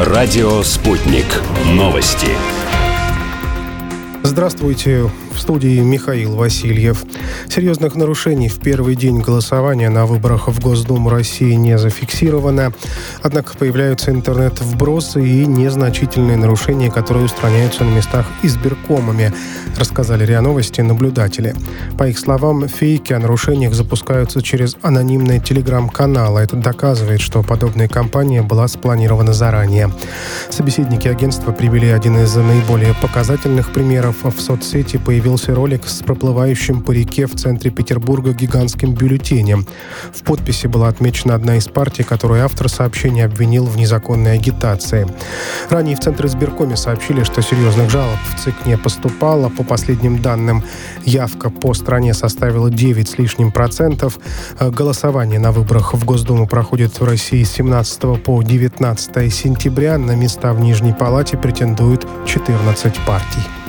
Радио 0.00 0.62
«Спутник». 0.62 1.26
Новости. 1.72 2.28
Здравствуйте. 4.22 5.10
В 5.38 5.40
студии 5.40 5.78
Михаил 5.78 6.34
Васильев. 6.34 7.04
Серьезных 7.48 7.94
нарушений 7.94 8.48
в 8.48 8.58
первый 8.58 8.96
день 8.96 9.20
голосования 9.20 9.88
на 9.88 10.04
выборах 10.04 10.48
в 10.48 10.60
Госдуму 10.60 11.10
России 11.10 11.52
не 11.52 11.78
зафиксировано. 11.78 12.72
Однако 13.22 13.56
появляются 13.56 14.10
интернет-вбросы 14.10 15.24
и 15.24 15.46
незначительные 15.46 16.36
нарушения, 16.36 16.90
которые 16.90 17.24
устраняются 17.24 17.84
на 17.84 17.94
местах 17.94 18.26
избиркомами, 18.42 19.32
рассказали 19.76 20.26
РИА 20.26 20.42
Новости 20.42 20.80
наблюдатели. 20.80 21.54
По 21.96 22.08
их 22.08 22.18
словам, 22.18 22.66
фейки 22.66 23.12
о 23.12 23.20
нарушениях 23.20 23.74
запускаются 23.74 24.42
через 24.42 24.76
анонимные 24.82 25.38
телеграм-каналы. 25.38 26.40
Это 26.40 26.56
доказывает, 26.56 27.20
что 27.20 27.44
подобная 27.44 27.88
кампания 27.88 28.42
была 28.42 28.66
спланирована 28.66 29.32
заранее. 29.32 29.90
Собеседники 30.50 31.06
агентства 31.06 31.52
привели 31.52 31.88
один 31.88 32.18
из 32.18 32.34
наиболее 32.34 32.94
показательных 33.00 33.72
примеров. 33.72 34.16
В 34.24 34.40
соцсети 34.40 34.96
появился 34.96 35.27
появился 35.28 35.54
ролик 35.54 35.86
с 35.86 36.02
проплывающим 36.02 36.80
по 36.80 36.90
реке 36.90 37.26
в 37.26 37.34
центре 37.34 37.70
Петербурга 37.70 38.32
гигантским 38.32 38.94
бюллетенем. 38.94 39.66
В 40.10 40.22
подписи 40.22 40.68
была 40.68 40.88
отмечена 40.88 41.34
одна 41.34 41.56
из 41.56 41.66
партий, 41.66 42.02
которую 42.02 42.42
автор 42.42 42.70
сообщения 42.70 43.26
обвинил 43.26 43.66
в 43.66 43.76
незаконной 43.76 44.32
агитации. 44.32 45.06
Ранее 45.68 45.96
в 45.96 46.00
Центре 46.00 46.28
избиркоме 46.28 46.78
сообщили, 46.78 47.24
что 47.24 47.42
серьезных 47.42 47.90
жалоб 47.90 48.16
в 48.30 48.42
ЦИК 48.42 48.64
не 48.64 48.78
поступало. 48.78 49.50
По 49.50 49.64
последним 49.64 50.22
данным, 50.22 50.64
явка 51.04 51.50
по 51.50 51.74
стране 51.74 52.14
составила 52.14 52.70
9 52.70 53.06
с 53.06 53.18
лишним 53.18 53.52
процентов. 53.52 54.18
Голосование 54.58 55.38
на 55.38 55.52
выборах 55.52 55.92
в 55.92 56.06
Госдуму 56.06 56.46
проходит 56.46 56.98
в 56.98 57.04
России 57.04 57.42
с 57.42 57.52
17 57.52 58.22
по 58.22 58.42
19 58.42 59.34
сентября. 59.34 59.98
На 59.98 60.12
места 60.12 60.54
в 60.54 60.60
Нижней 60.60 60.94
Палате 60.94 61.36
претендуют 61.36 62.06
14 62.26 62.94
партий. 63.04 63.67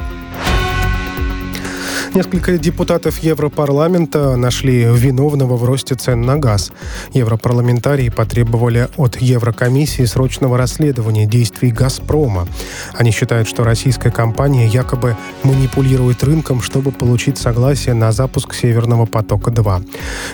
Несколько 2.16 2.58
депутатов 2.58 3.20
Европарламента 3.20 4.36
нашли 4.36 4.84
виновного 4.84 5.56
в 5.58 5.64
росте 5.64 5.94
цен 5.94 6.22
на 6.22 6.38
газ. 6.38 6.72
Европарламентарии 7.14 8.10
потребовали 8.10 8.88
от 8.98 9.22
Еврокомиссии 9.22 10.06
срочного 10.06 10.58
расследования 10.58 11.28
действий 11.28 11.70
«Газпрома». 11.70 12.48
Они 12.96 13.12
считают, 13.12 13.48
что 13.48 13.64
российская 13.64 14.10
компания 14.10 14.68
якобы 14.68 15.16
манипулирует 15.44 16.24
рынком, 16.24 16.64
чтобы 16.64 16.92
получить 16.92 17.38
согласие 17.38 17.94
на 17.94 18.12
запуск 18.12 18.56
«Северного 18.56 19.06
потока-2». 19.06 19.88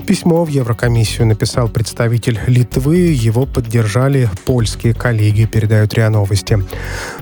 Письмо 0.08 0.46
в 0.46 0.48
Еврокомиссию 0.48 1.28
написал 1.28 1.68
представитель 1.68 2.40
Литвы. 2.48 2.98
Его 2.98 3.46
поддержали 3.46 4.30
польские 4.46 4.94
коллеги, 4.94 5.44
передают 5.44 5.94
РИА 5.94 6.10
Новости. 6.10 6.64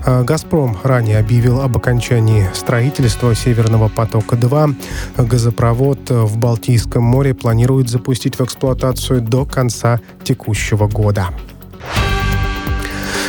А 0.06 0.24
«Газпром» 0.24 0.78
ранее 0.84 1.18
объявил 1.18 1.62
об 1.62 1.76
окончании 1.76 2.48
строительства 2.54 3.34
«Северного 3.34 3.90
потока-2 3.90 4.43
2 4.44 4.70
газопровод 5.18 6.10
в 6.10 6.38
Балтийском 6.38 7.04
море 7.04 7.34
планируют 7.34 7.90
запустить 7.90 8.38
в 8.38 8.42
эксплуатацию 8.42 9.22
до 9.22 9.46
конца 9.46 10.02
текущего 10.24 10.88
года. 10.88 11.30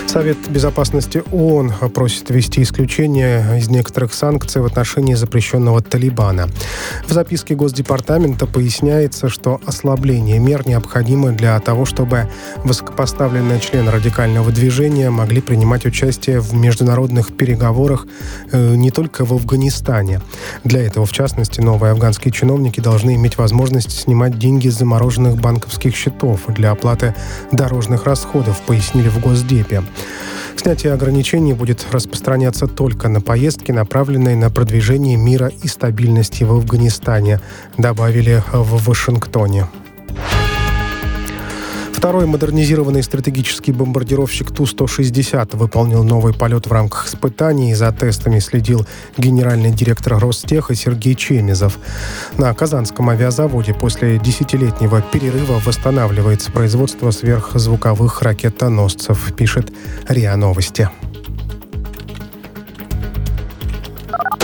Совет 0.07 0.39
Безопасности 0.49 1.25
ООН 1.33 1.73
просит 1.93 2.31
ввести 2.31 2.63
исключение 2.63 3.59
из 3.59 3.69
некоторых 3.69 4.15
санкций 4.15 4.63
в 4.63 4.65
отношении 4.65 5.15
запрещенного 5.15 5.83
Талибана. 5.83 6.49
В 7.09 7.13
записке 7.13 7.57
Госдепартамента 7.57 8.47
поясняется, 8.47 9.29
что 9.29 9.61
ослабление 9.67 10.39
мер 10.39 10.69
необходимо 10.69 11.33
для 11.33 11.59
того, 11.59 11.85
чтобы 11.85 12.29
высокопоставленные 12.63 13.59
члены 13.59 13.91
радикального 13.91 14.53
движения 14.53 15.11
могли 15.11 15.41
принимать 15.41 15.85
участие 15.85 16.41
в 16.41 16.55
международных 16.55 17.37
переговорах 17.37 18.07
э, 18.53 18.77
не 18.77 18.93
только 18.93 19.25
в 19.25 19.33
Афганистане. 19.33 20.21
Для 20.63 20.83
этого, 20.83 21.07
в 21.07 21.13
частности, 21.13 21.61
новые 21.61 21.91
афганские 21.91 22.31
чиновники 22.31 22.79
должны 22.79 23.17
иметь 23.17 23.37
возможность 23.37 23.91
снимать 23.91 24.39
деньги 24.39 24.69
с 24.69 24.79
замороженных 24.79 25.37
банковских 25.37 25.97
счетов 25.97 26.43
для 26.49 26.71
оплаты 26.71 27.15
дорожных 27.51 28.05
расходов, 28.05 28.61
пояснили 28.63 29.09
в 29.09 29.19
Госдепе. 29.19 29.83
Снятие 30.57 30.93
ограничений 30.93 31.53
будет 31.53 31.87
распространяться 31.91 32.67
только 32.67 33.09
на 33.09 33.21
поездки, 33.21 33.73
направленные 33.73 34.37
на 34.37 34.51
продвижение 34.51 35.17
мира 35.17 35.51
и 35.63 35.69
стабильности 35.69 36.45
в 36.45 36.53
Афганистане, 36.53 37.41
добавили 37.77 38.43
в 38.53 38.87
Вашингтоне. 38.87 39.67
Второй 42.05 42.27
модернизированный 42.27 43.03
стратегический 43.03 43.73
бомбардировщик 43.73 44.51
Ту-160 44.51 45.57
выполнил 45.57 46.05
новый 46.05 46.35
полет 46.35 46.67
в 46.67 46.71
рамках 46.71 47.07
испытаний. 47.07 47.75
За 47.75 47.91
тестами 47.93 48.41
следил 48.41 48.87
генеральный 49.17 49.71
директор 49.71 50.19
Ростеха 50.19 50.75
Сергей 50.75 51.15
Чемизов. 51.15 51.79
На 52.37 52.53
Казанском 52.53 53.09
авиазаводе 53.09 53.73
после 53.73 54.19
десятилетнего 54.19 55.01
перерыва 55.01 55.63
восстанавливается 55.65 56.53
производство 56.53 57.11
сверхзвуковых 57.11 58.21
ракетоносцев, 58.21 59.33
пишет 59.35 59.73
РИА 60.07 60.37
Новости. 60.37 60.91